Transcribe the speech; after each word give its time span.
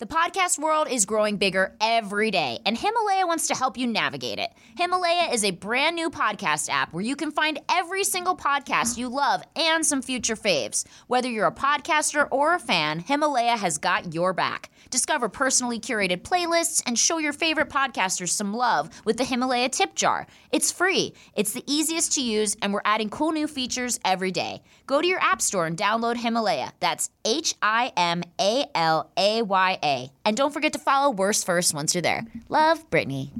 The 0.00 0.06
podcast 0.06 0.60
world 0.60 0.86
is 0.88 1.06
growing 1.06 1.38
bigger 1.38 1.74
every 1.80 2.30
day, 2.30 2.60
and 2.64 2.78
Himalaya 2.78 3.26
wants 3.26 3.48
to 3.48 3.56
help 3.56 3.76
you 3.76 3.84
navigate 3.84 4.38
it. 4.38 4.52
Himalaya 4.76 5.32
is 5.32 5.42
a 5.42 5.50
brand 5.50 5.96
new 5.96 6.08
podcast 6.08 6.68
app 6.68 6.92
where 6.92 7.02
you 7.02 7.16
can 7.16 7.32
find 7.32 7.58
every 7.68 8.04
single 8.04 8.36
podcast 8.36 8.96
you 8.96 9.08
love 9.08 9.42
and 9.56 9.84
some 9.84 10.00
future 10.00 10.36
faves. 10.36 10.84
Whether 11.08 11.28
you're 11.28 11.48
a 11.48 11.52
podcaster 11.52 12.28
or 12.30 12.54
a 12.54 12.60
fan, 12.60 13.00
Himalaya 13.00 13.56
has 13.56 13.76
got 13.76 14.14
your 14.14 14.32
back. 14.32 14.70
Discover 14.90 15.28
personally 15.28 15.78
curated 15.78 16.22
playlists 16.22 16.82
and 16.86 16.98
show 16.98 17.18
your 17.18 17.32
favorite 17.32 17.68
podcasters 17.68 18.30
some 18.30 18.54
love 18.54 18.88
with 19.04 19.18
the 19.18 19.24
Himalaya 19.24 19.68
tip 19.68 19.94
jar. 19.94 20.26
It's 20.50 20.72
free, 20.72 21.14
it's 21.34 21.52
the 21.52 21.64
easiest 21.66 22.12
to 22.14 22.22
use, 22.22 22.56
and 22.62 22.72
we're 22.72 22.80
adding 22.84 23.10
cool 23.10 23.32
new 23.32 23.46
features 23.46 24.00
every 24.04 24.30
day. 24.30 24.62
Go 24.86 25.02
to 25.02 25.06
your 25.06 25.20
app 25.20 25.42
store 25.42 25.66
and 25.66 25.76
download 25.76 26.16
Himalaya. 26.16 26.72
That's 26.80 27.10
H 27.24 27.54
I 27.60 27.92
M 27.96 28.22
A 28.40 28.64
L 28.74 29.10
A 29.16 29.42
Y 29.42 29.78
A. 29.82 30.10
And 30.24 30.36
don't 30.36 30.52
forget 30.52 30.72
to 30.72 30.78
follow 30.78 31.10
Worst 31.10 31.44
First 31.44 31.74
once 31.74 31.94
you're 31.94 32.02
there. 32.02 32.24
Love, 32.48 32.88
Brittany. 32.88 33.32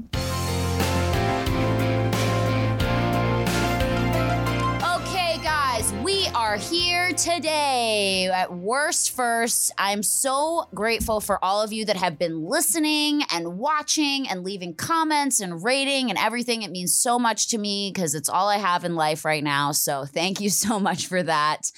Are 6.49 6.57
here 6.57 7.13
today 7.13 8.27
at 8.33 8.51
Worst 8.51 9.15
First. 9.15 9.71
I'm 9.77 10.01
so 10.01 10.67
grateful 10.73 11.21
for 11.21 11.37
all 11.45 11.61
of 11.61 11.71
you 11.71 11.85
that 11.85 11.95
have 11.95 12.17
been 12.17 12.43
listening 12.43 13.21
and 13.31 13.59
watching 13.59 14.27
and 14.27 14.43
leaving 14.43 14.73
comments 14.73 15.41
and 15.41 15.63
rating 15.63 16.09
and 16.09 16.17
everything. 16.17 16.63
It 16.63 16.71
means 16.71 16.95
so 16.95 17.19
much 17.19 17.49
to 17.49 17.59
me 17.59 17.91
because 17.93 18.15
it's 18.15 18.29
all 18.29 18.47
I 18.47 18.57
have 18.57 18.83
in 18.83 18.95
life 18.95 19.25
right 19.25 19.43
now. 19.43 19.73
So 19.73 20.05
thank 20.05 20.41
you 20.41 20.49
so 20.49 20.79
much 20.79 21.05
for 21.05 21.21
that. 21.21 21.71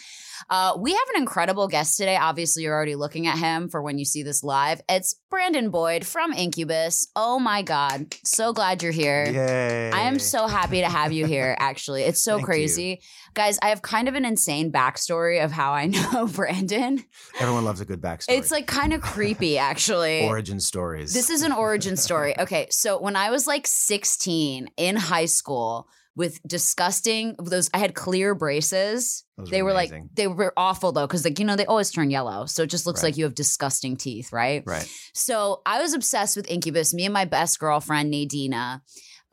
Uh, 0.50 0.74
we 0.78 0.92
have 0.92 1.10
an 1.16 1.22
incredible 1.22 1.68
guest 1.68 1.98
today. 1.98 2.18
Obviously, 2.18 2.64
you're 2.64 2.74
already 2.76 2.96
looking 2.96 3.28
at 3.28 3.38
him 3.38 3.70
for 3.70 3.82
when 3.82 3.98
you 3.98 4.06
see 4.06 4.24
this 4.24 4.44
live. 4.44 4.82
It's 4.90 5.16
Brandon 5.30 5.70
Boyd 5.70 6.06
from 6.06 6.34
Incubus. 6.34 7.08
Oh 7.16 7.40
my 7.40 7.62
God. 7.62 8.14
So 8.24 8.54
glad 8.54 8.84
you're 8.84 8.92
here. 8.92 9.26
Yay. 9.26 9.92
I 9.92 10.02
am 10.02 10.20
so 10.20 10.48
happy 10.48 10.82
to 10.82 10.90
have 10.90 11.12
you 11.12 11.26
here, 11.26 11.56
actually. 11.60 12.04
It's 12.04 12.22
so 12.22 12.40
crazy. 12.40 13.02
Guys, 13.34 13.58
I 13.62 13.70
have 13.70 13.82
kind 13.82 14.08
of 14.08 14.16
an 14.16 14.26
insane 14.26 14.72
backstory 14.72 15.44
of 15.44 15.52
how 15.52 15.72
I 15.72 15.86
know 15.88 16.28
Brandon. 16.28 17.04
Everyone 17.40 17.64
loves 17.66 17.82
a 17.82 17.86
good 17.86 18.02
backstory. 18.02 18.38
It's 18.38 18.52
like 18.52 18.68
kind 18.68 18.94
of 18.94 19.02
creepy, 19.02 19.58
actually. 19.72 20.28
origin 20.28 20.60
stories. 20.60 21.14
This 21.14 21.30
is 21.30 21.44
an 21.44 21.52
origin 21.52 21.96
story. 21.96 22.38
Okay, 22.38 22.68
so 22.70 23.00
when 23.00 23.16
I 23.16 23.30
was 23.30 23.48
like 23.48 23.66
16 23.68 24.70
in 24.78 24.96
high 24.96 25.26
school 25.26 25.88
with 26.22 26.40
disgusting 26.48 27.36
those 27.54 27.70
I 27.74 27.80
had 27.86 27.94
clear 27.96 28.34
braces. 28.36 29.24
Those 29.38 29.50
they 29.50 29.62
were 29.64 29.74
like 29.74 29.92
they 30.14 30.28
were 30.28 30.54
awful 30.56 30.92
though 30.92 31.08
cuz 31.08 31.26
like 31.26 31.40
you 31.40 31.46
know 31.46 31.56
they 31.58 31.66
always 31.66 31.92
turn 31.92 32.10
yellow. 32.12 32.46
So 32.46 32.64
it 32.64 32.70
just 32.76 32.86
looks 32.88 33.02
Right. 33.02 33.10
like 33.10 33.18
you 33.18 33.26
have 33.26 33.36
disgusting 33.36 33.98
teeth, 33.98 34.32
right? 34.32 34.64
right. 34.66 34.88
So 35.14 35.62
I 35.66 35.82
was 35.82 35.94
obsessed 35.94 36.36
with 36.38 36.50
Incubus. 36.50 36.94
Me 36.94 37.06
and 37.06 37.14
my 37.14 37.26
best 37.26 37.60
girlfriend 37.60 38.14
Nadina. 38.14 38.82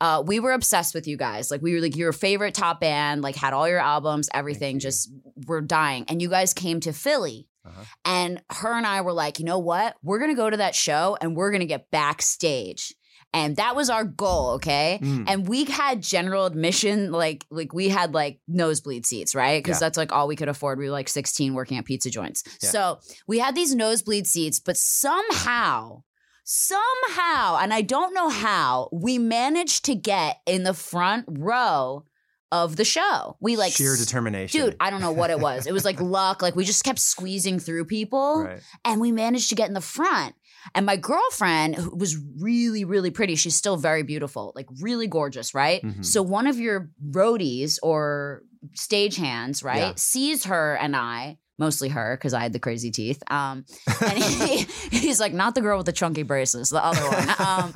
Uh, 0.01 0.23
we 0.25 0.39
were 0.39 0.53
obsessed 0.53 0.93
with 0.95 1.05
you 1.07 1.17
guys. 1.17 1.51
Like 1.51 1.61
we 1.61 1.73
were 1.75 1.81
like 1.81 1.95
your 1.97 2.13
favorite 2.13 2.53
top 2.53 2.79
band. 2.79 3.21
Like 3.21 3.35
had 3.35 3.53
all 3.53 3.67
your 3.67 3.79
albums, 3.95 4.29
everything. 4.33 4.79
Just 4.79 5.11
were 5.47 5.61
dying. 5.61 6.05
And 6.07 6.21
you 6.21 6.29
guys 6.29 6.53
came 6.53 6.79
to 6.87 6.93
Philly, 6.93 7.47
Uh-huh. 7.67 7.83
and 8.05 8.41
her 8.61 8.73
and 8.79 8.87
I 8.87 9.01
were 9.01 9.11
like, 9.23 9.39
you 9.39 9.45
know 9.45 9.59
what? 9.59 9.95
We're 10.01 10.19
gonna 10.19 10.35
go 10.43 10.49
to 10.49 10.57
that 10.63 10.73
show 10.73 11.17
and 11.19 11.35
we're 11.35 11.51
gonna 11.51 11.65
get 11.75 11.91
backstage. 11.91 12.93
And 13.31 13.57
that 13.57 13.75
was 13.75 13.91
our 13.91 14.03
goal, 14.05 14.53
okay? 14.55 14.99
Mm. 15.03 15.25
And 15.27 15.47
we 15.47 15.65
had 15.65 16.01
general 16.01 16.45
admission, 16.45 17.11
like 17.11 17.45
like 17.51 17.73
we 17.73 17.89
had 17.89 18.13
like 18.13 18.39
nosebleed 18.47 19.05
seats, 19.05 19.35
right? 19.35 19.63
Because 19.63 19.77
Yeah. 19.77 19.85
that's 19.85 19.97
like 19.97 20.11
all 20.11 20.27
we 20.27 20.35
could 20.35 20.49
afford. 20.49 20.79
We 20.79 20.85
were 20.85 20.91
like 20.91 21.09
16 21.09 21.53
working 21.53 21.77
at 21.77 21.85
pizza 21.85 22.09
joints. 22.09 22.43
Yeah. 22.61 22.69
So 22.69 22.99
we 23.27 23.37
had 23.37 23.53
these 23.53 23.75
nosebleed 23.75 24.25
seats, 24.25 24.59
but 24.59 24.77
somehow, 24.77 26.03
somehow, 26.43 27.57
and 27.61 27.73
I 27.73 27.81
don't 27.81 28.13
know 28.13 28.29
how, 28.29 28.89
we 28.91 29.17
managed 29.17 29.85
to 29.85 29.95
get 29.95 30.37
in 30.45 30.63
the 30.63 30.73
front 30.73 31.25
row 31.29 32.05
of 32.51 32.75
the 32.77 32.85
show. 32.85 33.37
We 33.39 33.55
like 33.57 33.73
sheer 33.73 33.95
determination. 33.95 34.59
Dude, 34.59 34.75
I 34.79 34.89
don't 34.89 35.01
know 35.01 35.11
what 35.11 35.29
it 35.29 35.39
was. 35.39 35.67
It 35.67 35.71
was 35.71 35.85
like 35.85 36.01
luck. 36.01 36.41
Like 36.41 36.55
we 36.55 36.65
just 36.65 36.83
kept 36.83 36.99
squeezing 36.99 37.59
through 37.59 37.85
people 37.85 38.43
right. 38.45 38.61
and 38.83 38.99
we 38.99 39.11
managed 39.11 39.49
to 39.49 39.55
get 39.55 39.67
in 39.67 39.73
the 39.75 39.81
front. 39.81 40.33
And 40.75 40.85
my 40.85 40.97
girlfriend, 40.97 41.75
who 41.75 41.95
was 41.95 42.17
really, 42.39 42.83
really 42.85 43.11
pretty, 43.11 43.35
she's 43.35 43.55
still 43.55 43.77
very 43.77 44.03
beautiful, 44.03 44.51
like 44.55 44.67
really 44.81 45.07
gorgeous, 45.07 45.53
right? 45.53 45.81
Mhm. 45.81 46.05
So 46.05 46.21
one 46.21 46.47
of 46.47 46.59
your 46.59 46.89
roadies 47.09 47.77
or 47.83 48.43
stagehands, 48.75 49.63
right, 49.63 49.77
Yeah. 49.79 49.93
sees 49.95 50.45
her 50.45 50.75
and 50.75 50.95
I, 50.95 51.37
mostly 51.57 51.89
her, 51.89 52.15
because 52.17 52.33
I 52.33 52.41
had 52.41 52.53
the 52.53 52.59
crazy 52.59 52.91
teeth. 52.91 53.21
Um, 53.31 53.65
and 54.01 54.17
he, 54.23 54.63
he's 54.91 55.19
like, 55.19 55.33
not 55.33 55.55
the 55.55 55.61
girl 55.61 55.77
with 55.77 55.85
the 55.85 55.93
chunky 55.93 56.23
braces, 56.23 56.69
the 56.69 56.83
other 56.83 57.01
one. 57.01 57.29
Um, 57.39 57.73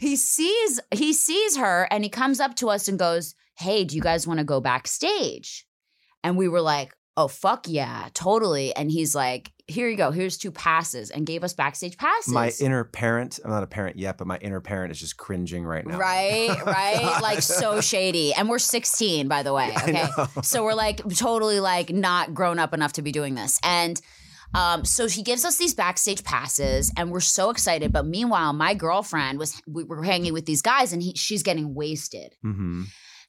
he 0.00 0.16
sees 0.16 0.80
he 0.90 1.12
sees 1.12 1.56
her 1.56 1.86
and 1.90 2.02
he 2.04 2.10
comes 2.10 2.40
up 2.40 2.56
to 2.56 2.68
us 2.70 2.88
and 2.88 2.98
goes, 2.98 3.34
"Hey, 3.58 3.84
do 3.84 3.94
you 3.96 4.02
guys 4.02 4.26
want 4.26 4.38
to 4.38 4.44
go 4.44 4.60
backstage?" 4.60 5.66
And 6.24 6.36
we 6.36 6.48
were 6.48 6.60
like, 6.60 6.94
"Oh 7.16 7.28
fuck 7.28 7.66
yeah, 7.68 8.08
totally!" 8.14 8.74
And 8.74 8.90
he's 8.90 9.14
like, 9.14 9.52
"Here 9.66 9.88
you 9.88 9.96
go. 9.96 10.10
Here's 10.10 10.38
two 10.38 10.50
passes," 10.50 11.10
and 11.10 11.26
gave 11.26 11.44
us 11.44 11.52
backstage 11.52 11.96
passes. 11.96 12.32
My 12.32 12.52
inner 12.60 12.84
parent, 12.84 13.38
I'm 13.44 13.50
not 13.50 13.62
a 13.62 13.66
parent 13.66 13.96
yet, 13.98 14.18
but 14.18 14.26
my 14.26 14.38
inner 14.38 14.60
parent 14.60 14.92
is 14.92 14.98
just 15.00 15.16
cringing 15.16 15.64
right 15.64 15.86
now. 15.86 15.98
Right, 15.98 16.56
right, 16.66 17.18
like 17.22 17.42
so 17.42 17.80
shady. 17.92 18.34
And 18.34 18.48
we're 18.48 18.58
16, 18.58 19.28
by 19.28 19.42
the 19.42 19.52
way. 19.52 19.72
Okay, 19.76 20.06
so 20.42 20.64
we're 20.64 20.74
like 20.74 21.00
totally 21.16 21.60
like 21.60 21.90
not 21.90 22.34
grown 22.34 22.58
up 22.58 22.74
enough 22.74 22.94
to 22.94 23.02
be 23.02 23.12
doing 23.12 23.34
this. 23.34 23.58
And 23.62 24.00
um, 24.54 24.84
so 24.84 25.08
he 25.08 25.22
gives 25.22 25.44
us 25.44 25.56
these 25.56 25.74
backstage 25.74 26.24
passes, 26.24 26.92
and 26.96 27.10
we're 27.10 27.20
so 27.20 27.50
excited. 27.50 27.92
But 27.92 28.06
meanwhile, 28.06 28.52
my 28.52 28.74
girlfriend 28.74 29.38
was 29.38 29.60
we 29.66 29.84
were 29.84 30.02
hanging 30.02 30.32
with 30.32 30.44
these 30.46 30.60
guys, 30.62 30.92
and 30.92 31.02
he, 31.02 31.14
she's 31.14 31.42
getting 31.42 31.74
wasted. 31.74 32.34
hmm 32.42 32.84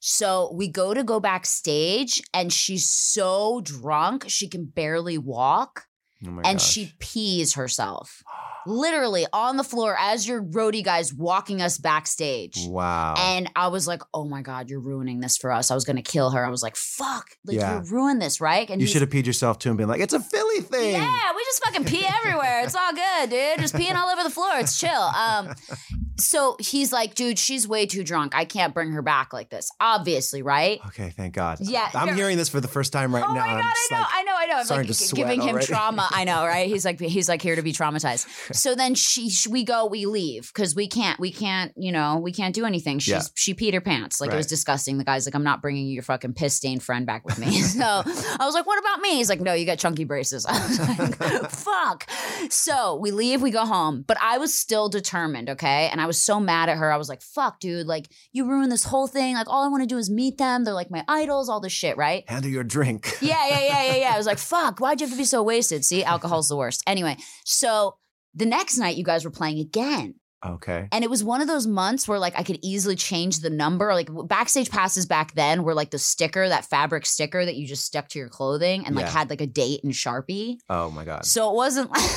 So 0.06 0.52
we 0.52 0.68
go 0.68 0.92
to 0.92 1.02
go 1.02 1.18
backstage, 1.18 2.22
and 2.34 2.52
she's 2.52 2.86
so 2.86 3.62
drunk 3.64 4.26
she 4.28 4.48
can 4.48 4.66
barely 4.66 5.16
walk, 5.16 5.86
Oh 6.26 6.28
and 6.44 6.58
gosh. 6.58 6.70
she 6.70 6.92
pees 6.98 7.54
herself. 7.54 8.22
Literally 8.66 9.26
on 9.32 9.56
the 9.58 9.64
floor 9.64 9.94
as 9.98 10.26
your 10.28 10.42
roadie 10.42 10.82
guys 10.84 11.12
walking 11.12 11.60
us 11.62 11.76
backstage. 11.78 12.56
Wow. 12.66 13.14
And 13.18 13.50
I 13.56 13.68
was 13.68 13.86
like, 13.86 14.00
oh 14.14 14.24
my 14.26 14.40
God, 14.40 14.70
you're 14.70 14.80
ruining 14.80 15.20
this 15.20 15.36
for 15.36 15.52
us. 15.52 15.70
I 15.70 15.74
was 15.74 15.84
going 15.84 15.96
to 15.96 16.02
kill 16.02 16.30
her. 16.30 16.44
I 16.44 16.48
was 16.48 16.62
like, 16.62 16.74
fuck, 16.76 17.26
like 17.46 17.56
Yeah. 17.58 17.82
you 17.82 17.90
ruined 17.90 18.22
this, 18.22 18.40
right? 18.40 18.68
And 18.70 18.80
you 18.80 18.86
should 18.86 19.02
have 19.02 19.10
peed 19.10 19.26
yourself 19.26 19.58
too 19.58 19.68
and 19.68 19.76
been 19.76 19.88
like, 19.88 20.00
it's 20.00 20.14
a 20.14 20.20
Philly 20.20 20.60
thing. 20.62 20.92
Yeah, 20.94 21.32
we 21.36 21.44
just 21.44 21.62
fucking 21.64 21.84
pee 21.84 22.06
everywhere. 22.06 22.62
It's 22.62 22.74
all 22.74 22.92
good, 22.94 23.28
dude. 23.30 23.58
Just 23.60 23.74
peeing 23.74 23.94
all 23.96 24.08
over 24.08 24.22
the 24.22 24.30
floor. 24.30 24.52
It's 24.54 24.78
chill. 24.80 24.90
Um, 24.92 25.54
so 26.16 26.56
he's 26.60 26.92
like, 26.92 27.14
dude, 27.14 27.38
she's 27.38 27.66
way 27.66 27.86
too 27.86 28.04
drunk. 28.04 28.34
I 28.36 28.44
can't 28.44 28.72
bring 28.72 28.92
her 28.92 29.02
back 29.02 29.32
like 29.32 29.50
this. 29.50 29.70
Obviously, 29.80 30.42
right? 30.42 30.80
Okay, 30.88 31.10
thank 31.10 31.34
God. 31.34 31.58
Yeah, 31.60 31.88
I'm 31.94 32.14
hearing 32.14 32.36
this 32.36 32.48
for 32.48 32.60
the 32.60 32.68
first 32.68 32.92
time 32.92 33.14
right 33.14 33.24
oh 33.24 33.32
now. 33.32 33.40
my 33.40 33.46
god, 33.46 33.50
I'm 33.50 33.56
know, 33.58 33.98
like, 33.98 34.06
I 34.12 34.22
know, 34.22 34.32
I 34.36 34.46
know. 34.46 34.56
I'm 34.58 34.64
starting 34.64 34.88
like 34.88 34.96
to 34.96 35.04
sweat 35.04 35.16
giving 35.16 35.40
him 35.42 35.50
already. 35.50 35.66
trauma. 35.66 36.08
I 36.10 36.24
know, 36.24 36.44
right? 36.46 36.68
He's 36.68 36.84
like, 36.84 37.00
he's 37.00 37.28
like 37.28 37.42
here 37.42 37.56
to 37.56 37.62
be 37.62 37.72
traumatized. 37.72 38.26
So 38.64 38.74
then 38.74 38.94
she, 38.94 39.30
sh- 39.30 39.46
we 39.48 39.64
go, 39.64 39.86
we 39.86 40.06
leave 40.06 40.50
because 40.54 40.74
we 40.74 40.86
can't, 40.88 41.18
we 41.18 41.32
can't, 41.32 41.72
you 41.76 41.92
know, 41.92 42.18
we 42.18 42.32
can't 42.32 42.54
do 42.54 42.64
anything. 42.64 42.98
She's 42.98 43.12
Yeah. 43.12 43.22
she 43.34 43.54
peed 43.54 43.74
her 43.74 43.80
pants. 43.80 44.20
Like 44.20 44.32
it 44.32 44.36
was 44.36 44.46
disgusting. 44.46 44.96
The 44.98 45.04
guy's 45.04 45.26
like, 45.26 45.34
I'm 45.34 45.42
not 45.44 45.60
bringing 45.60 45.86
your 45.88 46.02
fucking 46.02 46.34
piss 46.34 46.54
stained 46.54 46.82
friend 46.82 47.04
back 47.04 47.24
with 47.24 47.38
me. 47.38 47.60
so 47.62 47.82
I 47.84 48.36
was 48.40 48.54
like, 48.54 48.66
what 48.66 48.78
about 48.78 49.00
me? 49.00 49.16
He's 49.16 49.28
like, 49.28 49.40
no, 49.40 49.52
you 49.52 49.66
got 49.66 49.78
chunky 49.78 50.04
braces. 50.04 50.46
I 50.48 50.52
was 50.66 50.78
like, 50.78 51.50
fuck. 51.50 52.08
So 52.50 52.96
we 52.96 53.10
leave, 53.10 53.42
we 53.42 53.50
go 53.50 53.66
home, 53.66 54.04
but 54.06 54.16
I 54.22 54.38
was 54.38 54.54
still 54.54 54.88
determined. 54.88 55.50
Okay, 55.50 55.88
and 55.90 56.00
I 56.00 56.03
was 56.06 56.20
so 56.22 56.40
mad 56.40 56.68
at 56.68 56.76
her. 56.78 56.92
I 56.92 56.96
was 56.96 57.08
like, 57.08 57.22
fuck, 57.22 57.60
dude, 57.60 57.86
like 57.86 58.08
you 58.32 58.46
ruined 58.48 58.70
this 58.72 58.84
whole 58.84 59.06
thing. 59.06 59.34
Like 59.34 59.48
all 59.48 59.64
I 59.64 59.68
want 59.68 59.82
to 59.82 59.86
do 59.86 59.98
is 59.98 60.10
meet 60.10 60.38
them. 60.38 60.64
They're 60.64 60.74
like 60.74 60.90
my 60.90 61.04
idols. 61.08 61.48
All 61.48 61.60
this 61.60 61.72
shit, 61.72 61.96
right? 61.96 62.24
handle 62.28 62.50
your 62.50 62.64
drink. 62.64 63.16
Yeah, 63.22 63.46
yeah, 63.48 63.60
yeah, 63.64 63.82
yeah, 63.84 63.96
yeah. 63.96 64.12
I 64.14 64.18
was 64.18 64.26
like, 64.26 64.38
fuck, 64.52 64.78
why'd 64.80 65.00
you 65.00 65.06
have 65.06 65.14
to 65.14 65.18
be 65.18 65.24
so 65.24 65.42
wasted? 65.42 65.84
See, 65.84 66.04
alcohol's 66.04 66.48
the 66.48 66.56
worst. 66.56 66.82
Anyway, 66.86 67.16
so 67.44 67.96
the 68.34 68.46
next 68.46 68.78
night 68.78 68.96
you 68.96 69.04
guys 69.04 69.24
were 69.24 69.30
playing 69.30 69.58
again. 69.60 70.14
Okay. 70.46 70.88
And 70.92 71.02
it 71.02 71.08
was 71.08 71.24
one 71.24 71.40
of 71.40 71.48
those 71.48 71.66
months 71.66 72.06
where 72.06 72.18
like 72.18 72.38
I 72.38 72.42
could 72.42 72.58
easily 72.62 72.96
change 72.96 73.40
the 73.40 73.48
number. 73.48 73.94
Like 73.94 74.10
backstage 74.28 74.68
passes 74.70 75.06
back 75.06 75.32
then 75.34 75.62
were 75.62 75.72
like 75.72 75.90
the 75.90 75.98
sticker, 75.98 76.46
that 76.46 76.66
fabric 76.66 77.06
sticker 77.06 77.42
that 77.46 77.54
you 77.56 77.66
just 77.66 77.86
stuck 77.86 78.08
to 78.08 78.18
your 78.18 78.28
clothing 78.28 78.84
and 78.84 78.94
like 78.94 79.06
Yeah. 79.06 79.10
had 79.12 79.30
like 79.30 79.40
a 79.40 79.46
date 79.46 79.82
and 79.84 79.94
Sharpie. 79.94 80.58
Oh 80.68 80.90
my 80.90 81.06
God. 81.06 81.24
So 81.24 81.50
it 81.50 81.54
wasn't 81.56 81.90
like 81.96 82.10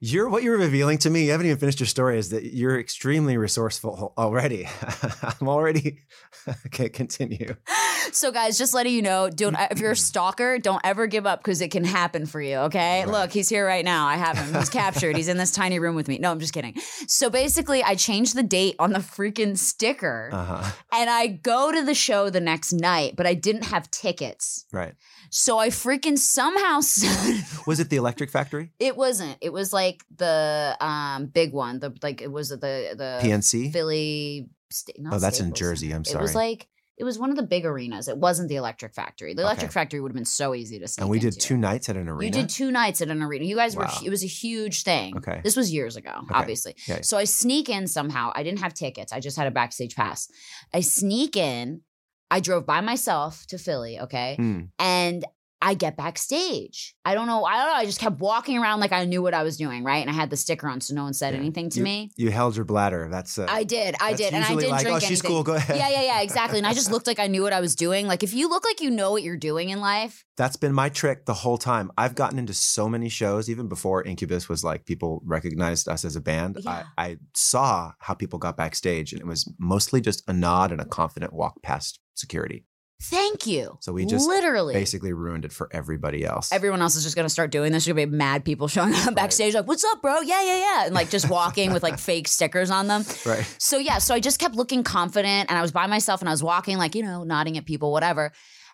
You're 0.00 0.28
what 0.28 0.42
you're 0.42 0.58
revealing 0.58 0.98
to 0.98 1.10
me. 1.10 1.24
You 1.24 1.30
haven't 1.30 1.46
even 1.46 1.58
finished 1.58 1.80
your 1.80 1.86
story. 1.86 2.18
Is 2.18 2.28
that 2.28 2.54
you're 2.54 2.78
extremely 2.78 3.38
resourceful 3.38 4.12
already? 4.18 4.68
I'm 5.40 5.48
already. 5.48 6.00
okay, 6.66 6.88
continue. 6.90 7.56
So, 8.12 8.30
guys, 8.32 8.56
just 8.58 8.72
letting 8.74 8.94
you 8.94 9.02
know, 9.02 9.28
don't 9.28 9.56
if 9.70 9.78
you're 9.78 9.92
a 9.92 9.96
stalker, 9.96 10.58
don't 10.58 10.80
ever 10.84 11.06
give 11.06 11.26
up 11.26 11.40
because 11.42 11.60
it 11.60 11.70
can 11.70 11.84
happen 11.84 12.26
for 12.26 12.40
you. 12.40 12.56
Okay, 12.56 13.00
Right. 13.04 13.08
look, 13.08 13.30
he's 13.32 13.48
here 13.48 13.66
right 13.66 13.84
now. 13.84 14.06
I 14.06 14.16
have 14.16 14.36
him. 14.38 14.54
He's 14.54 14.68
captured. 14.70 15.16
He's 15.16 15.28
in 15.28 15.36
this 15.36 15.50
tiny 15.50 15.78
room 15.78 15.94
with 15.96 16.08
me. 16.08 16.18
No, 16.18 16.30
I'm 16.30 16.40
just 16.40 16.52
kidding. 16.54 16.74
So 17.08 17.28
basically, 17.30 17.82
I 17.82 17.94
changed 17.94 18.34
the 18.36 18.42
date 18.42 18.76
on 18.78 18.92
the 18.92 18.98
freaking 19.00 19.56
sticker, 19.58 20.30
Uh 20.32 20.44
huh. 20.44 20.70
and 20.92 21.10
I 21.10 21.26
go 21.26 21.72
to 21.72 21.84
the 21.84 21.94
show 21.94 22.30
the 22.30 22.40
next 22.40 22.72
night, 22.72 23.14
but 23.16 23.26
I 23.26 23.34
didn't 23.34 23.64
have 23.64 23.90
tickets. 23.90 24.64
Right. 24.72 24.94
So 25.30 25.58
I 25.58 25.68
freaking 25.68 26.18
somehow. 26.18 26.76
Was 27.66 27.80
it 27.80 27.90
the 27.90 27.96
Electric 27.96 28.30
Factory? 28.30 28.70
It 28.78 28.96
wasn't. 28.96 29.36
It 29.40 29.52
was 29.52 29.72
like 29.72 30.04
the 30.16 30.76
um 30.80 31.26
big 31.26 31.52
one. 31.52 31.80
The 31.80 31.92
like 32.02 32.22
it 32.22 32.30
was 32.30 32.50
the 32.50 32.56
the 32.58 33.18
PNC. 33.22 33.72
Philly. 33.72 34.48
Sta- 34.70 34.92
Oh, 35.12 35.18
that's 35.18 35.40
in 35.40 35.52
Jersey. 35.52 35.92
I'm 35.92 36.04
sorry. 36.04 36.20
It 36.20 36.22
was 36.22 36.34
like 36.34 36.68
it 36.98 37.04
was 37.04 37.18
one 37.18 37.30
of 37.30 37.36
the 37.36 37.42
big 37.42 37.64
arenas. 37.66 38.08
It 38.08 38.16
wasn't 38.18 38.48
the 38.48 38.56
Electric 38.56 38.94
Factory. 38.94 39.34
The 39.34 39.42
Electric 39.42 39.66
Okay. 39.70 39.72
Factory 39.74 40.00
would 40.00 40.10
have 40.12 40.16
been 40.16 40.24
so 40.24 40.54
easy 40.54 40.78
to 40.78 40.88
sneak 40.88 41.02
And 41.02 41.10
we 41.10 41.18
did 41.18 41.34
into. 41.34 41.40
two 41.40 41.56
nights 41.56 41.88
at 41.88 41.96
an 41.96 42.08
arena. 42.08 42.24
You 42.24 42.30
did 42.42 42.48
two 42.50 42.70
nights 42.70 43.02
at 43.02 43.08
an 43.08 43.22
arena. 43.22 43.44
You 43.44 43.56
guys 43.56 43.76
were. 43.76 43.86
It 44.04 44.10
was 44.10 44.24
a 44.24 44.26
huge 44.28 44.82
thing. 44.82 45.16
Okay. 45.18 45.40
This 45.44 45.56
was 45.56 45.72
years 45.72 45.96
ago, 45.96 46.22
obviously. 46.32 46.74
Yeah. 46.88 47.00
So 47.02 47.18
I 47.18 47.24
sneak 47.24 47.68
in 47.68 47.86
somehow. 47.86 48.32
I 48.34 48.42
didn't 48.42 48.60
have 48.60 48.72
tickets. 48.74 49.12
I 49.12 49.20
just 49.20 49.36
had 49.36 49.46
a 49.46 49.50
backstage 49.50 49.94
pass. 49.94 50.28
I 50.72 50.80
sneak 50.80 51.36
in. 51.36 51.82
I 52.30 52.40
drove 52.40 52.66
by 52.66 52.80
myself 52.80 53.46
to 53.48 53.58
Philly. 53.58 54.00
Okay 54.00 54.34
Hmm. 54.36 54.60
and 54.78 55.24
I 55.62 55.72
get 55.74 55.96
backstage. 55.96 56.94
I 57.04 57.14
don't 57.14 57.26
know. 57.26 57.44
I 57.44 57.56
don't 57.56 57.66
know. 57.68 57.74
I 57.74 57.86
just 57.86 57.98
kept 57.98 58.20
walking 58.20 58.58
around 58.58 58.80
like 58.80 58.92
I 58.92 59.04
knew 59.06 59.22
what 59.22 59.32
I 59.32 59.42
was 59.42 59.56
doing, 59.56 59.84
right? 59.84 59.98
And 59.98 60.10
I 60.10 60.12
had 60.12 60.28
the 60.28 60.36
sticker 60.36 60.68
on, 60.68 60.80
so 60.82 60.94
no 60.94 61.04
one 61.04 61.14
said 61.14 61.32
Yeah. 61.32 61.40
anything 61.40 61.70
to 61.70 61.78
You- 61.78 61.84
me. 61.84 62.10
You 62.16 62.30
held 62.30 62.56
your 62.56 62.64
bladder. 62.66 63.08
That's. 63.10 63.38
Uh, 63.38 63.46
I 63.48 63.64
did. 63.64 63.94
I 64.00 64.12
did, 64.12 64.34
and 64.34 64.44
I 64.44 64.54
didn't 64.54 64.70
like, 64.70 64.82
drink 64.82 64.96
Oh, 64.96 65.00
she's 65.00 65.08
anything. 65.20 65.30
cool. 65.30 65.42
Go 65.42 65.54
ahead. 65.54 65.76
Yeah, 65.78 65.88
yeah, 65.88 66.02
yeah, 66.02 66.20
exactly. 66.28 66.58
And 66.58 66.66
I 66.66 66.74
just 66.74 66.90
looked 66.90 67.06
like 67.06 67.18
I 67.18 67.26
knew 67.26 67.42
what 67.42 67.54
I 67.54 67.60
was 67.60 67.74
doing. 67.74 68.06
Like 68.06 68.22
if 68.22 68.34
you 68.34 68.48
look 68.50 68.64
like 68.66 68.80
you 68.82 68.90
know 68.90 69.10
what 69.12 69.22
you're 69.22 69.36
doing 69.36 69.70
in 69.70 69.80
life, 69.80 70.24
That's 70.36 70.56
been 70.56 70.74
my 70.74 70.90
trick 70.90 71.24
the 71.24 71.32
whole 71.32 71.56
time. 71.56 71.90
I've 71.96 72.14
gotten 72.14 72.38
into 72.38 72.52
so 72.52 72.88
many 72.90 73.08
shows, 73.08 73.48
even 73.48 73.68
before 73.68 74.02
Incubus 74.02 74.50
was 74.50 74.62
like 74.62 74.84
people 74.84 75.22
recognized 75.24 75.88
us 75.88 76.04
as 76.04 76.14
a 76.16 76.20
band. 76.20 76.58
Yeah. 76.62 76.84
I, 76.98 77.04
I 77.06 77.16
saw 77.34 77.92
how 78.00 78.12
people 78.12 78.38
got 78.38 78.58
backstage, 78.58 79.12
and 79.14 79.20
it 79.22 79.26
was 79.26 79.50
mostly 79.58 80.02
just 80.02 80.22
a 80.28 80.34
nod 80.34 80.70
and 80.72 80.80
a 80.82 80.84
confident 80.84 81.32
walk 81.32 81.62
past 81.62 81.98
security. 82.14 82.66
Thank 83.02 83.46
you. 83.46 83.76
So 83.80 83.92
we 83.92 84.06
just 84.06 84.26
literally 84.26 84.74
Basically 84.74 85.12
ruined 85.12 85.44
it 85.44 85.52
for 85.52 85.68
everybody 85.72 86.24
else. 86.24 86.50
Everyone 86.52 86.82
else 86.82 86.96
is 86.96 87.02
just 87.04 87.16
gonna 87.16 87.28
start 87.28 87.50
doing 87.50 87.72
this. 87.72 87.84
There's 87.84 87.94
gonna 87.94 88.06
be 88.06 88.16
mad 88.16 88.44
people 88.44 88.68
showing 88.76 88.94
up 88.94 89.14
backstage, 89.14 89.54
like, 89.54 89.66
"What's 89.66 89.84
up, 89.84 90.02
bro? 90.02 90.20
Yeah, 90.20 90.42
yeah, 90.42 90.56
yeah," 90.58 90.86
and 90.86 90.94
like 90.94 91.10
just 91.10 91.28
walking 91.30 91.72
with 91.72 91.82
like 91.82 91.98
fake 92.10 92.28
stickers 92.28 92.70
on 92.70 92.88
them. 92.88 93.04
right. 93.24 93.44
So 93.58 93.78
yeah, 93.78 93.98
so 93.98 94.14
I 94.14 94.20
just 94.20 94.38
kept 94.38 94.54
looking 94.54 94.82
confident 94.82 95.50
and 95.50 95.58
I 95.58 95.62
was 95.62 95.72
by 95.72 95.86
myself 95.86 96.20
and 96.20 96.28
I 96.28 96.32
was 96.32 96.42
walking 96.42 96.78
like, 96.78 96.94
you 96.94 97.02
know, 97.02 97.24
nodding 97.24 97.56
at 97.58 97.66
people, 97.66 97.92
whatever. 97.92 98.32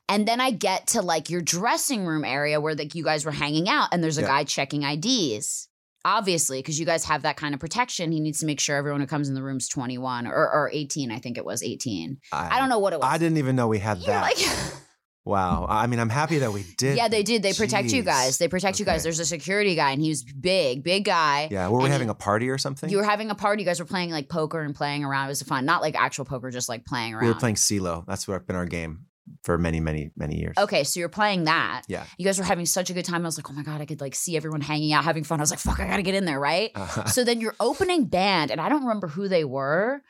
And 0.09 0.27
then 0.27 0.41
I 0.41 0.51
get 0.51 0.89
to 0.89 1.01
like 1.03 1.31
your 1.31 1.41
dressing 1.41 2.05
room 2.05 2.25
area 2.25 2.61
where 2.61 2.75
like 2.75 2.95
you 2.95 3.05
guys 3.05 3.25
were 3.25 3.31
hanging 3.31 3.69
out 3.69 3.89
and 3.93 4.03
there's 4.03 4.19
a 4.19 4.23
Yeah. 4.23 4.27
guy 4.29 4.45
checking 4.45 4.83
IDs. 4.83 5.69
Obviously, 6.05 6.59
because 6.59 6.81
you 6.81 6.87
guys 6.87 7.05
have 7.05 7.23
that 7.23 7.37
kind 7.37 7.55
of 7.55 7.61
protection, 7.61 8.11
he 8.13 8.21
needs 8.21 8.41
to 8.41 8.47
make 8.47 8.59
sure 8.61 8.77
everyone 8.77 9.01
who 9.01 9.07
comes 9.07 9.29
in 9.29 9.35
the 9.35 9.43
room's 9.43 9.69
21 9.69 10.27
or, 10.27 10.33
or 10.35 10.71
18. 10.73 11.11
I 11.13 11.19
think 11.19 11.39
it 11.39 11.45
was 11.45 11.63
18. 11.63 12.19
I 12.33 12.59
don't 12.59 12.69
know 12.69 12.79
what 12.81 12.93
it 12.93 12.99
was. 13.01 13.09
I 13.09 13.19
didn't 13.19 13.39
even 13.39 13.55
know 13.57 13.69
we 13.69 13.79
had 13.79 13.99
You're 13.99 14.07
that. 14.09 14.23
like, 14.23 14.39
wow. 15.25 15.65
I 15.69 15.87
mean, 15.87 16.01
I'm 16.01 16.09
happy 16.09 16.39
that 16.39 16.53
we 16.53 16.65
did. 16.77 16.97
yeah, 16.97 17.07
they 17.09 17.23
did. 17.23 17.43
They 17.45 17.53
protect 17.53 17.93
you 17.93 18.03
guys. 18.03 18.39
They 18.39 18.49
protect 18.49 18.81
you 18.81 18.85
guys. 18.85 19.05
There's 19.05 19.21
a 19.21 19.25
security 19.25 19.77
guy 19.77 19.93
and 19.93 20.03
he 20.03 20.09
was 20.09 20.25
big, 20.25 20.83
big 20.83 21.05
guy. 21.05 21.49
Yeah. 21.51 21.69
Were 21.69 21.79
we 21.79 21.85
And 21.85 21.93
having 21.93 22.09
he- 22.09 22.13
a 22.13 22.15
party 22.15 22.51
or 22.51 22.59
something? 22.59 22.91
You 22.91 22.97
were 22.97 23.05
having 23.05 23.31
a 23.31 23.35
party. 23.37 23.63
You 23.63 23.67
guys 23.69 23.79
were 23.79 23.87
playing 23.87 24.11
like 24.11 24.29
poker 24.29 24.61
and 24.61 24.75
playing 24.75 25.05
around. 25.05 25.27
It 25.27 25.29
was 25.29 25.43
fun. 25.43 25.65
Not 25.65 25.83
like 25.83 25.95
actual 25.95 26.25
poker, 26.25 26.51
just 26.51 26.69
like 26.69 26.85
playing 26.85 27.15
around. 27.15 27.23
we 27.27 27.29
were 27.33 27.39
playing 27.39 27.57
Cee-lo 27.57 28.05
That's 28.09 28.27
what 28.27 28.45
been 28.47 28.57
our 28.57 28.67
game 28.67 29.07
for 29.45 29.59
many, 29.59 29.81
many, 29.81 30.11
many 30.17 30.39
years. 30.39 30.57
Okay, 30.59 30.85
so 30.85 31.01
you're 31.01 31.09
playing 31.09 31.45
that. 31.45 31.83
Yeah. 31.89 32.05
You 32.19 32.25
guys 32.25 32.39
were 32.39 32.45
having 32.45 32.67
such 32.67 32.91
a 32.91 32.93
good 32.93 33.05
time. 33.05 33.23
I 33.23 33.29
was 33.29 33.39
like, 33.39 33.51
oh 33.51 33.53
my 33.53 33.63
God, 33.63 33.81
I 33.81 33.87
could 33.87 34.01
like 34.01 34.15
see 34.15 34.37
everyone 34.37 34.61
hanging 34.61 34.93
out, 34.93 35.05
having 35.05 35.25
fun. 35.25 35.41
I 35.41 35.43
was 35.43 35.51
like, 35.51 35.61
fuck, 35.61 35.81
I 35.81 35.87
gotta 35.87 36.03
get 36.03 36.15
in 36.15 36.25
there, 36.25 36.41
right? 36.41 36.71
Uh-huh. 36.75 37.07
so 37.07 37.25
then 37.25 37.41
your 37.41 37.55
opening 37.61 38.07
band, 38.07 38.51
and 38.51 38.61
I 38.61 38.69
don't 38.69 38.83
remember 38.83 39.09
who 39.09 39.29
they 39.29 39.45
were. 39.45 40.03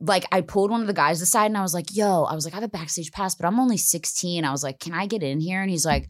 Like 0.00 0.24
I 0.32 0.40
pulled 0.40 0.72
one 0.72 0.80
of 0.80 0.88
the 0.88 0.92
guys 0.92 1.22
aside 1.22 1.46
and 1.46 1.56
I 1.56 1.62
was 1.62 1.74
like, 1.74 1.94
yo, 1.94 2.24
I 2.24 2.34
was 2.34 2.44
like, 2.44 2.54
I 2.54 2.56
have 2.56 2.64
a 2.64 2.68
backstage 2.68 3.12
pass, 3.12 3.36
but 3.36 3.46
I'm 3.46 3.60
only 3.60 3.76
16. 3.76 4.44
I 4.44 4.50
was 4.50 4.64
like, 4.64 4.80
can 4.80 4.94
I 4.94 5.06
get 5.06 5.22
in 5.22 5.40
here? 5.40 5.62
And 5.62 5.70
he's 5.70 5.86
like, 5.86 6.08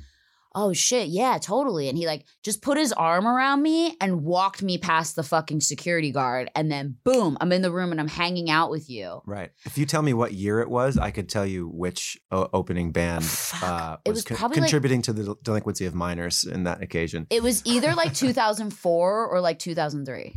oh 0.54 0.72
shit, 0.72 1.08
yeah, 1.08 1.38
totally. 1.40 1.88
And 1.88 1.96
he 1.96 2.06
like 2.06 2.24
just 2.42 2.62
put 2.62 2.78
his 2.78 2.92
arm 2.92 3.26
around 3.26 3.62
me 3.62 3.96
and 4.00 4.22
walked 4.22 4.62
me 4.62 4.78
past 4.78 5.16
the 5.16 5.22
fucking 5.22 5.60
security 5.60 6.10
guard. 6.12 6.50
And 6.54 6.70
then 6.70 6.96
boom, 7.04 7.36
I'm 7.40 7.52
in 7.52 7.62
the 7.62 7.72
room 7.72 7.90
and 7.90 8.00
I'm 8.00 8.08
hanging 8.08 8.50
out 8.50 8.70
with 8.70 8.88
you. 8.90 9.20
Right. 9.26 9.50
If 9.64 9.78
you 9.78 9.86
tell 9.86 10.02
me 10.02 10.12
what 10.14 10.32
year 10.32 10.60
it 10.60 10.68
was, 10.70 10.98
I 10.98 11.10
could 11.10 11.28
tell 11.28 11.46
you 11.46 11.68
which 11.68 12.18
o- 12.30 12.48
opening 12.52 12.92
band 12.92 13.24
Fuck. 13.24 13.62
uh, 13.62 13.96
was, 14.06 14.14
was 14.16 14.24
con- 14.24 14.36
probably 14.36 14.56
like- 14.56 14.64
contributing 14.68 15.02
to 15.02 15.12
the 15.12 15.34
delinquency 15.42 15.86
of 15.86 15.94
minors 15.94 16.44
in 16.44 16.64
that 16.64 16.82
occasion. 16.82 17.26
It 17.30 17.42
was 17.42 17.62
either 17.64 17.94
like 17.94 18.14
2004 18.14 19.26
or 19.26 19.40
like 19.40 19.58
2003. 19.58 20.34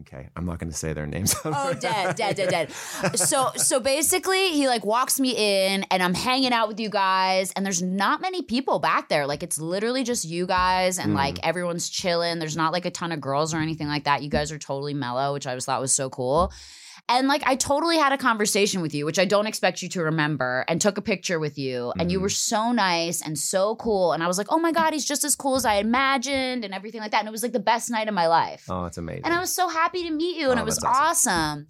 Okay, 0.00 0.30
I'm 0.34 0.46
not 0.46 0.58
going 0.58 0.70
to 0.70 0.76
say 0.76 0.94
their 0.94 1.06
names. 1.06 1.34
Oh, 1.44 1.74
dead, 1.74 2.16
dead, 2.16 2.34
dead, 2.36 2.48
dead. 2.48 2.72
So, 3.18 3.50
so 3.56 3.78
basically, 3.78 4.52
he 4.52 4.66
like 4.66 4.86
walks 4.86 5.20
me 5.20 5.32
in, 5.36 5.84
and 5.90 6.02
I'm 6.02 6.14
hanging 6.14 6.52
out 6.54 6.68
with 6.68 6.80
you 6.80 6.88
guys, 6.88 7.52
and 7.52 7.64
there's 7.66 7.82
not 7.82 8.22
many 8.22 8.40
people 8.40 8.78
back 8.78 9.10
there. 9.10 9.26
Like 9.26 9.42
it's 9.42 9.58
literally 9.58 10.02
just 10.02 10.24
you 10.24 10.46
guys, 10.46 10.98
and 10.98 11.12
Mm. 11.12 11.16
like 11.16 11.46
everyone's 11.46 11.90
chilling. 11.90 12.38
There's 12.38 12.56
not 12.56 12.72
like 12.72 12.86
a 12.86 12.90
ton 12.90 13.12
of 13.12 13.20
girls 13.20 13.52
or 13.52 13.58
anything 13.58 13.86
like 13.86 14.04
that. 14.04 14.22
You 14.22 14.30
guys 14.30 14.50
are 14.50 14.58
totally 14.58 14.94
mellow, 14.94 15.34
which 15.34 15.46
I 15.46 15.54
was 15.54 15.66
thought 15.66 15.80
was 15.80 15.94
so 15.94 16.08
cool. 16.08 16.52
And 17.08 17.28
like 17.28 17.42
I 17.44 17.56
totally 17.56 17.98
had 17.98 18.12
a 18.12 18.16
conversation 18.18 18.80
with 18.80 18.94
you, 18.94 19.04
which 19.04 19.18
I 19.18 19.24
don't 19.24 19.46
expect 19.46 19.82
you 19.82 19.88
to 19.90 20.02
remember, 20.04 20.64
and 20.68 20.80
took 20.80 20.96
a 20.98 21.02
picture 21.02 21.38
with 21.38 21.58
you, 21.58 21.92
and 21.98 22.10
you 22.10 22.20
were 22.20 22.28
so 22.30 22.72
nice 22.72 23.20
and 23.20 23.38
so 23.38 23.76
cool. 23.76 24.12
And 24.12 24.22
I 24.22 24.26
was 24.28 24.38
like, 24.38 24.46
oh 24.50 24.58
my 24.58 24.72
god, 24.72 24.92
he's 24.92 25.04
just 25.04 25.24
as 25.24 25.36
cool 25.36 25.56
as 25.56 25.64
I 25.64 25.74
imagined, 25.74 26.64
and 26.64 26.72
everything 26.72 27.00
like 27.00 27.10
that. 27.10 27.18
And 27.18 27.28
it 27.28 27.32
was 27.32 27.42
like 27.42 27.52
the 27.52 27.60
best 27.60 27.90
night 27.90 28.08
of 28.08 28.14
my 28.14 28.28
life. 28.28 28.64
Oh, 28.70 28.84
it's 28.86 28.98
amazing. 28.98 29.24
And 29.24 29.34
I 29.34 29.40
was 29.40 29.54
so 29.54 29.68
happy 29.68 30.04
to 30.04 30.10
meet 30.10 30.36
you, 30.38 30.50
and 30.50 30.58
Oh, 30.58 30.62
it 30.62 30.66
was 30.66 30.78
awesome. 30.82 31.32
awesome. 31.32 31.66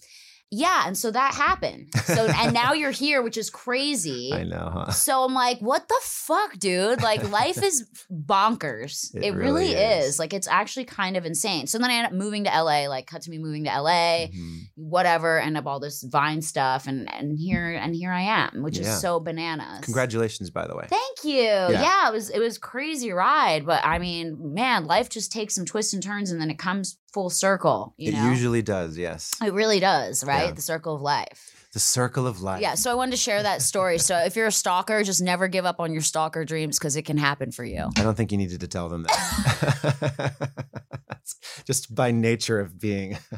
Yeah, 0.55 0.85
and 0.87 0.97
so 0.99 1.11
that 1.11 1.33
happened. 1.35 1.89
So 2.05 2.27
and 2.27 2.53
now 2.63 2.75
you're 2.75 2.91
here, 2.91 3.23
which 3.23 3.39
is 3.39 3.49
crazy. 3.49 4.33
I 4.35 4.43
know, 4.45 4.71
huh? 4.71 4.91
So 4.93 5.25
I'm 5.25 5.33
like, 5.33 5.59
what 5.61 5.89
the 5.89 5.99
fuck, 6.03 6.59
dude? 6.59 7.01
Like 7.03 7.27
life 7.31 7.63
is 7.63 7.89
bonkers. 8.13 9.15
It 9.15 9.25
It, 9.25 9.31
really, 9.35 9.73
really 9.73 9.73
is. 9.73 10.07
is. 10.11 10.19
Like 10.19 10.33
it's 10.35 10.47
actually 10.49 10.85
kind 10.85 11.17
of 11.17 11.25
insane. 11.25 11.67
So 11.67 11.79
then 11.79 11.91
I 11.91 11.95
end 11.95 12.07
up 12.07 12.13
moving 12.13 12.45
to 12.45 12.51
LA, 12.51 12.87
like 12.89 13.07
cut 13.07 13.23
to 13.23 13.31
me 13.31 13.39
moving 13.39 13.65
to 13.65 13.71
LA, 13.71 14.27
Mhm. 14.29 14.59
whatever, 14.75 15.41
end 15.41 15.57
up 15.57 15.67
all 15.67 15.81
this 15.81 16.03
Vine 16.03 16.43
stuff, 16.43 16.87
and 16.87 17.11
and 17.13 17.39
here 17.39 17.71
and 17.73 17.95
here 17.95 18.13
I 18.13 18.23
am, 18.23 18.63
which 18.63 18.79
Yeah. 18.79 18.93
is 18.95 19.01
so 19.01 19.21
bananas. 19.21 19.81
Congratulations, 19.83 20.51
by 20.51 20.67
the 20.67 20.77
way. 20.77 20.85
Thank 20.89 21.25
you. 21.25 21.41
Yeah. 21.43 22.09
it 22.09 22.13
was 22.13 22.29
it 22.31 22.41
was 22.41 22.59
crazy 22.59 23.11
ride, 23.13 23.65
but 23.65 23.85
I 23.85 23.99
mean, 23.99 24.53
man, 24.55 24.85
life 24.85 25.09
just 25.09 25.33
takes 25.33 25.55
some 25.55 25.65
twists 25.65 25.95
and 25.95 26.03
turns, 26.03 26.31
and 26.31 26.41
then 26.41 26.51
it 26.51 26.59
comes 26.59 26.99
full 27.13 27.31
circle. 27.31 27.95
You 27.97 28.11
it 28.11 28.15
know, 28.15 28.31
usually 28.31 28.63
does, 28.63 28.97
yes. 28.97 29.33
it 29.45 29.53
really 29.53 29.81
does, 29.81 30.25
right? 30.25 30.47
Yeah. 30.47 30.53
The 30.53 30.63
circle 30.63 30.95
of 30.95 31.03
life. 31.03 31.69
The 31.73 31.79
circle 31.79 32.27
of 32.27 32.43
life. 32.43 32.61
Yeah. 32.61 32.75
So 32.75 32.91
I 32.91 32.95
wanted 32.95 33.13
to 33.13 33.17
share 33.17 33.43
that 33.43 33.63
story. 33.63 33.99
so 33.99 34.19
if 34.19 34.37
you're 34.37 34.47
a 34.47 34.53
stalker, 34.53 35.03
just 35.03 35.23
never 35.23 35.49
give 35.49 35.65
up 35.65 35.81
on 35.81 35.93
your 35.93 36.03
stalker 36.03 36.45
dreams 36.45 36.79
because 36.79 36.97
it 36.97 37.03
can 37.03 37.17
happen 37.17 37.51
for 37.51 37.65
you. 37.65 37.89
I 37.97 38.03
don't 38.03 38.15
think 38.15 38.31
you 38.31 38.39
needed 38.39 38.61
to 38.61 38.69
tell 38.69 38.89
them 38.89 39.05
that. 39.05 40.53
Just 41.65 41.95
by 41.95 42.11
nature 42.11 42.61
of 42.61 42.79
being. 42.79 43.17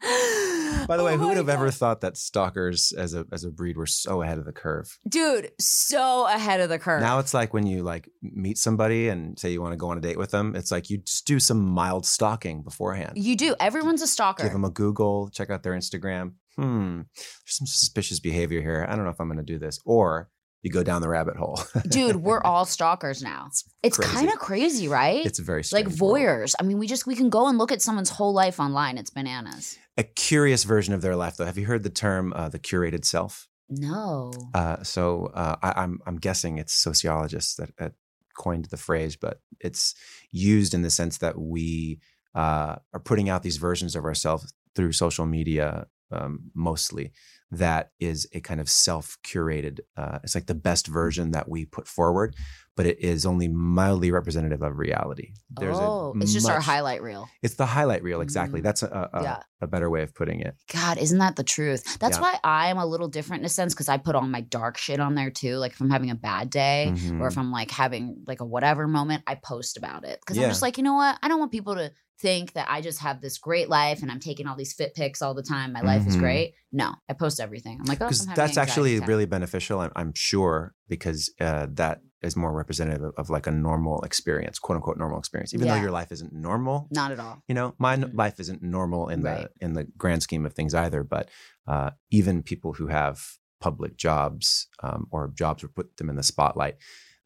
By 0.88 0.96
the 0.96 1.04
way, 1.04 1.14
Oh 1.14 1.18
who 1.18 1.28
would 1.28 1.36
have 1.36 1.48
ever 1.48 1.70
thought 1.70 2.00
that 2.00 2.16
stalkers 2.16 2.92
as 2.96 3.14
a 3.14 3.26
as 3.32 3.44
a 3.44 3.50
breed 3.50 3.76
were 3.76 3.86
so 3.86 4.22
ahead 4.22 4.38
of 4.38 4.44
the 4.44 4.52
curve? 4.52 4.98
dude? 5.08 5.50
So 5.60 6.26
ahead 6.26 6.60
of 6.60 6.68
the 6.68 6.78
curve. 6.78 7.00
Now 7.02 7.18
it's 7.18 7.34
like 7.34 7.52
when 7.52 7.66
you 7.66 7.82
like 7.82 8.08
meet 8.22 8.58
somebody 8.58 9.08
and 9.08 9.38
say 9.38 9.50
you 9.50 9.60
want 9.60 9.72
to 9.72 9.76
go 9.76 9.90
on 9.90 9.98
a 9.98 10.00
date 10.00 10.18
with 10.18 10.30
them, 10.30 10.54
it's 10.56 10.70
like 10.70 10.88
you 10.88 10.98
just 10.98 11.26
do 11.26 11.38
some 11.40 11.60
mild 11.64 12.06
stalking 12.06 12.62
beforehand. 12.62 13.12
you 13.16 13.36
do. 13.36 13.54
Everyone's 13.60 14.02
a 14.02 14.06
stalker. 14.06 14.44
Give 14.44 14.52
them 14.52 14.64
a 14.64 14.70
Google, 14.70 15.28
check 15.30 15.50
out 15.50 15.62
their 15.62 15.74
Instagram. 15.74 16.34
Hmm, 16.56 17.02
there's 17.14 17.56
some 17.56 17.66
suspicious 17.66 18.18
behavior 18.20 18.60
here. 18.60 18.86
I 18.88 18.96
don't 18.96 19.04
know 19.04 19.10
if 19.10 19.20
I'm 19.20 19.28
going 19.28 19.38
to 19.38 19.44
do 19.44 19.58
this. 19.58 19.78
Or 19.84 20.28
you 20.62 20.70
go 20.70 20.82
down 20.82 21.02
the 21.02 21.08
rabbit 21.08 21.36
hole. 21.36 21.60
dude, 21.88 22.16
we're 22.16 22.40
all 22.44 22.64
stalkers 22.64 23.22
now. 23.22 23.50
It's 23.82 23.96
kind 23.96 24.28
of 24.28 24.38
crazy, 24.38 24.88
right? 24.88 25.24
it's 25.24 25.38
very 25.38 25.58
like 25.58 25.64
strange 25.66 26.00
world. 26.00 26.18
voyeurs. 26.20 26.54
I 26.58 26.64
mean, 26.64 26.78
we 26.78 26.86
just 26.86 27.06
we 27.06 27.14
can 27.14 27.30
go 27.30 27.46
and 27.46 27.58
look 27.58 27.72
at 27.72 27.80
someone's 27.80 28.10
whole 28.10 28.32
life 28.32 28.58
online. 28.58 28.98
It's 28.98 29.10
bananas. 29.10 29.78
A 29.96 30.02
curious 30.02 30.64
version 30.64 30.94
of 30.94 31.02
their 31.02 31.16
life, 31.16 31.36
though. 31.36 31.44
Have 31.44 31.58
you 31.58 31.66
heard 31.66 31.82
the 31.82 31.90
term 31.90 32.32
uh, 32.34 32.48
the 32.48 32.58
curated 32.58 33.04
self? 33.04 33.48
No. 33.68 34.32
Uh, 34.54 34.82
so 34.82 35.26
uh, 35.34 35.56
I, 35.62 35.82
I'm 35.82 36.00
I'm 36.06 36.16
guessing 36.18 36.58
it's 36.58 36.72
sociologists 36.72 37.54
that, 37.56 37.76
that 37.78 37.92
coined 38.36 38.66
the 38.66 38.76
phrase, 38.76 39.16
but 39.16 39.40
it's 39.60 39.94
used 40.30 40.74
in 40.74 40.82
the 40.82 40.90
sense 40.90 41.18
that 41.18 41.38
we 41.38 42.00
uh, 42.34 42.76
are 42.92 43.00
putting 43.04 43.28
out 43.28 43.42
these 43.42 43.56
versions 43.58 43.94
of 43.94 44.04
ourselves 44.04 44.52
through 44.74 44.92
social 44.92 45.26
media 45.26 45.86
um, 46.10 46.50
mostly 46.54 47.12
that 47.50 47.90
is 47.98 48.28
a 48.34 48.40
kind 48.40 48.60
of 48.60 48.68
self-curated 48.68 49.80
uh, 49.96 50.18
it's 50.22 50.34
like 50.34 50.46
the 50.46 50.54
best 50.54 50.86
version 50.86 51.30
that 51.32 51.48
we 51.48 51.64
put 51.64 51.86
forward 51.86 52.34
but 52.76 52.86
it 52.86 53.00
is 53.00 53.26
only 53.26 53.48
mildly 53.48 54.12
representative 54.12 54.62
of 54.62 54.78
reality 54.78 55.32
There's 55.50 55.76
oh, 55.78 56.14
it's 56.20 56.32
just 56.32 56.48
our 56.48 56.60
highlight 56.60 57.02
reel. 57.02 57.28
it's 57.42 57.54
the 57.54 57.66
highlight 57.66 58.02
reel 58.02 58.20
exactly 58.20 58.60
Mhm. 58.60 58.64
that's 58.64 58.82
a, 58.82 59.10
a, 59.12 59.22
Yeah. 59.22 59.42
a 59.62 59.66
better 59.66 59.88
way 59.90 60.02
of 60.02 60.14
putting 60.14 60.40
it 60.40 60.54
God, 60.72 60.98
isn't 60.98 61.18
that 61.18 61.36
the 61.36 61.42
truth? 61.42 61.98
That's 61.98 62.18
Yeah. 62.18 62.22
why 62.22 62.38
I 62.44 62.68
am 62.68 62.78
a 62.78 62.86
little 62.86 63.08
different 63.08 63.40
in 63.42 63.46
a 63.46 63.48
sense 63.48 63.74
because 63.74 63.88
I 63.88 63.96
put 63.98 64.14
all 64.14 64.22
my 64.22 64.42
dark 64.42 64.76
shit 64.78 65.00
on 65.00 65.14
there 65.14 65.30
too. 65.30 65.56
Like 65.56 65.72
if 65.72 65.80
I'm 65.80 65.90
having 65.90 66.10
a 66.10 66.14
bad 66.14 66.50
day 66.50 66.92
Mhm. 66.94 67.20
or 67.20 67.26
if 67.26 67.36
I'm 67.38 67.50
like 67.50 67.70
having 67.70 68.22
like 68.26 68.40
a 68.40 68.44
whatever 68.46 68.86
moment, 68.86 69.22
I 69.26 69.34
post 69.36 69.76
about 69.76 70.04
it 70.04 70.20
because 70.20 70.36
Yeah. 70.36 70.44
I'm 70.44 70.50
just 70.50 70.62
like, 70.62 70.76
you 70.78 70.84
know 70.84 70.94
what? 70.94 71.18
I 71.22 71.28
don't 71.28 71.38
want 71.40 71.50
people 71.50 71.74
to 71.74 71.90
think 72.20 72.52
that 72.54 72.66
I 72.68 72.80
just 72.80 72.98
have 73.00 73.20
this 73.20 73.38
great 73.38 73.68
life 73.68 74.02
and 74.02 74.10
I'm 74.10 74.18
taking 74.20 74.46
all 74.46 74.56
these 74.56 74.72
fit 74.72 74.94
pics 74.94 75.22
all 75.22 75.34
the 75.34 75.42
time. 75.42 75.72
My 75.72 75.80
life 75.82 76.06
is 76.06 76.16
Mhm. 76.16 76.20
great. 76.20 76.54
No, 76.72 76.94
I 77.08 77.12
post 77.12 77.38
everything. 77.40 77.78
I'm 77.80 77.86
like, 77.86 78.00
oh, 78.00 78.06
I'm 78.06 78.34
that's 78.34 78.58
actually 78.58 78.96
attack. 78.96 79.08
really 79.08 79.26
beneficial 79.26 79.80
I'm, 79.80 79.92
I'm 79.94 80.12
sure 80.14 80.74
because 80.88 81.32
uh, 81.40 81.66
that 81.74 82.00
is 82.22 82.34
more 82.36 82.52
representative 82.52 83.02
of, 83.04 83.14
of 83.16 83.30
like 83.30 83.46
a 83.46 83.50
normal 83.52 84.02
experience 84.02 84.58
quote 84.58 84.76
unquote 84.76 84.98
normal 84.98 85.18
experience 85.18 85.54
even 85.54 85.66
Yeah. 85.68 85.74
though 85.76 85.80
your 85.82 85.92
life 85.92 86.10
isn't 86.10 86.32
normal 86.32 86.88
not 86.90 87.12
at 87.12 87.20
all. 87.20 87.42
you 87.46 87.54
know 87.54 87.74
my 87.78 87.96
Mhm. 87.96 88.10
life 88.14 88.40
isn't 88.40 88.60
normal 88.62 89.08
in 89.08 89.22
Right. 89.22 89.48
the 89.60 89.64
in 89.64 89.74
the 89.74 89.84
grand 89.96 90.22
scheme 90.24 90.44
of 90.44 90.52
things 90.54 90.74
either 90.74 91.04
but 91.04 91.30
uh, 91.68 91.90
even 92.10 92.42
people 92.42 92.72
who 92.72 92.88
have 92.88 93.20
public 93.60 93.96
jobs 93.96 94.66
um, 94.82 95.06
or 95.12 95.28
jobs 95.34 95.62
that 95.62 95.74
put 95.74 95.96
them 95.98 96.10
in 96.10 96.16
the 96.16 96.22
spotlight 96.24 96.76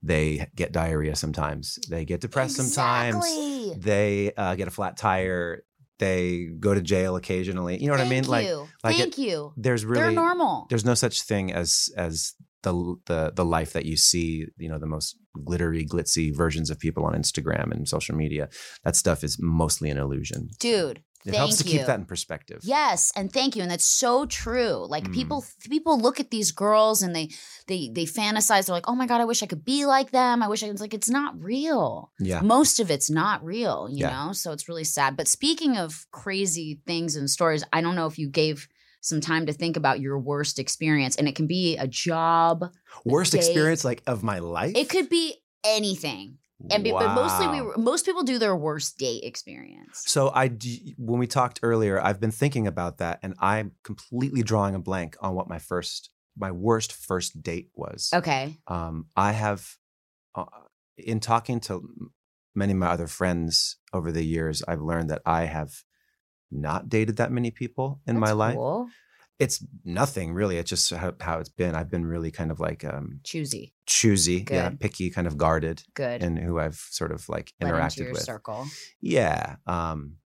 they 0.03 0.49
get 0.57 0.73
diarrhea 0.73 1.15
sometimes 1.17 1.79
they 1.89 2.05
get 2.05 2.21
depressed 2.21 2.57
sometimes 2.57 3.25
they 3.79 4.33
uh, 4.37 4.55
get 4.55 4.69
a 4.69 4.71
flat 4.71 4.97
tire 4.97 5.63
they 5.99 6.49
go 6.59 6.75
to 6.75 6.81
jail 6.81 7.15
occasionally 7.17 7.81
you 7.81 7.87
know 7.87 7.93
what 7.93 8.01
i 8.01 8.09
mean 8.09 8.25
Thank 8.25 8.29
like 8.29 8.47
you. 8.47 8.69
like 8.83 8.97
it- 8.99 9.03
Thank 9.03 9.19
you. 9.19 9.53
there's 9.57 9.83
They're 9.83 9.91
really 9.91 10.15
normal. 10.15 10.67
there's 10.71 10.85
no 10.85 10.95
such 10.95 11.23
thing 11.23 11.53
as 11.53 11.89
as 11.97 12.35
the 12.63 12.95
the 13.07 13.33
the 13.35 13.45
life 13.45 13.73
that 13.73 13.87
you 13.87 13.97
see 13.97 14.47
you 14.57 14.69
know 14.69 14.79
the 14.79 14.87
most 14.87 15.17
glittery 15.45 15.85
glitzy 15.87 16.35
versions 16.37 16.71
of 16.71 16.79
people 16.79 17.05
on 17.05 17.13
instagram 17.15 17.71
and 17.73 17.89
social 17.89 18.15
media 18.15 18.49
that 18.85 18.95
stuff 18.97 19.25
is 19.25 19.37
mostly 19.41 19.91
an 19.91 19.99
illusion 19.99 20.51
Dude, 20.61 21.03
it 21.25 21.35
helps 21.35 21.57
to 21.59 21.65
thank 21.65 21.71
keep 21.73 21.81
you. 21.81 21.87
that 21.87 21.99
in 21.99 22.05
perspective 22.05 22.61
Yes, 22.63 23.13
and 23.17 23.33
thank 23.33 23.57
you, 23.57 23.63
and 23.63 23.71
that's 23.71 23.87
so 23.87 24.27
true. 24.27 24.87
Like 24.89 25.05
Mm. 25.09 25.15
people, 25.15 25.45
people 25.69 25.99
look 25.99 26.21
at 26.21 26.31
these 26.31 26.53
girls 26.53 27.03
and 27.03 27.15
they, 27.15 27.31
they, 27.67 27.91
they 27.93 28.05
fantasize. 28.05 28.67
They're 28.67 28.75
like, 28.75 28.89
"Oh 28.89 28.95
my 28.95 29.07
god, 29.07 29.21
I 29.21 29.25
wish 29.25 29.43
I 29.43 29.47
could 29.47 29.65
be 29.65 29.85
like 29.87 30.11
them. 30.11 30.43
I 30.43 30.49
wish 30.49 30.63
I." 30.63 30.67
It's 30.69 30.81
like 30.81 30.95
it's 30.95 31.11
not 31.11 31.35
real. 31.43 32.13
yeah 32.19 32.41
Most 32.43 32.81
of 32.81 32.91
it's 32.91 33.11
not 33.11 33.45
real, 33.45 33.89
you 33.91 34.01
Yeah. 34.07 34.11
know. 34.27 34.33
So 34.33 34.53
it's 34.53 34.69
really 34.69 34.85
sad. 34.85 35.17
But 35.17 35.29
speaking 35.29 35.77
of 35.77 36.07
crazy 36.11 36.81
things 36.87 37.17
and 37.17 37.29
stories, 37.31 37.65
I 37.73 37.81
don't 37.81 37.95
know 37.95 38.07
if 38.07 38.19
you 38.19 38.29
gave 38.29 38.69
some 39.01 39.21
time 39.21 39.47
to 39.47 39.53
think 39.53 39.77
about 39.77 40.01
your 40.01 40.19
worst 40.19 40.59
experience, 40.59 41.17
and 41.17 41.27
it 41.29 41.35
can 41.35 41.47
be 41.47 41.77
a 41.77 41.89
job. 41.89 42.65
worst 43.05 43.33
date. 43.33 43.39
experience 43.39 43.85
like 43.85 44.03
of 44.07 44.23
my 44.23 44.39
life 44.39 44.77
It 44.77 44.89
could 44.89 45.09
be 45.09 45.37
anything. 45.65 46.39
And 46.71 46.85
be- 46.85 46.93
but 46.93 47.13
mostly, 47.15 47.49
we 47.49 47.61
Wow. 47.61 47.75
most 47.77 48.05
people 48.07 48.23
do 48.23 48.39
their 48.39 48.57
worst 48.57 48.99
date 48.99 49.25
experience. 49.25 50.03
so 50.07 50.31
i 50.35 50.49
when 50.97 51.19
we 51.19 51.27
talked 51.27 51.61
earlier 51.63 52.01
i've 52.01 52.21
been 52.21 52.31
thinking 52.43 52.67
about 52.67 52.99
that 52.99 53.19
and 53.23 53.35
i'm 53.39 53.73
completely 53.85 54.43
drawing 54.43 54.75
a 54.75 54.79
blank 54.79 55.17
on 55.21 55.35
what 55.35 55.49
my 55.49 55.59
first 55.59 56.11
my 56.37 56.51
worst 56.51 56.93
first 56.93 57.43
date 57.43 57.69
was 57.75 58.11
Okay. 58.15 58.57
um, 58.69 59.07
I 59.17 59.33
have, 59.33 59.61
uh, 60.35 60.45
in 60.97 61.21
talking 61.21 61.61
to 61.69 61.75
many 62.55 62.73
of 62.73 62.79
my 62.79 62.87
other 62.89 63.07
friends 63.07 63.77
over 63.93 64.11
the 64.13 64.25
years, 64.25 64.63
I've 64.67 64.81
learned 64.81 65.11
that 65.11 65.23
I 65.27 65.43
have 65.45 65.73
not 66.51 66.89
dated 66.89 67.17
that 67.17 67.31
many 67.33 67.51
people 67.51 68.01
in 68.07 68.19
my 68.19 68.33
life. 68.33 68.55
cool. 68.57 68.89
It's 69.43 69.65
nothing 69.85 70.33
really. 70.35 70.57
It's 70.59 70.71
just 70.71 70.91
how, 70.91 71.15
how 71.21 71.41
it's 71.41 71.49
been. 71.49 71.75
I've 71.75 71.91
been 71.91 72.07
really 72.07 72.31
kind 72.31 72.51
of 72.53 72.61
like 72.61 72.85
um, 72.85 73.21
Choosy. 73.25 73.75
choosy, 73.87 74.47
yeah, 74.49 74.71
picky, 74.79 75.11
kind 75.11 75.27
of 75.27 75.37
guarded, 75.37 75.83
Good. 75.95 76.23
and 76.23 76.39
who 76.39 76.61
I've 76.61 76.77
sort 76.91 77.11
of 77.11 77.29
like 77.29 77.53
interacted 77.61 78.13
with. 78.13 78.23
circle. 78.23 78.67
Yeah, 79.01 79.57
um, 79.67 80.19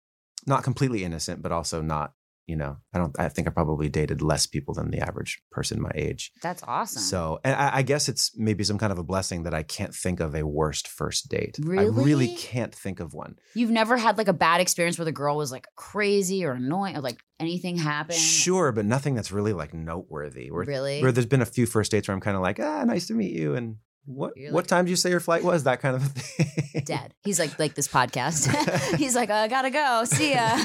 not 0.47 0.65
completely 0.65 1.03
innocent, 1.03 1.41
but 1.43 1.51
also 1.51 1.81
not. 1.81 2.13
You 2.47 2.55
know, 2.57 2.77
I 2.95 2.99
don't. 2.99 3.19
I 3.19 3.29
think 3.29 3.49
I 3.49 3.51
probably 3.51 3.89
dated 3.89 4.23
less 4.23 4.47
people 4.47 4.73
than 4.73 4.91
the 4.93 5.01
average 5.01 5.41
person 5.51 5.83
my 5.83 5.91
age. 5.97 6.31
That's 6.43 6.63
awesome. 6.63 7.03
So, 7.03 7.41
and 7.45 7.57
I, 7.57 7.79
I 7.79 7.83
guess 7.83 8.09
it's 8.09 8.31
maybe 8.37 8.63
some 8.63 8.79
kind 8.79 8.93
of 8.93 8.99
a 8.99 9.03
blessing 9.03 9.43
that 9.43 9.53
I 9.55 9.65
can't 9.65 9.93
think 9.93 10.21
of 10.21 10.35
a 10.37 10.47
worst 10.47 10.87
first 10.87 11.29
date. 11.29 11.59
really? 11.61 11.87
I 11.87 12.05
really 12.05 12.35
can't 12.37 12.73
think 12.73 13.01
of 13.01 13.15
one. 13.15 13.35
You've 13.55 13.71
never 13.73 13.97
had 13.97 14.17
like 14.17 14.29
a 14.29 14.33
bad 14.33 14.61
experience 14.61 14.97
where 14.97 15.05
the 15.05 15.11
girl 15.13 15.37
was 15.37 15.51
like 15.51 15.67
crazy 15.75 16.45
or 16.45 16.53
annoying 16.53 16.97
or 16.97 17.01
like 17.01 17.19
anything 17.41 17.77
happened? 17.79 18.19
Sure, 18.19 18.71
but 18.71 18.85
nothing 18.85 19.15
that's 19.17 19.33
really 19.33 19.53
like 19.53 19.75
noteworthy. 19.75 20.51
Where, 20.53 20.65
Really? 20.65 21.03
where 21.03 21.11
there's 21.11 21.27
been 21.27 21.43
a 21.43 21.47
few 21.47 21.67
first 21.67 21.91
dates 21.91 22.07
where 22.07 22.15
I'm 22.15 22.21
kind 22.21 22.37
of 22.37 22.43
like, 22.43 22.61
ah, 22.61 22.85
nice 22.85 23.09
to 23.09 23.15
meet 23.15 23.33
you, 23.33 23.57
and 23.57 23.77
what 24.07 24.37
You're 24.37 24.53
what 24.53 24.65
like- 24.65 24.67
time 24.69 24.85
did 24.85 24.91
you 24.91 24.97
say 24.97 25.11
your 25.11 25.21
flight 25.21 25.43
was? 25.45 25.65
That 25.65 25.81
kind 25.81 25.97
of 25.97 26.05
a 26.05 26.09
thing. 26.09 26.83
Dead. 26.85 27.13
He's 27.25 27.39
like 27.39 27.59
like 27.59 27.75
this 27.75 27.89
podcast. 27.89 28.49
He's 28.97 29.15
like, 29.15 29.31
I 29.31 29.49
gotta 29.49 29.71
go. 29.71 30.05
See 30.05 30.33
ya. 30.33 30.59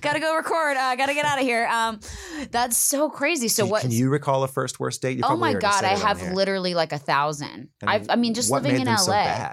gotta 0.00 0.20
go 0.20 0.36
record. 0.36 0.76
I 0.76 0.92
uh, 0.92 0.96
gotta 0.96 1.14
get 1.14 1.24
out 1.24 1.38
of 1.38 1.44
here. 1.44 1.66
Um, 1.66 2.00
that's 2.50 2.76
so 2.76 3.08
crazy. 3.08 3.48
So 3.48 3.62
Can- 3.64 3.70
what? 3.70 3.82
Can 3.82 3.90
you 3.92 4.10
recall 4.10 4.42
a 4.42 4.48
first 4.48 4.80
worst 4.80 5.00
date? 5.02 5.18
You 5.18 5.24
oh 5.24 5.36
my 5.36 5.54
god, 5.54 5.84
I 5.84 5.96
have 5.96 6.20
here. 6.20 6.32
literally 6.32 6.74
like 6.74 6.92
a 6.92 6.98
thousand. 6.98 7.68
And 7.80 7.90
I've, 7.90 8.10
I 8.10 8.16
mean, 8.16 8.34
just 8.34 8.50
living 8.50 8.80
in 8.80 8.86
LA. 8.86 8.96
So? 8.96 9.52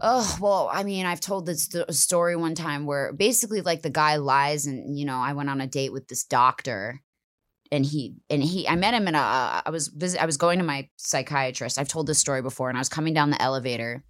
Oh, 0.00 0.38
well, 0.40 0.70
I 0.72 0.84
mean, 0.84 1.04
I've 1.04 1.20
told 1.20 1.44
this 1.44 1.66
st- 1.66 1.92
story 1.94 2.34
one 2.34 2.54
time 2.54 2.86
where 2.86 3.12
basically 3.12 3.60
like 3.60 3.82
the 3.82 3.90
guy 3.90 4.16
lies 4.16 4.66
and 4.66 4.98
you 4.98 5.04
know, 5.04 5.16
I 5.16 5.34
went 5.34 5.50
on 5.50 5.60
a 5.60 5.66
date 5.66 5.92
with 5.92 6.08
this 6.08 6.24
doctor 6.24 7.02
and 7.72 7.86
he 7.86 8.14
and 8.28 8.44
he 8.44 8.68
I 8.68 8.76
met 8.76 8.94
him 8.94 9.08
in 9.08 9.14
a 9.14 9.18
I 9.18 9.70
was 9.70 9.90
I 10.20 10.26
was 10.26 10.36
going 10.36 10.58
to 10.58 10.64
my 10.64 10.88
psychiatrist. 10.96 11.78
I've 11.78 11.88
told 11.88 12.06
this 12.06 12.18
story 12.18 12.42
before 12.42 12.68
and 12.68 12.76
I 12.76 12.80
was 12.80 12.90
coming 12.90 13.14
down 13.14 13.30
the 13.30 13.40
elevator 13.40 14.04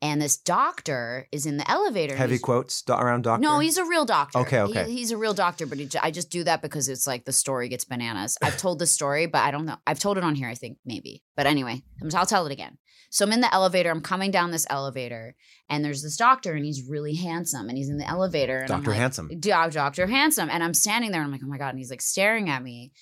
and 0.00 0.20
this 0.22 0.36
doctor 0.36 1.26
is 1.32 1.46
in 1.46 1.56
the 1.56 1.70
elevator. 1.70 2.12
and 2.12 2.18
Heavy 2.20 2.34
he's- 2.34 2.42
quotes 2.42 2.82
do- 2.82 2.92
around 2.92 3.22
doctor. 3.22 3.42
No, 3.42 3.58
he's 3.58 3.76
a 3.78 3.84
real 3.84 4.04
doctor. 4.04 4.38
Okay, 4.40 4.56
He- 4.56 4.62
okay. 4.78 4.90
he's 4.90 5.10
a 5.10 5.16
real 5.16 5.34
doctor, 5.34 5.66
but 5.66 5.78
he, 5.78 5.86
j- 5.86 5.98
I 6.02 6.10
just 6.10 6.30
do 6.30 6.44
that 6.44 6.62
because 6.62 6.88
it's 6.88 7.06
like 7.06 7.24
the 7.24 7.32
story 7.32 7.68
gets 7.68 7.84
bananas. 7.84 8.36
I've 8.42 8.56
told 8.58 8.78
this 8.78 8.92
story, 8.92 9.26
but 9.26 9.42
I 9.42 9.50
don't 9.50 9.66
know. 9.66 9.76
I've 9.86 9.98
told 9.98 10.18
it 10.18 10.24
on 10.24 10.34
here, 10.34 10.48
I 10.48 10.54
think, 10.54 10.78
maybe. 10.84 11.22
But 11.36 11.46
anyway, 11.46 11.82
I'm- 12.02 12.10
I'll 12.14 12.26
tell 12.26 12.46
it 12.46 12.52
again. 12.52 12.78
So 13.10 13.24
I'm 13.24 13.32
in 13.32 13.40
the 13.40 13.52
elevator. 13.54 13.90
I'm 13.90 14.02
coming 14.02 14.30
down 14.30 14.50
this 14.50 14.66
elevator, 14.68 15.34
and 15.70 15.82
there's 15.84 16.02
this 16.02 16.16
doctor, 16.18 16.52
and 16.52 16.64
he's 16.64 16.82
really 16.88 17.14
handsome, 17.14 17.68
and 17.70 17.78
he's 17.78 17.88
in 17.88 17.96
the 17.96 18.06
elevator. 18.06 18.58
And 18.58 18.70
I'm 18.70 18.80
Dr. 18.82 18.90
like, 18.90 19.00
Handsome. 19.00 19.28
"Do- 19.28 19.50
Dr. 19.70 20.06
Handsome. 20.06 20.50
And 20.50 20.62
I'm 20.62 20.74
standing 20.74 21.10
there, 21.10 21.22
and 21.22 21.26
I'm 21.28 21.32
like, 21.32 21.40
oh 21.42 21.48
my 21.48 21.56
God. 21.56 21.70
And 21.70 21.78
he's 21.78 21.88
like 21.90 22.02
staring 22.02 22.50
at 22.50 22.62
me. 22.62 22.92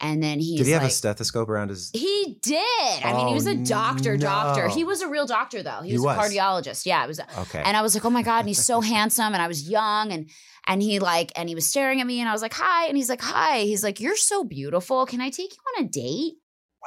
And 0.00 0.22
then 0.22 0.40
he 0.40 0.56
Did 0.56 0.66
he 0.66 0.72
have 0.72 0.82
like, 0.82 0.90
a 0.90 0.94
stethoscope 0.94 1.48
around 1.48 1.68
his? 1.70 1.90
he 1.92 2.36
did. 2.42 2.58
I 3.04 3.12
mean, 3.16 3.26
he 3.28 3.32
Oh, 3.32 3.34
was 3.34 3.46
a 3.46 3.54
doctor, 3.54 4.16
doctor. 4.16 4.68
He 4.68 4.82
was 4.84 5.00
a 5.02 5.08
real 5.08 5.24
doctor, 5.26 5.62
though. 5.62 5.80
He, 5.82 5.90
He 5.90 5.94
was, 5.94 6.02
was. 6.02 6.16
a 6.16 6.20
cardiologist. 6.36 6.84
Yeah, 6.84 7.04
it 7.04 7.06
was. 7.08 7.20
Okay. 7.38 7.62
And 7.64 7.76
I 7.76 7.82
was 7.82 7.94
like, 7.94 8.04
oh 8.04 8.10
my 8.10 8.22
God, 8.22 8.40
and 8.40 8.48
he's 8.48 8.64
so 8.64 8.80
handsome. 8.94 9.32
And 9.32 9.42
I 9.42 9.46
was 9.48 9.68
young 9.68 10.12
and 10.12 10.28
and 10.66 10.82
he 10.82 10.98
like 10.98 11.30
and 11.36 11.48
he 11.48 11.54
was 11.54 11.66
staring 11.66 12.00
at 12.00 12.06
me 12.06 12.20
and 12.20 12.28
I 12.28 12.32
was 12.32 12.42
like, 12.42 12.54
hi. 12.54 12.86
And 12.86 12.96
he's 12.96 13.08
like, 13.08 13.20
hi. 13.22 13.60
He's 13.60 13.84
like, 13.84 14.00
You're 14.00 14.16
so 14.16 14.44
beautiful. 14.44 15.06
Can 15.06 15.20
I 15.20 15.30
take 15.30 15.52
you 15.52 15.58
on 15.78 15.84
a 15.84 15.88
date? 15.88 16.34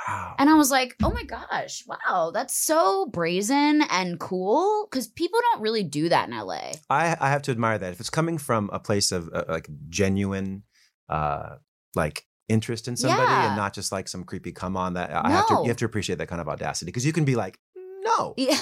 wow. 0.08 0.36
And 0.38 0.48
I 0.50 0.54
was 0.54 0.70
like, 0.70 0.96
oh 1.02 1.10
my 1.12 1.24
gosh, 1.24 1.84
wow, 1.88 2.30
that's 2.32 2.56
so 2.56 3.08
brazen 3.08 3.82
and 3.90 4.20
cool. 4.20 4.88
Cause 4.92 5.08
people 5.08 5.40
don't 5.52 5.62
really 5.64 5.84
do 5.84 6.10
that 6.10 6.30
in 6.30 6.38
LA. 6.38 6.74
I 6.90 7.16
I 7.20 7.30
have 7.32 7.42
to 7.44 7.52
admire 7.52 7.78
that 7.80 7.94
if 7.94 8.00
it's 8.00 8.10
coming 8.12 8.38
from 8.38 8.70
a 8.74 8.80
place 8.80 9.12
of 9.12 9.28
uh, 9.34 9.46
like 9.48 9.68
genuine, 9.90 10.64
uh, 11.10 11.56
like 11.96 12.26
interest 12.50 12.88
in 12.88 12.96
somebody 12.96 13.22
Yeah. 13.24 13.48
and 13.48 13.56
not 13.58 13.74
just 13.74 13.92
like 13.92 14.08
some 14.08 14.24
creepy 14.24 14.52
come 14.52 14.78
on. 14.78 14.94
That 14.94 15.12
I 15.14 15.30
have 15.30 15.48
to 15.48 15.54
you 15.64 15.68
have 15.70 15.78
to 15.78 15.86
appreciate 15.86 16.18
that 16.20 16.28
kind 16.28 16.42
of 16.42 16.48
audacity 16.48 16.86
because 16.88 17.06
you 17.06 17.14
can 17.14 17.26
be 17.26 17.36
like 17.36 17.60
no, 18.04 18.34
Yeah. 18.38 18.58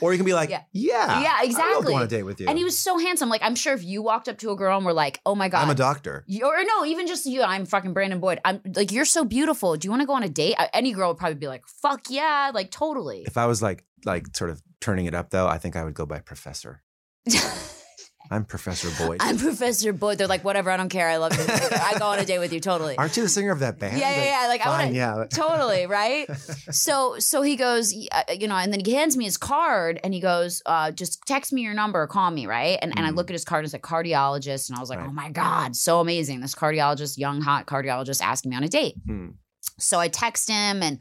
or 0.00 0.12
you 0.12 0.18
can 0.18 0.24
be 0.26 0.32
like 0.34 0.50
Yeah. 0.50 0.62
yeah, 0.72 1.20
Yeah, 1.22 1.42
exactly. 1.42 1.92
go 1.92 1.96
on 1.96 2.02
a 2.02 2.06
date 2.08 2.22
with 2.24 2.40
you. 2.40 2.48
And 2.48 2.56
he 2.58 2.64
was 2.64 2.76
so 2.78 2.98
handsome. 2.98 3.28
Like, 3.28 3.42
I'm 3.44 3.54
sure 3.54 3.72
if 3.74 3.84
you 3.84 4.02
walked 4.02 4.28
up 4.28 4.38
to 4.38 4.50
a 4.50 4.56
girl 4.56 4.76
and 4.76 4.84
were 4.86 4.92
like, 4.94 5.20
oh 5.26 5.34
my 5.34 5.48
God. 5.48 5.62
I'm 5.62 5.70
a 5.70 5.74
doctor. 5.74 6.24
You- 6.26 6.46
or 6.46 6.64
no, 6.64 6.84
even 6.86 7.06
just 7.06 7.26
you. 7.26 7.42
I'm 7.42 7.66
fucking 7.66 7.92
Brandon 7.92 8.18
Boyd. 8.18 8.40
I'm 8.44 8.60
like, 8.74 8.90
you're 8.90 9.04
so 9.04 9.24
beautiful. 9.24 9.76
Do 9.76 9.86
you 9.86 9.90
want 9.90 10.00
to 10.00 10.06
go 10.06 10.14
on 10.14 10.22
a 10.22 10.28
date? 10.28 10.54
I- 10.58 10.70
Any 10.72 10.92
girl 10.92 11.08
would 11.10 11.18
probably 11.18 11.36
be 11.36 11.46
like, 11.48 11.64
fuck 11.68 12.06
yeah, 12.10 12.50
like 12.54 12.70
totally. 12.70 13.22
If 13.26 13.36
I 13.36 13.46
was 13.46 13.62
like 13.62 13.84
like 14.04 14.34
sort 14.36 14.50
of 14.50 14.62
turning 14.80 15.06
it 15.06 15.14
up 15.14 15.30
though, 15.30 15.46
I 15.46 15.58
think 15.58 15.76
I 15.76 15.84
would 15.84 15.94
go 15.94 16.06
by 16.06 16.18
professor. 16.20 16.82
I'm 18.30 18.44
Professor 18.46 18.88
Boyd. 19.06 19.18
I'm 19.20 19.36
Professor 19.36 19.92
Boyd. 19.92 20.16
They're 20.18 20.26
like, 20.26 20.44
whatever, 20.44 20.70
I 20.70 20.76
don't 20.78 20.88
care. 20.88 21.08
I 21.08 21.18
love 21.18 21.32
you. 21.36 21.44
I 21.48 21.94
go 21.98 22.06
on 22.06 22.18
a 22.18 22.24
date 22.24 22.38
with 22.38 22.52
you, 22.52 22.60
totally. 22.60 22.96
Aren't 22.96 23.16
you 23.16 23.22
the 23.22 23.28
singer 23.28 23.52
of 23.52 23.58
that 23.60 23.78
band? 23.78 23.98
Yeah, 23.98 24.10
yeah, 24.16 24.42
yeah. 24.42 24.48
Like, 24.48 24.62
I 24.62 24.64
fine, 24.64 24.78
wanna- 24.86 24.96
yeah. 24.96 25.24
totally 25.30 25.86
right 25.86 26.26
so 26.70 27.18
so 27.18 27.42
he 27.42 27.56
goes 27.56 27.94
uh, 28.12 28.22
you 28.38 28.48
know 28.48 28.56
and 28.56 28.72
then 28.72 28.80
he 28.84 28.92
hands 28.94 29.16
me 29.16 29.24
his 29.24 29.36
card 29.36 30.00
and 30.02 30.14
he 30.14 30.20
goes 30.20 30.62
uh 30.66 30.90
just 30.90 31.22
text 31.26 31.52
me 31.52 31.62
your 31.62 31.74
number 31.74 32.00
or 32.02 32.06
call 32.06 32.30
me 32.30 32.46
right 32.46 32.78
and, 32.82 32.92
and 32.96 33.06
i 33.06 33.10
Mhm. 33.10 33.16
look 33.16 33.30
at 33.30 33.34
his 33.34 33.44
card 33.44 33.60
and 33.60 33.64
it's 33.66 33.72
like 33.74 33.82
cardiologist 33.82 34.68
and 34.68 34.76
i 34.76 34.80
was 34.80 34.88
like 34.90 34.98
Right. 35.00 35.08
oh 35.08 35.12
my 35.12 35.30
god 35.30 35.74
so 35.76 36.00
amazing 36.00 36.40
this 36.40 36.54
cardiologist 36.54 37.18
young 37.18 37.40
hot 37.40 37.66
cardiologist 37.66 38.22
asking 38.22 38.50
me 38.50 38.56
on 38.56 38.64
a 38.64 38.68
date 38.68 38.94
Hmm. 39.06 39.30
so 39.78 39.98
i 40.00 40.08
text 40.08 40.48
him 40.48 40.82
and 40.82 41.00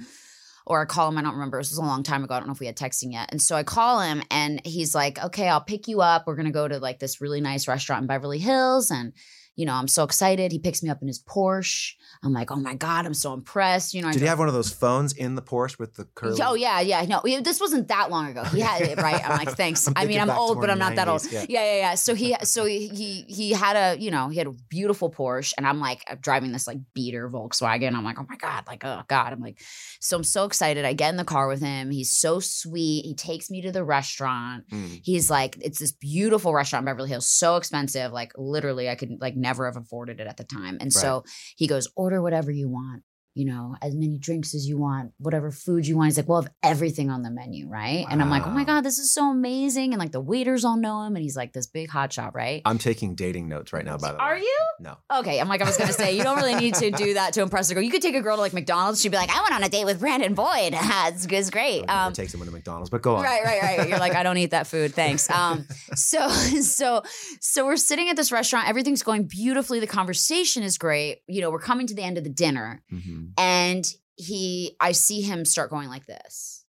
or 0.65 0.82
I 0.82 0.86
call 0.86 1.10
him, 1.10 1.17
I 1.17 1.22
don't 1.22 1.34
remember. 1.34 1.60
This 1.60 1.72
was 1.72 1.77
a 1.77 1.82
long 1.82 2.03
time 2.03 2.24
ago. 2.24 2.36
I 2.36 2.39
don't 2.39 2.48
know 2.48 2.53
if 2.53 2.60
we 2.60 2.65
had 2.65 2.77
texting 2.77 3.12
yet. 3.12 3.29
And 3.32 3.41
so 3.41 3.55
I 3.55 3.63
call 3.63 4.01
him 4.01 4.24
and 4.32 4.65
he's 4.65 4.96
like, 4.96 5.24
okay, 5.24 5.48
I'll 5.48 5.62
pick 5.62 5.88
you 5.88 6.01
up. 6.01 6.25
We're 6.25 6.36
going 6.36 6.46
to 6.46 6.51
go 6.51 6.67
to 6.67 6.79
like 6.79 7.00
this 7.00 7.22
really 7.22 7.41
nice 7.41 7.67
restaurant 7.67 8.01
in 8.03 8.08
Beverly 8.08 8.39
Hills. 8.39 8.91
And, 8.91 9.13
you 9.55 9.65
know, 9.65 9.74
I'm 9.74 9.88
so 9.88 10.03
excited. 10.03 10.51
He 10.51 10.60
picks 10.60 10.81
me 10.81 10.89
up 10.89 11.01
in 11.01 11.07
his 11.07 11.22
Porsche. 11.22 11.93
I'm 12.24 12.33
like, 12.33 12.51
oh 12.51 12.55
my 12.55 12.74
God, 12.74 13.05
I'm 13.05 13.13
so 13.13 13.33
impressed. 13.33 13.93
You 13.93 14.01
know, 14.01 14.07
I 14.07 14.13
Did 14.13 14.22
he 14.22 14.27
have 14.27 14.39
one 14.39 14.48
of 14.48 14.53
those 14.53 14.72
phones 14.72 15.13
in 15.13 15.36
the 15.36 15.41
Porsche 15.41 15.77
with 15.77 15.95
the 15.95 16.05
curly? 16.15 16.39
Oh 16.41 16.55
yeah, 16.55 16.79
yeah. 16.79 17.05
No, 17.05 17.22
this 17.41 17.60
wasn't 17.60 17.88
that 17.89 18.10
long 18.10 18.27
ago. 18.27 18.43
He 18.45 18.62
had 18.62 18.81
it 18.81 18.98
right. 18.98 19.24
I'm 19.24 19.38
like, 19.38 19.55
thanks. 19.57 19.88
I'm 19.88 19.93
I 19.95 20.05
mean, 20.05 20.19
I'm 20.19 20.29
old, 20.29 20.60
but 20.60 20.69
I'm 20.69 20.79
not 20.79 20.95
that 20.95 21.07
old. 21.07 21.24
yeah. 21.31 21.45
Yeah. 21.50 21.63
yeah, 21.63 21.77
yeah, 21.77 21.95
So 21.95 22.15
he, 22.15 22.36
so 22.43 22.65
he, 22.65 23.25
he, 23.27 23.51
had 23.51 23.75
a, 23.75 24.00
you 24.00 24.10
know, 24.10 24.29
he 24.29 24.38
had 24.38 24.48
a 24.48 24.53
beautiful 24.69 25.12
Porsche, 25.12 25.53
and 25.57 25.67
I'm 25.67 25.79
like 25.79 26.03
driving 26.22 26.51
this 26.51 26.65
like 26.65 26.77
beater 26.93 27.29
Volkswagen. 27.29 27.93
I'm 27.93 28.03
like, 28.03 28.19
oh 28.19 28.25
my 28.27 28.38
god, 28.38 28.63
like 28.67 28.83
oh 28.83 29.03
god. 29.07 29.33
I'm 29.33 29.41
like, 29.41 29.62
so 30.00 30.17
I'm 30.17 30.24
so 30.24 30.45
excited. 30.45 30.86
I 30.86 30.93
get 30.93 31.10
in 31.10 31.17
the 31.17 31.24
car 31.24 31.48
with 31.48 31.62
him. 31.62 31.91
He's 31.91 32.12
so 32.12 32.39
sweet. 32.39 33.05
He 33.05 33.13
takes 33.13 33.51
me 33.51 33.62
to 33.62 33.72
the 33.72 33.83
restaurant. 33.83 34.67
Mm. 34.69 35.01
He's 35.03 35.29
like, 35.29 35.57
it's 35.62 35.79
this 35.79 35.91
beautiful 35.91 36.53
restaurant 36.53 36.83
in 36.83 36.86
Beverly 36.86 37.10
Hills, 37.10 37.27
so 37.27 37.57
expensive. 37.57 38.12
Like 38.12 38.31
literally, 38.36 38.89
I 38.89 38.95
could 38.95 39.17
like 39.19 39.36
never 39.44 39.66
have 39.66 39.78
afforded 39.78 40.20
it 40.20 40.26
at 40.26 40.38
the 40.38 40.44
time. 40.44 40.78
And 40.82 40.92
so 40.92 41.24
he 41.56 41.68
goes, 41.68 41.88
order 41.96 42.22
whatever 42.22 42.50
you 42.52 42.70
want. 42.70 43.04
You 43.36 43.46
know, 43.46 43.75
as 43.82 43.96
many 43.96 44.18
drinks 44.20 44.54
as 44.54 44.68
you 44.68 44.78
want, 44.78 45.12
whatever 45.18 45.50
food 45.52 45.88
you 45.88 45.98
want. 45.98 46.08
He's 46.08 46.18
like, 46.18 46.28
we'll 46.28 46.42
have 46.44 46.52
everything 46.62 47.10
on 47.10 47.24
the 47.24 47.32
menu, 47.32 47.68
right? 47.68 48.06
And 48.10 48.22
I'm 48.22 48.30
like, 48.30 48.46
oh 48.46 48.52
my 48.52 48.63
god, 48.63 48.82
this 48.82 49.00
is 49.00 49.12
so 49.12 49.32
amazing. 49.32 49.94
And 49.94 50.00
like 50.00 50.12
the 50.12 50.22
waiters 50.22 50.63
all 50.63 50.78
know 50.78 51.02
him, 51.04 51.16
and 51.16 51.24
he's 51.24 51.36
like 51.36 51.52
this 51.54 51.66
big 51.68 51.90
hot 51.90 52.13
shot, 52.13 52.36
right? 52.36 52.62
I'm 52.66 52.78
taking 52.78 53.16
dating 53.16 53.48
notes 53.50 53.74
right 53.74 53.84
now. 53.84 53.98
By 53.98 54.12
the 54.12 54.18
way, 54.18 54.24
Are 54.24 54.38
you? 54.38 54.60
No. 54.80 54.98
Okay, 55.16 55.40
I'm 55.40 55.48
like 55.50 55.62
I 55.62 55.66
was 55.66 55.78
gonna 55.78 55.94
say, 55.94 56.16
you 56.16 56.24
don't 56.24 56.38
really 56.38 56.56
need 56.56 56.75
to 56.75 56.92
do 56.92 57.16
that 57.16 57.34
to 57.34 57.42
impress 57.42 57.70
a 57.72 57.74
girl. 57.74 57.84
You 57.84 57.90
could 57.92 58.02
take 58.04 58.16
a 58.16 58.22
girl 58.22 58.36
to 58.36 58.42
like 58.42 58.54
McDonald's. 58.54 59.02
She'd 59.02 59.10
be 59.10 59.18
like, 59.18 59.36
I 59.36 59.42
went 59.42 59.54
on 59.56 59.63
a 59.63 59.70
date 59.70 59.86
with 59.86 60.00
Brandon 60.00 60.34
Boyd. 60.36 60.74
it's, 60.74 61.25
it's 61.25 61.50
great. 61.50 61.84
Um, 61.90 62.08
Um, 62.08 62.13
take 62.13 62.30
someone 62.30 62.48
to 62.48 62.54
McDonald's, 62.54 62.90
but 62.90 63.02
go 63.02 63.16
on. 63.16 63.24
Right, 63.24 63.44
right, 63.44 63.62
right. 63.78 63.90
You're 63.90 63.98
like, 64.00 64.13
I 64.16 64.24
don't 64.24 64.38
eat 64.38 64.52
that 64.52 64.68
food. 64.68 64.94
Thanks. 65.04 65.30
Um, 65.32 65.66
so, 65.96 66.28
so, 66.30 67.02
so 67.40 67.66
we're 67.66 67.78
sitting 67.78 68.10
at 68.10 68.16
this 68.16 68.32
restaurant. 68.32 68.68
Everything's 68.68 69.04
going 69.04 69.24
beautifully. 69.24 69.80
The 69.80 69.88
conversation 69.88 70.63
is 70.63 70.78
great. 70.78 71.20
You 71.28 71.42
know, 71.42 71.50
we're 71.50 71.60
coming 71.60 71.88
to 71.88 71.96
the 71.96 72.04
end 72.04 72.18
of 72.18 72.24
the 72.24 72.30
dinner, 72.30 72.82
Mhm. 73.24 73.34
and 73.38 73.86
he, 74.15 74.75
I 74.80 74.92
see 74.92 75.22
him 75.22 75.46
start 75.46 75.70
going 75.70 75.89
like 75.89 76.06
this, 76.06 76.65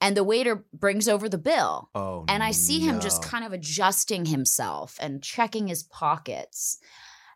and 0.00 0.16
the 0.16 0.24
waiter 0.24 0.64
brings 0.72 1.08
over 1.08 1.28
the 1.28 1.38
bill, 1.38 1.90
Oh, 1.94 2.24
and 2.28 2.42
I 2.42 2.52
see 2.52 2.80
him 2.80 3.00
just 3.00 3.22
kind 3.22 3.44
of 3.44 3.52
adjusting 3.52 4.26
himself 4.26 4.96
and 5.00 5.22
checking 5.22 5.68
his 5.68 5.82
pockets, 5.82 6.78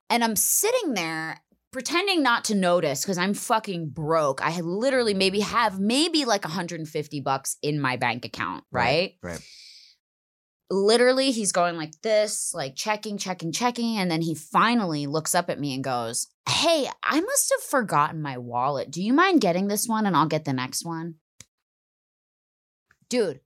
and 0.09 0.23
I'm 0.25 0.37
sitting 0.37 0.95
there. 0.95 1.41
Pretending 1.73 2.23
not 2.23 2.45
to 2.45 2.55
notice 2.55 3.01
because 3.01 3.17
I'm 3.17 3.33
fucking 3.33 3.89
broke. 3.89 4.43
I 4.43 4.61
literally 4.61 5.15
maybe 5.15 5.41
have 5.41 5.81
maybe 5.81 6.27
like 6.27 6.45
150 6.45 7.21
bucks 7.21 7.57
in 7.63 7.81
my 7.81 7.97
bank 7.97 8.27
account, 8.27 8.65
right? 8.71 9.15
Right. 9.23 9.41
Literally 10.71 11.33
he's 11.33 11.53
going 11.53 11.77
like 11.77 12.01
this, 12.03 12.53
like 12.55 12.75
checking, 12.75 13.19
checking, 13.19 13.53
checking. 13.53 13.99
And 13.99 14.11
then 14.11 14.23
he 14.23 14.35
finally 14.35 15.07
looks 15.07 15.35
up 15.35 15.51
at 15.51 15.61
me 15.61 15.75
and 15.75 15.85
goes, 15.85 16.29
Hey, 16.49 16.89
I 17.05 17.21
must 17.21 17.53
have 17.57 17.63
forgotten 17.63 18.23
my 18.23 18.39
wallet. 18.39 18.91
Do 18.91 19.03
you 19.03 19.13
mind 19.13 19.41
getting 19.41 19.69
this 19.69 19.87
one 19.87 20.07
and 20.07 20.17
I'll 20.17 20.27
get 20.27 20.45
the 20.45 20.53
next 20.53 20.85
one? 20.85 21.17
Dude, 23.09 23.41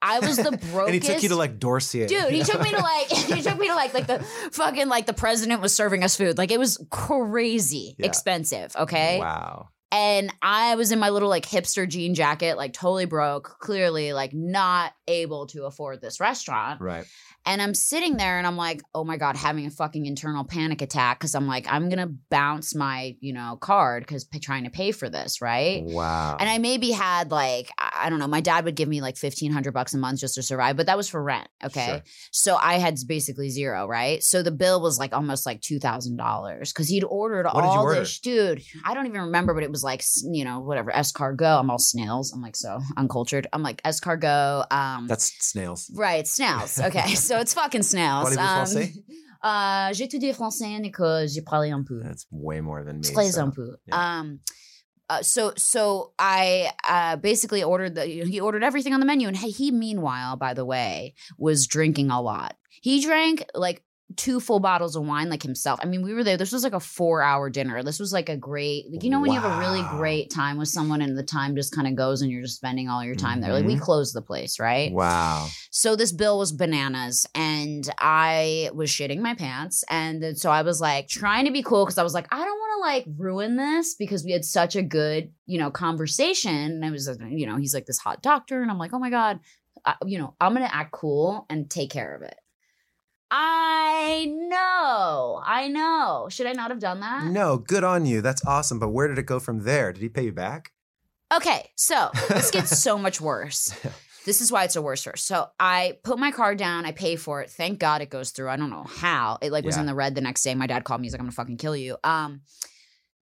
I 0.00 0.18
was 0.18 0.36
the 0.36 0.50
brokest. 0.50 0.72
and 0.86 0.94
he 0.94 1.00
took 1.00 1.22
you 1.22 1.28
to 1.28 1.36
like 1.36 1.60
Dorsia. 1.60 2.08
Dude, 2.08 2.32
he 2.32 2.42
took 2.42 2.60
me 2.60 2.70
to 2.70 2.80
like 2.82 3.08
he 3.08 3.40
took 3.40 3.58
me 3.58 3.68
to 3.68 3.74
like 3.74 3.94
like 3.94 4.08
the 4.08 4.18
fucking 4.52 4.88
like 4.88 5.06
the 5.06 5.12
president 5.12 5.60
was 5.62 5.72
serving 5.74 6.02
us 6.02 6.16
food. 6.16 6.36
Like 6.38 6.50
it 6.50 6.58
was 6.58 6.84
crazy 6.90 7.94
Yeah. 7.98 8.06
expensive, 8.06 8.74
okay? 8.76 9.20
Wow. 9.20 9.68
And 9.92 10.32
I 10.40 10.74
was 10.74 10.90
in 10.90 10.98
my 10.98 11.10
little 11.10 11.28
like 11.28 11.46
hipster 11.46 11.86
jean 11.86 12.14
jacket, 12.14 12.56
like 12.56 12.72
totally 12.72 13.04
broke, 13.04 13.58
clearly 13.60 14.14
like 14.14 14.32
not 14.32 14.92
able 15.06 15.46
to 15.48 15.64
afford 15.66 16.00
this 16.00 16.18
restaurant. 16.18 16.80
Right. 16.80 17.04
And 17.44 17.60
I'm 17.60 17.74
sitting 17.74 18.16
there 18.16 18.38
and 18.38 18.46
I'm 18.46 18.56
like, 18.56 18.82
oh 18.94 19.04
my 19.04 19.16
God, 19.16 19.36
having 19.36 19.66
a 19.66 19.70
fucking 19.70 20.06
internal 20.06 20.44
panic 20.44 20.80
attack 20.80 21.18
because 21.18 21.34
I'm 21.34 21.48
like, 21.48 21.66
I'm 21.68 21.88
going 21.88 21.98
to 21.98 22.14
bounce 22.30 22.74
my, 22.74 23.16
you 23.20 23.32
know, 23.32 23.58
card 23.60 24.04
because 24.04 24.26
trying 24.40 24.64
to 24.64 24.70
pay 24.70 24.92
for 24.92 25.08
this, 25.08 25.40
right? 25.40 25.82
Wow. 25.84 26.36
And 26.38 26.48
I 26.48 26.58
maybe 26.58 26.90
had 26.92 27.30
like, 27.30 27.68
I 27.78 28.10
don't 28.10 28.18
know, 28.18 28.28
my 28.28 28.40
dad 28.40 28.64
would 28.64 28.76
give 28.76 28.88
me 28.88 29.00
like 29.00 29.16
1500 29.20 29.72
bucks 29.72 29.92
a 29.92 29.98
month 29.98 30.20
just 30.20 30.36
to 30.36 30.42
survive, 30.42 30.76
but 30.76 30.86
that 30.86 30.96
was 30.96 31.08
for 31.08 31.22
rent. 31.22 31.48
Okay. 31.64 31.86
Sure. 31.86 32.02
So 32.30 32.56
I 32.56 32.74
had 32.74 32.96
basically 33.06 33.50
zero, 33.50 33.86
right? 33.86 34.22
So 34.22 34.42
the 34.42 34.50
bill 34.52 34.80
was 34.80 34.98
like 34.98 35.12
almost 35.12 35.44
like 35.44 35.60
$2,000 35.60 36.60
because 36.60 36.88
he'd 36.88 37.04
ordered 37.04 37.46
What 37.46 37.64
all 37.64 37.82
order? 37.82 38.00
this. 38.00 38.20
Dude, 38.20 38.62
I 38.84 38.94
don't 38.94 39.06
even 39.06 39.20
remember, 39.22 39.52
but 39.52 39.64
it 39.64 39.70
was 39.70 39.81
like, 39.84 40.02
you 40.24 40.44
know, 40.44 40.60
whatever, 40.60 40.90
escargot. 40.90 41.60
I'm 41.60 41.70
all 41.70 41.78
snails. 41.78 42.32
I'm 42.32 42.42
like, 42.42 42.56
so 42.56 42.78
uncultured. 42.96 43.46
I'm 43.52 43.62
like, 43.62 43.82
escargot. 43.82 44.70
Um, 44.72 45.06
That's 45.06 45.32
snails. 45.40 45.90
Right, 45.94 46.26
snails. 46.26 46.78
Okay, 46.82 47.14
so 47.14 47.38
it's 47.38 47.54
fucking 47.54 47.82
snails. 47.82 48.34
Français? 48.36 48.92
euh, 49.44 49.92
j'ai 49.92 50.04
étudié 50.04 50.32
français 50.34 50.80
l'école, 50.80 51.28
j'ai 51.28 51.42
parlé 51.42 51.70
un 51.70 51.84
peu. 51.84 52.02
That's 52.02 52.26
way 52.30 52.60
more 52.60 52.84
than 52.84 52.98
me. 52.98 53.02
Très 53.02 53.32
so- 53.32 53.42
un 53.42 53.50
peu. 53.50 53.76
yeah. 53.86 54.20
Um, 54.20 54.40
uh, 55.10 55.22
so 55.22 55.52
so 55.56 56.12
I 56.18 56.70
uh, 56.88 57.16
basically 57.16 57.62
ordered 57.62 57.94
the 57.94 58.06
he 58.06 58.40
ordered 58.40 58.64
everything 58.64 58.94
on 58.94 59.00
the 59.00 59.06
menu, 59.06 59.28
and 59.28 59.36
he 59.36 59.70
meanwhile, 59.70 60.36
by 60.36 60.54
the 60.54 60.64
way, 60.64 61.14
was 61.38 61.66
drinking 61.66 62.10
a 62.10 62.20
lot. 62.20 62.56
He 62.80 63.02
drank 63.02 63.44
like 63.54 63.82
two 64.16 64.40
full 64.40 64.60
bottles 64.60 64.96
of 64.96 65.04
wine 65.04 65.28
like 65.30 65.42
himself. 65.42 65.80
I 65.82 65.86
mean, 65.86 66.02
we 66.02 66.14
were 66.14 66.24
there. 66.24 66.36
This 66.36 66.52
was 66.52 66.64
like 66.64 66.72
a 66.72 66.80
four 66.80 67.22
hour 67.22 67.50
dinner. 67.50 67.82
This 67.82 67.98
was 68.00 68.12
like 68.12 68.28
a 68.28 68.36
great, 68.36 68.84
like, 68.90 69.02
you 69.02 69.10
know, 69.10 69.20
when 69.20 69.32
you 69.32 69.40
have 69.40 69.50
a 69.50 69.58
really 69.58 69.82
great 69.82 70.30
time 70.30 70.58
with 70.58 70.68
someone 70.68 71.02
and 71.02 71.16
the 71.16 71.22
time 71.22 71.54
just 71.56 71.74
kind 71.74 71.86
of 71.86 71.94
goes 71.94 72.22
and 72.22 72.30
you're 72.30 72.42
just 72.42 72.56
spending 72.56 72.88
all 72.88 73.04
your 73.04 73.14
time 73.14 73.40
there. 73.40 73.52
Like 73.52 73.64
we 73.64 73.76
Mhm. 73.76 73.80
closed 73.80 74.14
the 74.14 74.22
place, 74.22 74.58
right? 74.58 74.92
Wow. 74.92 75.48
So 75.70 75.96
this 75.96 76.12
bill 76.12 76.38
was 76.38 76.52
bananas 76.52 77.26
and 77.34 77.88
I 77.98 78.70
was 78.74 78.90
shitting 78.90 79.20
my 79.20 79.34
pants. 79.34 79.84
And 79.88 80.36
so 80.38 80.50
I 80.50 80.62
was 80.62 80.80
like 80.80 81.08
trying 81.08 81.44
to 81.46 81.50
be 81.52 81.62
cool 81.62 81.84
because 81.84 81.98
I 81.98 82.02
was 82.02 82.14
like, 82.14 82.26
I 82.32 82.38
don't 82.44 82.58
want 82.58 82.72
to 82.76 82.80
like 82.88 83.04
ruin 83.18 83.56
this 83.56 83.94
because 83.94 84.24
we 84.24 84.32
had 84.32 84.44
such 84.44 84.76
a 84.76 84.82
good, 84.82 85.32
you 85.46 85.58
know, 85.58 85.70
conversation. 85.70 86.54
And 86.54 86.84
I 86.84 86.90
was, 86.90 87.08
you 87.30 87.46
know, 87.46 87.56
he's 87.56 87.74
like 87.74 87.86
this 87.86 87.98
hot 87.98 88.22
doctor. 88.22 88.62
And 88.62 88.70
I'm 88.70 88.78
like, 88.78 88.92
oh 88.92 88.98
my 88.98 89.10
God, 89.10 89.40
I, 89.84 89.94
you 90.04 90.18
know, 90.18 90.34
I'm 90.40 90.54
going 90.54 90.66
to 90.66 90.74
act 90.74 90.92
cool 90.92 91.46
and 91.48 91.70
take 91.70 91.90
care 91.90 92.14
of 92.14 92.22
it. 92.22 92.34
I 93.34 94.26
know. 94.28 95.40
I 95.44 95.66
know. 95.68 96.28
Should 96.30 96.46
I 96.46 96.52
not 96.52 96.70
have 96.70 96.80
done 96.80 97.00
that? 97.00 97.24
No, 97.24 97.56
good 97.56 97.82
on 97.82 98.04
you. 98.04 98.20
That's 98.20 98.44
awesome. 98.46 98.78
But 98.78 98.90
where 98.90 99.08
did 99.08 99.18
it 99.18 99.24
go 99.24 99.40
from 99.40 99.64
there? 99.64 99.90
Did 99.92 100.02
he 100.02 100.10
pay 100.10 100.24
you 100.24 100.32
back? 100.32 100.72
Okay, 101.34 101.70
so 101.74 102.10
this 102.28 102.50
gets 102.50 102.78
so 102.82 102.98
much 102.98 103.18
worse. 103.22 103.74
This 104.26 104.42
is 104.42 104.52
why 104.52 104.64
it's 104.64 104.76
a 104.76 104.82
worse 104.82 105.02
first. 105.02 105.26
So 105.26 105.46
I 105.58 105.96
put 106.04 106.18
my 106.18 106.30
card 106.30 106.58
down, 106.58 106.84
I 106.84 106.92
pay 106.92 107.16
for 107.16 107.40
it. 107.40 107.48
Thank 107.50 107.78
God 107.78 108.02
it 108.02 108.10
goes 108.10 108.32
through. 108.32 108.50
I 108.50 108.56
don't 108.56 108.68
know 108.68 108.84
how. 108.84 109.38
It 109.40 109.50
like 109.50 109.64
was 109.64 109.76
Yeah. 109.76 109.80
in 109.80 109.86
the 109.86 109.94
red 109.94 110.14
the 110.14 110.20
next 110.20 110.42
day. 110.42 110.54
My 110.54 110.66
dad 110.66 110.84
called 110.84 111.00
me. 111.00 111.06
He's 111.06 111.14
like, 111.14 111.20
I'm 111.20 111.26
gonna 111.26 111.32
fucking 111.32 111.56
kill 111.56 111.74
you. 111.74 111.96
Um, 112.04 112.42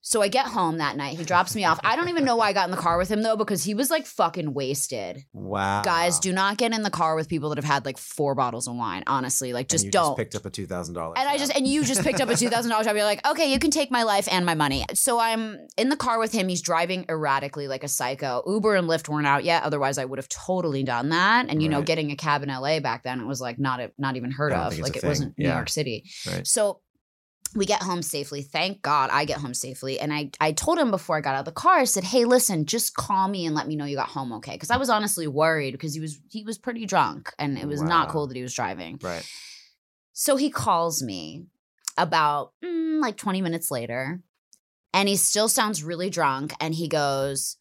so 0.02 0.22
I 0.22 0.28
get 0.28 0.46
home 0.46 0.78
that 0.78 0.96
night. 0.96 1.18
He 1.18 1.24
drops 1.24 1.54
me 1.54 1.64
off. 1.64 1.78
I 1.84 1.94
don't 1.94 2.08
even 2.08 2.24
know 2.24 2.36
why 2.36 2.48
I 2.48 2.52
got 2.52 2.64
in 2.64 2.70
the 2.70 2.76
car 2.76 2.96
with 2.96 3.10
him 3.10 3.22
though, 3.22 3.36
because 3.36 3.62
he 3.62 3.74
was 3.74 3.90
like 3.90 4.06
fucking 4.06 4.54
wasted. 4.54 5.24
Wow. 5.32 5.82
Guys, 5.82 6.18
do 6.18 6.32
not 6.32 6.56
get 6.56 6.72
in 6.72 6.82
the 6.82 6.90
car 6.90 7.14
with 7.14 7.28
people 7.28 7.50
that 7.50 7.58
have 7.58 7.64
had 7.64 7.84
like 7.84 7.98
four 7.98 8.34
bottles 8.34 8.66
of 8.66 8.76
wine. 8.76 9.02
Honestly, 9.06 9.52
like 9.52 9.68
just 9.68 9.84
you 9.84 9.90
don't. 9.90 10.10
Just 10.10 10.16
picked 10.16 10.34
up 10.34 10.46
a 10.46 10.50
two 10.50 10.66
thousand 10.66 10.94
dollars. 10.94 11.16
And 11.18 11.28
I 11.28 11.36
just 11.36 11.54
and 11.54 11.66
you 11.66 11.84
just 11.84 12.02
picked 12.02 12.20
up 12.20 12.30
a 12.30 12.36
two 12.36 12.48
thousand 12.48 12.70
dollars 12.70 12.86
job. 12.86 12.96
You're 12.96 13.04
like, 13.04 13.26
okay, 13.26 13.52
you 13.52 13.58
can 13.58 13.70
take 13.70 13.90
my 13.90 14.02
life 14.04 14.26
and 14.30 14.46
my 14.46 14.54
money. 14.54 14.84
So 14.94 15.18
I'm 15.18 15.58
in 15.76 15.90
the 15.90 15.96
car 15.96 16.18
with 16.18 16.32
him. 16.32 16.48
He's 16.48 16.62
driving 16.62 17.04
erratically 17.08 17.68
like 17.68 17.84
a 17.84 17.88
psycho. 17.88 18.42
Uber 18.46 18.76
and 18.76 18.88
Lyft 18.88 19.08
weren't 19.08 19.26
out 19.26 19.44
yet. 19.44 19.64
Otherwise, 19.64 19.98
I 19.98 20.06
would 20.06 20.18
have 20.18 20.28
totally 20.28 20.82
done 20.82 21.10
that. 21.10 21.50
And 21.50 21.62
you 21.62 21.68
know, 21.68 21.82
getting 21.82 22.10
a 22.10 22.16
cab 22.16 22.42
in 22.42 22.48
LA 22.48 22.80
back 22.80 23.02
then, 23.02 23.20
it 23.20 23.26
was 23.26 23.40
like 23.40 23.58
not 23.58 23.80
a, 23.80 23.92
not 23.98 24.16
even 24.16 24.30
heard 24.30 24.52
of. 24.52 24.78
Like 24.78 24.96
it 24.96 25.00
thing. 25.00 25.08
wasn't 25.08 25.38
New 25.38 25.48
York 25.48 25.68
City. 25.68 26.04
Right. 26.26 26.46
So 26.46 26.80
we 27.54 27.66
get 27.66 27.82
home 27.82 28.02
safely. 28.02 28.42
Thank 28.42 28.82
God 28.82 29.10
I 29.12 29.24
get 29.24 29.38
home 29.38 29.54
safely. 29.54 29.98
And 29.98 30.12
I 30.12 30.30
I 30.40 30.52
told 30.52 30.78
him 30.78 30.90
before 30.90 31.16
I 31.16 31.20
got 31.20 31.34
out 31.34 31.40
of 31.40 31.44
the 31.46 31.52
car, 31.52 31.78
I 31.78 31.84
said, 31.84 32.04
Hey, 32.04 32.24
listen, 32.24 32.66
just 32.66 32.94
call 32.94 33.28
me 33.28 33.46
and 33.46 33.54
let 33.54 33.66
me 33.66 33.76
know 33.76 33.84
you 33.84 33.96
got 33.96 34.08
home 34.08 34.32
okay. 34.34 34.52
Because 34.52 34.70
I 34.70 34.76
was 34.76 34.90
honestly 34.90 35.26
worried 35.26 35.72
because 35.72 35.94
he 35.94 36.00
was 36.00 36.20
he 36.30 36.44
was 36.44 36.58
pretty 36.58 36.86
drunk 36.86 37.32
and 37.38 37.58
it 37.58 37.66
was 37.66 37.82
not 37.82 38.08
cool 38.08 38.26
that 38.26 38.36
he 38.36 38.42
was 38.42 38.54
driving. 38.54 38.98
right. 39.02 39.28
So 40.12 40.36
he 40.36 40.50
calls 40.50 41.02
me 41.02 41.46
about 41.96 42.52
mm, 42.64 43.00
like 43.00 43.16
20 43.16 43.40
minutes 43.42 43.70
later, 43.70 44.20
and 44.92 45.08
he 45.08 45.16
still 45.16 45.48
sounds 45.48 45.82
really 45.82 46.10
drunk. 46.10 46.52
And 46.60 46.74
he 46.74 46.88
goes, 46.88 47.56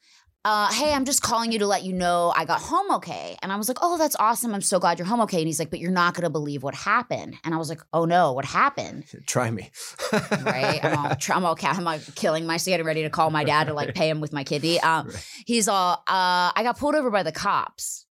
uh, 0.45 0.71
Hey, 0.71 0.93
I'm 0.93 1.05
just 1.05 1.21
calling 1.21 1.51
you 1.51 1.59
to 1.59 1.67
let 1.67 1.83
you 1.83 1.93
know 1.93 2.33
I 2.35 2.45
got 2.45 2.61
home 2.61 2.91
okay. 2.95 3.37
And 3.41 3.51
I 3.51 3.55
was 3.55 3.67
like, 3.67 3.77
Oh, 3.81 3.97
that's 3.97 4.15
awesome. 4.19 4.53
I'm 4.53 4.61
so 4.61 4.79
glad 4.79 4.99
you're 4.99 5.07
home 5.07 5.21
okay. 5.21 5.39
And 5.39 5.47
he's 5.47 5.59
like, 5.59 5.69
But 5.69 5.79
you're 5.79 5.91
not 5.91 6.13
going 6.13 6.23
to 6.23 6.29
believe 6.29 6.63
what 6.63 6.75
happened. 6.75 7.35
And 7.43 7.53
I 7.53 7.57
was 7.57 7.69
like, 7.69 7.81
Oh 7.93 8.05
no, 8.05 8.33
what 8.33 8.45
happened? 8.45 9.05
Try 9.25 9.51
me. 9.51 9.69
Right? 10.11 10.83
I'm 10.83 10.97
all, 10.97 11.15
I'm 11.29 11.45
all, 11.45 11.57
I'm 11.61 11.83
like 11.83 12.15
killing 12.15 12.45
my 12.45 12.57
getting 12.57 12.85
ready 12.85 13.03
to 13.03 13.09
call 13.09 13.29
my 13.29 13.43
dad 13.43 13.67
to 13.67 13.73
like 13.73 13.93
pay 13.95 14.09
him 14.09 14.21
with 14.21 14.33
my 14.33 14.43
kidney. 14.43 14.79
Um, 14.79 15.07
Right. 15.07 15.25
He's 15.45 15.67
all, 15.67 15.93
uh, 16.07 16.51
I 16.55 16.61
got 16.63 16.77
pulled 16.77 16.95
over 16.95 17.09
by 17.09 17.23
the 17.23 17.31
cops. 17.31 18.05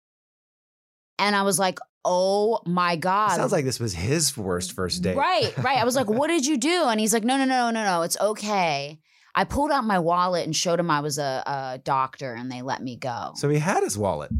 And 1.19 1.35
I 1.35 1.43
was 1.43 1.57
like, 1.57 1.79
Oh 2.09 2.61
my 2.65 2.95
God. 2.95 3.31
Sounds 3.35 3.51
like 3.51 3.65
this 3.65 3.81
was 3.81 3.93
his 3.93 4.37
worst 4.37 4.71
first 4.71 5.01
date. 5.01 5.17
Right, 5.17 5.51
right. 5.57 5.77
I 5.77 5.83
was 5.83 5.97
like, 5.97 6.09
"What 6.19 6.27
did 6.27 6.45
you 6.45 6.55
do?" 6.55 6.85
And 6.85 7.01
he's 7.01 7.13
like, 7.13 7.25
"No, 7.25 7.35
no, 7.37 7.43
no, 7.43 7.69
no, 7.69 7.83
no. 7.83 8.01
It's 8.03 8.17
okay." 8.17 8.99
I 9.37 9.45
pulled 9.45 9.71
out 9.71 9.85
my 9.85 9.99
wallet 9.99 10.45
and 10.45 10.55
showed 10.55 10.79
him 10.79 10.91
I 10.91 10.99
was 10.99 11.17
a, 11.17 11.43
a 11.45 11.81
doctor, 11.83 12.33
and 12.33 12.51
they 12.51 12.61
let 12.61 12.81
me 12.81 12.97
go. 12.97 13.31
So, 13.35 13.47
he 13.49 13.59
had 13.59 13.83
his 13.83 13.97
wallet. 13.97 14.31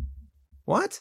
What? 0.66 1.00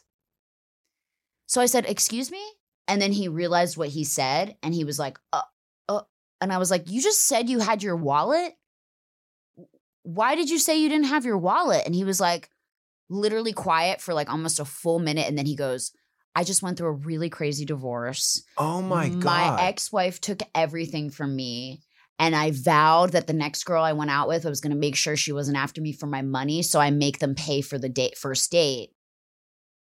So 1.47 1.61
I 1.61 1.67
said, 1.67 1.87
"Excuse 1.87 2.31
me," 2.31 2.43
and 2.87 3.01
then 3.01 3.11
he 3.11 3.27
realized 3.29 3.77
what 3.77 3.89
he 3.89 4.05
said, 4.05 4.57
and 4.63 4.75
he 4.75 4.85
was 4.85 4.99
like, 4.99 5.19
"Uh, 5.33 5.43
uh, 5.89 6.03
and 6.41 6.53
I 6.53 6.59
was 6.59 6.71
like, 6.71 6.91
You 6.91 7.01
just 7.01 7.23
said 7.23 7.49
you 7.49 7.59
had 7.59 7.83
your 7.83 7.97
wallet? 7.97 8.53
Why 10.03 10.37
did 10.37 10.51
you 10.51 10.59
say 10.59 10.79
you 10.79 10.89
didn't 10.89 11.07
have 11.07 11.25
your 11.25 11.39
wallet? 11.39 11.83
And 11.85 11.95
he 11.95 12.05
was 12.05 12.21
like, 12.21 12.51
literally 13.09 13.53
quiet 13.53 14.01
for 14.01 14.15
like 14.15 14.31
almost 14.31 14.61
a 14.61 14.65
full 14.65 14.99
minute. 14.99 15.29
And 15.29 15.37
then 15.37 15.47
he 15.47 15.57
goes, 15.57 15.93
I 16.35 16.45
just 16.45 16.63
went 16.63 16.77
through 16.77 16.89
a 16.89 16.93
really 16.93 17.31
crazy 17.31 17.65
divorce. 17.65 18.43
Oh 18.59 18.83
my 18.83 19.09
god. 19.09 19.25
My 19.25 19.63
ex 19.65 19.91
wife 19.91 20.21
took 20.21 20.43
everything 20.55 21.11
from 21.11 21.35
me. 21.35 21.81
And 22.19 22.35
I 22.35 22.51
vowed 22.53 23.13
that 23.13 23.27
the 23.27 23.33
next 23.35 23.65
girl 23.65 23.83
I 23.83 23.93
went 23.93 24.11
out 24.11 24.27
with, 24.29 24.47
I 24.47 24.49
was 24.49 24.61
going 24.63 24.73
to 24.73 24.79
make 24.79 24.97
sure 24.97 25.17
she 25.17 25.33
wasn't 25.33 25.59
after 25.59 25.81
me 25.83 25.93
for 25.93 26.07
my 26.07 26.23
money. 26.23 26.63
So 26.63 26.81
I 26.81 26.91
make 26.91 27.19
them 27.19 27.35
pay 27.35 27.61
for 27.61 27.79
the 27.79 27.91
date, 27.91 28.17
first 28.17 28.51
date. 28.51 28.91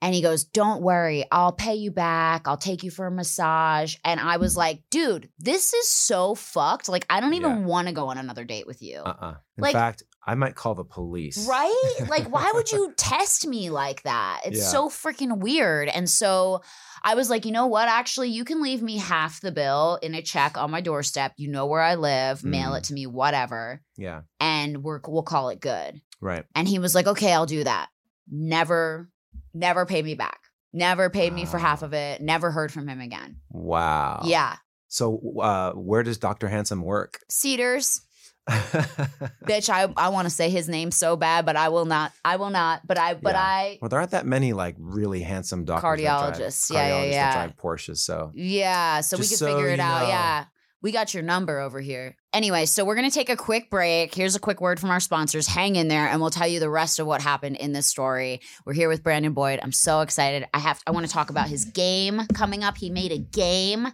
And 0.01 0.13
he 0.13 0.21
goes, 0.21 0.43
Don't 0.43 0.81
worry, 0.81 1.23
I'll 1.31 1.51
pay 1.53 1.75
you 1.75 1.89
back. 1.91 2.47
I'll 2.47 2.57
take 2.57 2.83
you 2.83 2.91
for 2.91 3.07
a 3.07 3.11
massage. 3.11 3.95
And 4.03 4.19
I 4.19 4.37
was 4.37 4.57
like, 4.57 4.81
Dude, 4.89 5.29
this 5.39 5.73
is 5.73 5.87
so 5.87 6.35
fucked. 6.35 6.89
Like, 6.89 7.05
I 7.09 7.21
don't 7.21 7.33
even 7.35 7.51
Yeah. 7.61 7.65
want 7.65 7.87
to 7.87 7.93
go 7.93 8.07
on 8.09 8.17
another 8.17 8.43
date 8.43 8.67
with 8.67 8.81
you. 8.81 8.97
Uh-uh. 8.99 9.35
In 9.57 9.61
Like- 9.61 9.73
fact, 9.73 10.03
I 10.27 10.35
might 10.35 10.55
call 10.55 10.73
the 10.75 10.83
police. 10.83 11.47
Right? 11.47 11.93
Like, 12.09 12.25
why 12.31 12.51
would 12.53 12.71
you 12.73 12.93
test 12.97 13.45
me 13.47 13.69
like 13.69 14.01
that? 14.03 14.41
It's 14.45 14.57
Yeah. 14.59 14.63
so 14.67 14.89
freaking 14.89 15.37
weird. 15.37 15.87
And 15.89 16.09
so 16.09 16.61
I 17.03 17.13
was 17.13 17.29
like, 17.29 17.45
you 17.45 17.51
know 17.51 17.67
what? 17.67 17.87
Actually, 17.87 18.29
you 18.29 18.43
can 18.43 18.61
leave 18.63 18.81
me 18.81 18.97
half 18.97 19.39
the 19.41 19.51
bill 19.51 19.99
in 20.01 20.15
a 20.15 20.21
check 20.23 20.57
on 20.57 20.71
my 20.71 20.81
doorstep. 20.81 21.33
You 21.37 21.49
know 21.49 21.67
where 21.67 21.81
I 21.81 21.93
live, 21.95 22.43
mail 22.43 22.71
Mm. 22.71 22.77
it 22.79 22.83
to 22.85 22.93
me, 22.93 23.05
whatever. 23.05 23.81
Yeah. 23.97 24.21
And 24.39 24.83
we're, 24.83 24.99
we'll 25.07 25.21
call 25.21 25.49
it 25.49 25.59
good. 25.59 26.01
Right. 26.21 26.45
And 26.55 26.67
he 26.67 26.79
was 26.79 26.95
like, 26.95 27.05
okay, 27.05 27.31
I'll 27.31 27.45
do 27.45 27.63
that. 27.63 27.89
Never, 28.31 29.09
never 29.53 29.85
paid 29.85 30.05
me 30.05 30.15
back. 30.15 30.39
Never 30.73 31.09
paid 31.09 31.31
me 31.31 31.45
for 31.45 31.57
half 31.57 31.83
of 31.83 31.93
it. 31.93 32.21
Never 32.21 32.51
heard 32.51 32.71
from 32.73 32.87
him 32.87 32.99
again. 32.99 33.37
Wow. 33.51 34.21
Yeah. 34.25 34.55
So, 34.87 35.21
uh, 35.41 35.71
where 35.73 36.03
does 36.03 36.17
Dr. 36.17 36.47
Handsome 36.47 36.81
work? 36.81 37.19
Cedars. 37.29 38.01
Bitch, 38.49 39.69
I, 39.69 39.91
I 39.97 40.09
want 40.09 40.25
to 40.25 40.29
say 40.29 40.49
his 40.49 40.69
name 40.69 40.91
so 40.91 41.15
bad, 41.15 41.45
but 41.45 41.55
I 41.55 41.69
will 41.69 41.85
not. 41.85 42.11
I 42.23 42.35
will 42.35 42.49
not. 42.51 42.85
But 42.85 42.97
I 42.97 43.13
but 43.15 43.33
Yeah. 43.33 43.41
I 43.41 43.79
well, 43.81 43.89
there 43.89 43.99
aren't 43.99 44.11
that 44.11 44.25
many 44.25 44.53
like 44.53 44.75
really 44.77 45.21
handsome 45.21 45.65
doctors. 45.65 45.97
that 45.97 46.03
drive- 46.03 46.33
Cardiologists. 46.35 46.71
Yeah, 46.71 46.87
yeah, 46.87 46.93
cardiologists 46.93 47.11
yeah. 47.11 47.33
That 47.33 47.33
drive 47.33 47.57
Porsches. 47.57 47.97
So 47.97 48.31
Yeah, 48.35 49.01
so 49.01 49.17
we 49.17 49.21
Just 49.21 49.31
can 49.31 49.37
so 49.39 49.47
figure 49.55 49.69
it 49.69 49.79
out. 49.79 50.03
know. 50.03 50.07
Yeah. 50.09 50.45
We 50.81 50.91
got 50.91 51.15
your 51.15 51.23
number 51.23 51.59
over 51.61 51.81
here. 51.81 52.15
Anyway, 52.31 52.65
so 52.67 52.85
we're 52.85 52.93
going 52.93 53.09
to 53.09 53.13
take 53.13 53.29
a 53.29 53.35
quick 53.35 53.71
break. 53.71 54.13
Here's 54.13 54.35
a 54.35 54.39
quick 54.39 54.61
word 54.61 54.79
from 54.79 54.91
our 54.91 54.99
sponsors. 54.99 55.47
Hang 55.47 55.77
in 55.77 55.87
there 55.87 56.07
and 56.07 56.21
we'll 56.21 56.29
tell 56.29 56.47
you 56.47 56.59
the 56.59 56.69
rest 56.69 56.99
of 56.99 57.07
what 57.07 57.23
happened 57.23 57.55
in 57.55 57.73
this 57.73 57.87
story. 57.87 58.39
We're 58.67 58.73
here 58.73 58.87
with 58.87 59.01
Brandon 59.01 59.33
Boyd. 59.33 59.59
I'm 59.63 59.71
so 59.71 60.01
excited. 60.01 60.45
I 60.53 60.59
have 60.59 60.79
I 60.85 60.91
want 60.91 61.07
to 61.07 61.11
talk 61.11 61.31
about 61.31 61.47
his 61.47 61.65
game 61.65 62.21
coming 62.35 62.63
up. 62.63 62.77
He 62.77 62.91
made 62.91 63.11
a 63.11 63.17
game. 63.17 63.87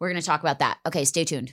We're 0.00 0.08
going 0.10 0.20
to 0.20 0.26
talk 0.26 0.40
about 0.40 0.60
that. 0.60 0.78
Okay, 0.86 1.04
stay 1.04 1.24
tuned. 1.24 1.52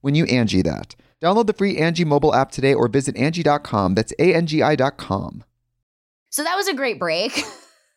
when 0.00 0.14
you 0.14 0.24
Angie 0.26 0.62
that. 0.62 0.94
Download 1.22 1.46
the 1.46 1.52
free 1.52 1.76
Angie 1.78 2.04
mobile 2.04 2.34
app 2.34 2.50
today 2.50 2.72
or 2.74 2.88
visit 2.88 3.16
Angie.com. 3.16 3.94
That's 3.94 4.12
A-N-G-I 4.18 4.76
dot 4.76 4.96
com. 4.96 5.44
So 6.30 6.42
that 6.44 6.56
was 6.56 6.68
a 6.68 6.74
great 6.74 6.98
break. 6.98 7.42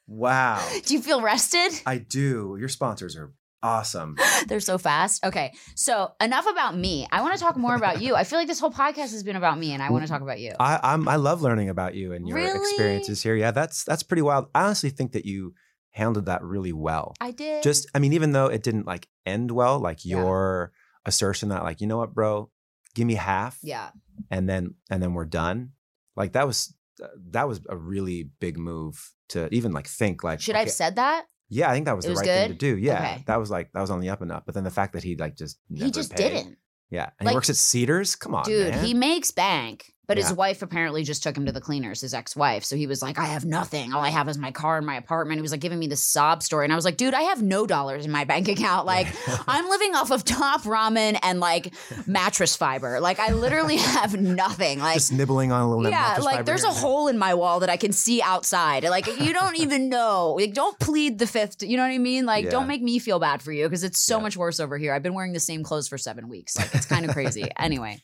wow. 0.08 0.66
Do 0.86 0.94
you 0.94 1.02
feel 1.02 1.22
rested? 1.22 1.72
I 1.86 2.00
do. 2.00 2.58
Your 2.60 2.68
sponsors 2.70 3.16
are 3.16 3.32
awesome. 3.62 4.18
They're 4.48 4.60
so 4.60 4.78
fast. 4.78 5.24
Okay. 5.24 5.54
So 5.76 6.12
enough 6.20 6.48
about 6.50 6.76
me. 6.76 7.08
I 7.12 7.22
want 7.22 7.34
to 7.36 7.40
talk 7.40 7.56
more 7.56 7.76
about 7.76 8.02
you. 8.02 8.16
I 8.16 8.24
feel 8.26 8.40
like 8.40 8.48
this 8.48 8.60
whole 8.60 8.72
podcast 8.72 9.12
has 9.12 9.24
been 9.24 9.36
about 9.38 9.58
me 9.58 9.72
and 9.72 9.82
I 9.82 9.90
want 9.90 10.04
to 10.04 10.10
talk 10.10 10.22
about 10.22 10.40
you. 10.40 10.52
I, 10.60 10.80
I'm 10.84 11.08
I 11.08 11.16
love 11.16 11.42
learning 11.42 11.70
about 11.70 11.96
you 11.96 12.12
and 12.14 12.28
your 12.28 12.38
Really? 12.38 12.60
experiences 12.60 13.24
here. 13.24 13.36
Yeah, 13.36 13.52
that's 13.52 13.86
that's 13.86 14.04
pretty 14.04 14.22
wild. 14.22 14.48
I 14.54 14.64
honestly 14.66 14.90
think 14.90 15.14
that 15.14 15.26
you 15.26 15.54
handled 15.92 16.26
that 16.26 16.44
really 16.44 16.74
well. 16.74 17.14
I 17.22 17.32
did. 17.32 17.64
Just 17.64 17.88
I 17.96 18.00
mean, 18.00 18.12
even 18.14 18.32
though 18.34 18.48
it 18.48 18.64
didn't 18.64 18.86
like 18.86 19.08
end 19.26 19.52
well, 19.52 19.80
like 19.80 20.04
Yeah. 20.04 20.18
your 20.18 20.72
assertion 21.06 21.50
that 21.50 21.64
like, 21.64 21.82
you 21.82 21.88
know 21.88 21.98
what, 21.98 22.14
bro, 22.14 22.50
give 22.96 23.08
me 23.08 23.16
half 23.16 23.58
yeah. 23.64 23.90
and 24.30 24.48
then 24.48 24.76
and 24.90 25.02
then 25.02 25.14
we're 25.14 25.26
done. 25.26 25.72
Like 26.16 26.34
that 26.34 26.48
was 26.48 26.74
uh, 27.04 27.08
that 27.32 27.48
was 27.48 27.62
a 27.70 27.76
really 27.76 28.30
big 28.40 28.58
move 28.58 29.12
to 29.30 29.54
even 29.54 29.72
like 29.72 29.88
think 29.88 30.24
like 30.24 30.40
Should 30.42 30.56
I 30.56 30.60
have 30.60 30.72
said 30.72 30.96
that? 30.98 31.26
Yeah, 31.50 31.70
I 31.70 31.74
think 31.74 31.86
that 31.86 31.96
was 31.96 32.06
It 32.06 32.10
the 32.10 32.12
was 32.14 32.20
right 32.22 32.28
thing 32.28 32.50
to 32.50 32.56
do. 32.56 32.78
Yeah. 32.78 32.94
Okay. 33.00 33.24
That 33.28 33.40
was 33.40 33.52
like 33.52 33.72
that 33.74 33.82
was 33.82 33.90
on 33.90 34.00
the 34.00 34.10
up 34.10 34.22
and 34.22 34.32
up. 34.32 34.44
But 34.46 34.56
then 34.56 34.64
the 34.64 34.72
fact 34.72 34.94
that 34.94 35.04
he 35.04 35.16
like 35.16 35.36
just 35.36 35.60
never 35.70 35.86
he 35.86 35.92
just 35.92 36.12
paid. 36.12 36.30
didn't. 36.30 36.58
Yeah. 36.90 37.10
And 37.20 37.26
Like- 37.26 37.34
he 37.34 37.36
works 37.36 37.50
at 37.50 37.56
Cedars? 37.56 38.16
Come 38.16 38.36
on. 38.36 38.44
Dude, 38.46 38.70
man. 38.74 38.86
he 38.86 38.94
makes 38.94 39.32
bank. 39.32 39.93
But 40.06 40.18
his 40.18 40.34
wife 40.34 40.62
apparently 40.62 41.04
just 41.04 41.24
took 41.24 41.38
him 41.38 41.46
to 41.46 41.54
the 41.54 41.62
cleaners, 41.62 42.02
his 42.02 42.14
ex 42.14 42.36
wife. 42.36 42.66
So 42.66 42.76
he 42.76 42.88
was 42.88 43.02
like, 43.02 43.18
I 43.18 43.26
have 43.26 43.46
nothing. 43.46 43.94
All 43.94 44.02
I 44.02 44.10
have 44.10 44.28
is 44.28 44.38
my 44.38 44.52
car 44.52 44.78
and 44.78 44.86
my 44.86 44.96
apartment. 44.98 45.38
He 45.38 45.42
was 45.42 45.52
like 45.52 45.62
giving 45.62 45.80
me 45.80 45.88
this 45.88 46.04
sob 46.06 46.44
story. 46.44 46.66
And 46.66 46.74
I 46.74 46.76
was 46.76 46.84
like, 46.84 46.98
dude, 46.98 47.14
I 47.14 47.22
have 47.24 47.42
no 47.42 47.66
dollars 47.66 48.06
in 48.06 48.12
my 48.12 48.26
bank 48.26 48.50
account. 48.50 48.86
Like, 48.86 49.08
I'm 49.48 49.70
living 49.70 49.96
off 49.96 50.12
of 50.12 50.26
top 50.26 50.64
ramen 50.64 51.18
and 51.24 51.40
like 51.40 51.74
mattress 52.06 52.56
fiber. 52.56 53.00
Like, 53.00 53.20
I 53.20 53.32
literally 53.32 53.78
have 53.98 54.20
nothing. 54.20 54.80
Like, 54.80 54.96
just 54.96 55.14
nibbling 55.14 55.52
on 55.54 55.62
a 55.62 55.70
little 55.70 55.90
yeah, 55.90 56.18
like 56.22 56.46
there's 56.46 56.64
here 56.64 56.72
a 56.72 56.74
hole 56.74 57.08
in 57.08 57.18
my 57.18 57.34
wall 57.34 57.62
that 57.62 57.70
I 57.70 57.78
can 57.78 57.94
see 57.94 58.22
outside. 58.22 58.84
Like 58.84 59.08
you 59.22 59.32
don't 59.32 59.58
even 59.58 59.88
know. 59.96 60.34
Like 60.38 60.54
don't 60.54 60.78
plead 60.80 61.18
the 61.20 61.28
fifth. 61.28 61.64
You 61.64 61.78
know 61.78 61.84
what 61.84 61.92
I 61.94 61.98
mean? 61.98 62.26
Like 62.26 62.46
Yeah. 62.46 62.52
don't 62.52 62.68
make 62.68 62.82
me 62.82 63.00
feel 63.00 63.20
bad 63.20 63.42
for 63.42 63.54
you 63.54 63.66
because 63.68 63.84
it's 63.84 64.00
so 64.00 64.18
Yeah. 64.18 64.24
much 64.24 64.36
worse 64.38 64.60
over 64.60 64.78
here. 64.78 64.94
I've 64.94 65.04
been 65.04 65.14
wearing 65.14 65.32
the 65.34 65.40
same 65.40 65.64
clothes 65.64 65.88
for 65.88 65.98
seven 65.98 66.28
weeks. 66.28 66.58
Like 66.58 66.76
it's 66.76 66.86
kind 66.86 67.06
of 67.06 67.12
crazy. 67.12 67.48
Anyway, 67.58 68.02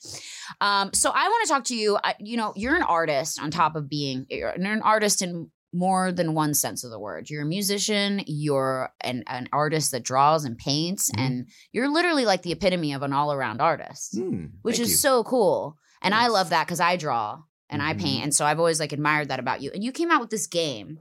um, 0.62 0.92
so 0.94 1.12
I 1.14 1.28
want 1.28 1.48
to 1.48 1.54
talk 1.54 1.64
to 1.66 1.76
you. 1.76 1.98
I, 2.04 2.16
you 2.20 2.38
know, 2.38 2.54
you're 2.56 2.76
an 2.76 2.84
artist 2.84 3.42
on 3.42 3.52
top 3.52 3.76
of 3.76 3.90
being 3.90 4.26
you're 4.30 4.50
an 4.50 4.82
artist 4.82 5.22
in 5.22 5.50
more 5.72 6.12
than 6.12 6.34
one 6.34 6.54
sense 6.56 6.84
of 6.84 6.90
the 6.90 7.00
word. 7.00 7.30
You're 7.30 7.44
a 7.44 7.46
musician. 7.46 8.22
You're 8.26 8.90
an, 9.02 9.24
an 9.28 9.48
artist 9.54 9.92
that 9.92 10.04
draws 10.04 10.44
and 10.44 10.58
paints, 10.58 11.12
Mhm. 11.12 11.20
and 11.22 11.48
you're 11.72 11.90
literally 11.90 12.26
like 12.26 12.42
the 12.42 12.52
epitome 12.52 12.94
of 12.94 13.04
an 13.04 13.14
all 13.14 13.32
around 13.32 13.62
artist 13.62 14.16
Hmm, 14.18 14.46
which 14.64 14.80
is 14.80 14.90
you. 14.90 14.96
so 14.96 15.24
cool. 15.24 15.78
And 16.02 16.14
I 16.16 16.28
love 16.28 16.50
that 16.50 16.66
because 16.66 16.80
I 16.80 16.96
draw 16.96 17.40
and 17.70 17.82
I 17.84 17.94
Mhm. 17.94 18.00
paint. 18.02 18.24
And 18.24 18.34
so 18.34 18.46
I've 18.46 18.58
always 18.58 18.80
like 18.80 18.94
admired 18.94 19.28
that 19.30 19.40
about 19.40 19.62
you. 19.62 19.70
And 19.74 19.84
you 19.84 19.92
came 19.92 20.10
out 20.10 20.22
with 20.22 20.32
this 20.32 20.48
game 20.48 20.98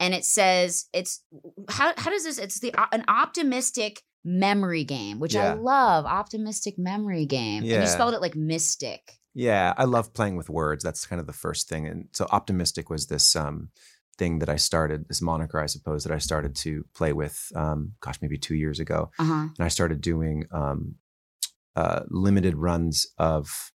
and 0.00 0.14
it 0.14 0.24
says 0.24 0.86
it's 0.94 1.22
how 1.68 1.92
how 1.98 2.10
does 2.10 2.24
this 2.24 2.38
it's 2.38 2.60
the 2.60 2.72
an 2.92 3.04
optimystic 3.08 3.98
memory 4.26 4.84
game, 4.84 5.20
which 5.20 5.36
I 5.36 5.54
love. 5.54 6.04
Optimystic 6.04 6.76
memory 6.76 7.24
game. 7.26 7.62
And 7.62 7.66
Yeah. 7.66 7.80
you 7.82 7.86
spelled 7.86 8.12
it 8.12 8.20
like 8.20 8.34
mystic. 8.36 9.18
Yeah, 9.32 9.72
I 9.78 9.84
love 9.84 10.12
playing 10.12 10.36
with 10.36 10.50
words. 10.50 10.82
That's 10.82 11.06
kind 11.06 11.20
of 11.20 11.26
the 11.26 11.32
first 11.32 11.68
thing. 11.68 11.86
And 11.86 12.08
so 12.12 12.26
optimystic 12.26 12.90
was 12.90 13.06
this 13.06 13.36
um 13.36 13.70
thing 14.18 14.38
that 14.38 14.48
I 14.48 14.56
started, 14.56 15.06
this 15.08 15.20
moniker, 15.20 15.60
I 15.60 15.66
suppose, 15.66 16.02
that 16.04 16.12
I 16.12 16.18
started 16.18 16.56
to 16.56 16.84
play 16.94 17.12
with 17.12 17.52
um, 17.54 17.92
gosh, 18.00 18.18
maybe 18.22 18.38
two 18.38 18.54
years 18.54 18.80
ago. 18.80 19.10
Uh-huh. 19.18 19.32
and 19.56 19.60
I 19.60 19.68
started 19.68 20.00
doing 20.00 20.46
um, 20.50 20.94
uh, 21.76 22.00
limited 22.08 22.56
runs 22.56 23.06
of 23.18 23.72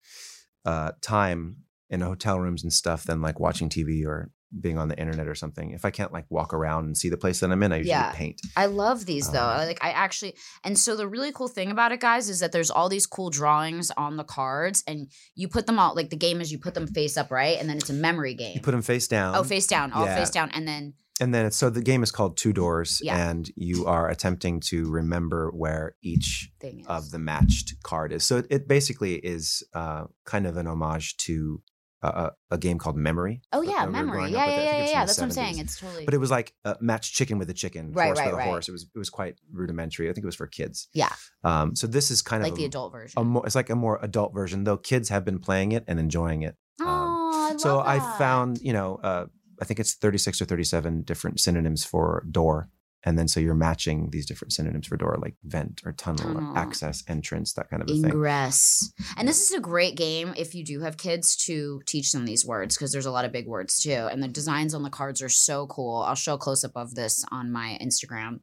uh, 0.66 0.92
time 1.02 1.58
in 1.90 2.02
hotel 2.02 2.40
rooms 2.40 2.64
and 2.64 2.72
stuff 2.74 3.04
than 3.04 3.22
like 3.22 3.40
watching 3.40 3.70
TV 3.70 4.06
or 4.06 4.30
being 4.60 4.78
on 4.78 4.88
the 4.88 4.98
internet 5.00 5.28
or 5.28 5.36
something. 5.36 5.72
If 5.72 5.86
I 5.86 5.92
can't 5.92 6.12
like 6.12 6.26
walk 6.30 6.54
around 6.54 6.86
and 6.86 6.98
see 6.98 7.10
the 7.10 7.18
place 7.18 7.40
that 7.40 7.52
I'm 7.52 7.62
in, 7.62 7.72
I 7.72 7.78
usually 7.78 7.90
Yeah. 7.92 8.12
paint. 8.14 8.42
I 8.58 8.66
love 8.66 9.06
these 9.06 9.30
though. 9.32 9.46
Um, 9.48 9.68
Like 9.68 9.84
I 9.84 9.92
actually, 9.92 10.36
and 10.64 10.78
so 10.78 10.96
the 10.96 11.08
really 11.08 11.32
cool 11.32 11.48
thing 11.48 11.70
about 11.72 11.92
it, 11.92 12.00
guys, 12.00 12.30
is 12.30 12.40
that 12.40 12.52
there's 12.52 12.72
all 12.72 12.90
these 12.90 13.06
cool 13.06 13.30
drawings 13.30 13.92
on 13.92 14.18
the 14.18 14.24
cards, 14.24 14.84
and 14.88 15.12
you 15.36 15.48
put 15.48 15.66
them 15.68 15.78
all. 15.80 15.94
Like 15.96 16.10
the 16.10 16.16
game 16.18 16.42
is 16.42 16.52
you 16.52 16.58
put 16.60 16.74
them 16.74 16.88
face 16.88 17.16
up, 17.18 17.30
right, 17.32 17.60
and 17.60 17.70
then 17.70 17.78
it's 17.78 17.90
a 17.90 17.94
memory 17.94 18.34
game. 18.34 18.54
You 18.56 18.62
put 18.62 18.72
them 18.72 18.82
face 18.82 19.08
down. 19.08 19.36
oh, 19.36 19.44
face 19.44 19.68
down, 19.68 19.92
all 19.92 20.06
yeah. 20.06 20.16
face 20.16 20.30
down, 20.32 20.50
and 20.52 20.68
then 20.68 20.94
And 21.22 21.34
then 21.34 21.46
it's 21.46 21.58
so 21.58 21.70
the 21.70 21.82
game 21.82 22.02
is 22.02 22.12
called 22.12 22.38
Two 22.38 22.54
Doors, 22.54 23.02
Yeah. 23.04 23.30
and 23.30 23.52
you 23.58 23.86
are 23.86 24.10
attempting 24.10 24.62
to 24.72 24.90
remember 24.90 25.52
where 25.52 25.96
each 26.02 26.50
thing 26.62 26.80
is. 26.80 26.88
of 26.88 27.12
the 27.12 27.20
matched 27.20 27.76
card 27.84 28.14
is. 28.14 28.24
So 28.24 28.38
it, 28.38 28.48
it 28.50 28.68
basically 28.70 29.16
is 29.16 29.62
uh, 29.74 30.06
kind 30.26 30.48
of 30.48 30.56
an 30.56 30.66
homage 30.66 31.18
to 31.28 31.62
uh, 32.02 32.30
a, 32.52 32.56
a 32.56 32.58
game 32.58 32.78
called 32.78 32.96
Memory. 32.96 33.42
oh 33.52 33.62
yeah, 33.62 33.86
that 33.86 33.92
memory. 33.92 34.32
Yeah, 34.32 34.46
yeah, 34.46 34.56
yeah, 34.62 34.78
yeah. 34.90 35.00
the 35.02 35.08
That's 35.08 35.18
what 35.18 35.26
I'm 35.26 35.32
saying. 35.32 35.60
It's 35.60 35.80
totally. 35.80 36.06
But 36.06 36.14
it 36.14 36.18
was 36.20 36.32
like 36.32 36.54
uh, 36.64 36.76
match 36.80 37.14
chicken 37.14 37.38
with 37.40 37.50
a 37.50 37.54
chicken, 37.54 37.92
Right, 37.92 38.06
horse 38.08 38.20
right, 38.20 38.26
with 38.28 38.34
a 38.36 38.38
right. 38.38 38.48
horse. 38.48 38.70
It 38.70 38.72
was 38.72 38.84
it 38.84 38.98
was 38.98 39.10
quite 39.10 39.36
rudimentary. 39.52 40.10
I 40.10 40.14
think 40.14 40.24
it 40.24 40.28
was 40.28 40.36
for 40.36 40.48
kids. 40.48 40.88
Yeah. 40.94 41.12
Um. 41.44 41.76
So 41.76 41.88
this 41.88 42.10
is 42.12 42.22
kind 42.22 42.42
like 42.44 42.52
of 42.52 42.58
like 42.58 42.60
the 42.60 42.66
adult 42.66 42.92
version. 42.92 43.20
a 43.20 43.24
more. 43.24 43.46
It's 43.46 43.56
like 43.56 43.70
a 43.70 43.76
more 43.76 44.00
adult 44.02 44.34
version, 44.34 44.64
though. 44.64 44.78
Kids 44.78 45.10
have 45.10 45.26
been 45.26 45.40
playing 45.40 45.72
it 45.74 45.84
and 45.88 46.00
enjoying 46.00 46.42
it. 46.44 46.56
oh, 46.82 46.86
I 47.34 47.50
love 47.52 47.60
so 47.62 47.80
I 47.80 48.00
found, 48.18 48.60
you 48.62 48.74
know, 48.74 49.00
uh, 49.04 49.26
I 49.62 49.66
think 49.66 49.80
it's 49.80 49.96
36 49.96 50.42
or 50.42 50.46
37 50.46 51.02
different 51.02 51.40
synonyms 51.42 51.84
for 51.84 52.26
door. 52.32 52.70
And 53.04 53.18
then 53.18 53.28
so 53.28 53.40
you're 53.40 53.56
matching 53.56 54.10
these 54.12 54.26
different 54.26 54.52
synonyms 54.52 54.88
for 54.88 54.98
door, 54.98 55.18
like 55.22 55.36
vent 55.44 55.82
or 55.86 55.94
tunnel, 55.94 56.34
Tunnel. 56.34 56.58
access, 56.58 57.04
entrance, 57.08 57.54
that 57.54 57.70
kind 57.70 57.82
of 57.82 57.90
a 57.90 57.94
thing. 57.94 58.06
Ingress. 58.06 58.92
And 59.16 59.28
this 59.28 59.40
is 59.42 59.52
a 59.52 59.62
great 59.62 59.96
game 59.96 60.34
if 60.36 60.54
you 60.54 60.66
do 60.66 60.82
have 60.82 60.98
kids 60.98 61.36
to 61.46 61.82
teach 61.86 62.12
them 62.12 62.26
these 62.26 62.46
words 62.46 62.76
because 62.76 62.92
there's 62.92 63.06
a 63.06 63.12
lot 63.12 63.24
of 63.24 63.32
big 63.32 63.48
words 63.48 63.80
too. 63.80 63.92
And 64.12 64.22
the 64.22 64.28
designs 64.28 64.74
on 64.74 64.84
the 64.84 64.90
cards 64.90 65.22
are 65.22 65.30
so 65.30 65.68
cool. 65.68 66.02
I'll 66.02 66.16
show 66.16 66.34
a 66.34 66.38
close 66.38 66.64
up 66.66 66.74
of 66.76 66.94
this 66.96 67.24
on 67.32 67.52
my 67.52 67.78
Instagram. 67.82 68.40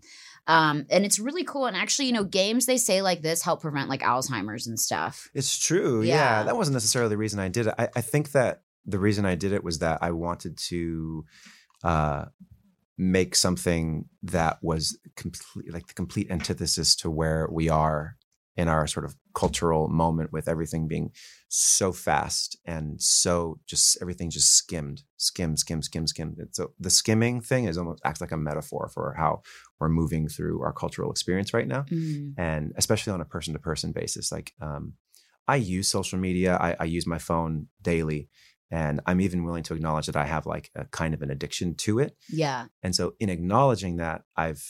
Um, 0.46 0.86
and 0.90 1.04
it's 1.04 1.18
really 1.18 1.44
cool. 1.44 1.66
And 1.66 1.76
actually, 1.76 2.06
you 2.06 2.12
know, 2.12 2.24
games 2.24 2.66
they 2.66 2.78
say 2.78 3.02
like 3.02 3.20
this 3.20 3.42
help 3.42 3.60
prevent 3.60 3.88
like 3.90 4.00
Alzheimer's 4.00 4.66
and 4.66 4.78
stuff. 4.78 5.28
It's 5.34 5.58
true. 5.58 6.02
Yeah. 6.02 6.14
Yeah. 6.14 6.42
That 6.44 6.56
wasn't 6.56 6.74
necessarily 6.74 7.10
the 7.10 7.18
reason 7.18 7.40
I 7.40 7.48
did 7.48 7.66
it. 7.66 7.74
I, 7.78 7.88
I 7.96 8.00
think 8.00 8.32
that 8.32 8.62
the 8.86 8.98
reason 8.98 9.26
I 9.26 9.34
did 9.34 9.52
it 9.52 9.64
was 9.64 9.80
that 9.80 9.98
I 10.00 10.12
wanted 10.12 10.56
to 10.68 11.24
uh, 11.82 12.26
make 12.98 13.34
something 13.34 14.06
that 14.22 14.58
was 14.62 14.98
complete, 15.16 15.72
like 15.72 15.86
the 15.86 15.94
complete 15.94 16.30
antithesis 16.30 16.96
to 16.96 17.10
where 17.10 17.48
we 17.50 17.68
are 17.68 18.16
in 18.56 18.68
our 18.68 18.86
sort 18.86 19.04
of 19.04 19.14
cultural 19.34 19.86
moment 19.86 20.32
with 20.32 20.48
everything 20.48 20.88
being 20.88 21.10
so 21.48 21.92
fast 21.92 22.56
and 22.64 23.00
so 23.02 23.60
just 23.66 23.98
everything 24.00 24.30
just 24.30 24.54
skimmed, 24.54 25.02
skim, 25.18 25.58
skim, 25.58 25.82
skim, 25.82 26.06
skim. 26.06 26.34
And 26.38 26.48
So 26.54 26.72
the 26.80 26.88
skimming 26.88 27.42
thing 27.42 27.66
is 27.66 27.76
almost 27.76 28.00
acts 28.02 28.22
like 28.22 28.32
a 28.32 28.36
metaphor 28.38 28.90
for 28.94 29.14
how 29.14 29.42
we're 29.78 29.90
moving 29.90 30.26
through 30.26 30.62
our 30.62 30.72
cultural 30.72 31.10
experience 31.10 31.52
right 31.52 31.68
now 31.68 31.82
Mm. 31.82 32.32
and 32.38 32.72
especially 32.76 33.12
on 33.12 33.20
a 33.20 33.26
person 33.26 33.52
to 33.52 33.58
person 33.60 33.92
basis. 33.92 34.32
Like, 34.32 34.54
um, 34.62 34.94
I 35.46 35.56
use 35.56 35.86
social 35.88 36.18
media, 36.18 36.56
I, 36.58 36.76
I 36.80 36.84
use 36.84 37.06
my 37.06 37.18
phone 37.18 37.68
daily, 37.82 38.28
and 38.70 39.00
I'm 39.06 39.20
even 39.20 39.44
willing 39.44 39.62
to 39.64 39.74
acknowledge 39.74 40.06
that 40.06 40.16
I 40.16 40.24
have 40.26 40.46
like 40.46 40.70
a 40.74 40.84
kind 40.86 41.14
of 41.14 41.22
an 41.22 41.30
addiction 41.30 41.74
to 41.76 41.98
it. 41.98 42.16
Yeah. 42.28 42.66
And 42.82 42.94
so, 42.94 43.14
in 43.20 43.28
acknowledging 43.28 43.96
that, 43.96 44.22
I've 44.36 44.62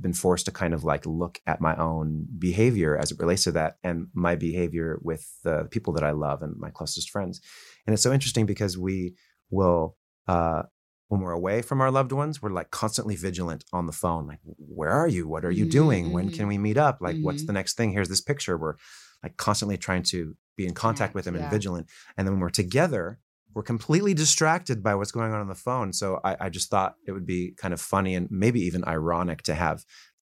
been 0.00 0.12
forced 0.14 0.46
to 0.46 0.52
kind 0.52 0.72
of 0.72 0.82
like 0.82 1.04
look 1.04 1.40
at 1.46 1.60
my 1.60 1.76
own 1.76 2.26
behavior 2.38 2.96
as 2.96 3.10
it 3.10 3.18
relates 3.18 3.44
to 3.44 3.52
that 3.52 3.76
and 3.82 4.06
my 4.14 4.34
behavior 4.34 4.98
with 5.02 5.26
the 5.44 5.68
people 5.70 5.92
that 5.92 6.04
I 6.04 6.12
love 6.12 6.42
and 6.42 6.56
my 6.56 6.70
closest 6.70 7.10
friends. 7.10 7.40
And 7.86 7.92
it's 7.92 8.02
so 8.02 8.12
interesting 8.12 8.46
because 8.46 8.78
we 8.78 9.14
will, 9.50 9.96
uh, 10.26 10.62
when 11.08 11.20
we're 11.20 11.32
away 11.32 11.60
from 11.60 11.80
our 11.82 11.90
loved 11.90 12.12
ones, 12.12 12.40
we're 12.40 12.50
like 12.52 12.70
constantly 12.70 13.16
vigilant 13.16 13.64
on 13.72 13.86
the 13.86 13.92
phone. 13.92 14.26
Like, 14.28 14.38
where 14.44 14.90
are 14.90 15.08
you? 15.08 15.26
What 15.28 15.44
are 15.44 15.50
you 15.50 15.66
doing? 15.66 16.12
When 16.12 16.30
can 16.30 16.46
we 16.46 16.56
meet 16.56 16.78
up? 16.78 16.98
Like, 17.00 17.16
what's 17.20 17.42
Mhm. 17.42 17.48
the 17.48 17.52
next 17.52 17.76
thing? 17.76 17.90
Here's 17.92 18.08
this 18.08 18.20
picture. 18.22 18.56
We're 18.56 18.76
like 19.22 19.36
constantly 19.36 19.76
trying 19.76 20.04
to 20.04 20.34
be 20.56 20.66
in 20.66 20.72
contact 20.72 21.12
Connect, 21.12 21.14
with 21.16 21.24
them 21.26 21.34
and 21.34 21.50
vigilant. 21.50 21.88
And 22.16 22.26
then 22.26 22.34
when 22.34 22.40
we're 22.40 22.48
together, 22.50 23.18
we're 23.54 23.62
completely 23.62 24.14
distracted 24.14 24.82
by 24.82 24.94
what's 24.94 25.12
going 25.12 25.32
on 25.32 25.40
on 25.40 25.48
the 25.48 25.54
phone. 25.54 25.92
So 25.92 26.20
I, 26.24 26.36
I 26.40 26.48
just 26.50 26.70
thought 26.70 26.94
it 27.06 27.12
would 27.12 27.26
be 27.26 27.52
kind 27.56 27.74
of 27.74 27.80
funny 27.80 28.14
and 28.14 28.28
maybe 28.30 28.60
even 28.60 28.84
ironic 28.84 29.42
to 29.42 29.54
have 29.54 29.84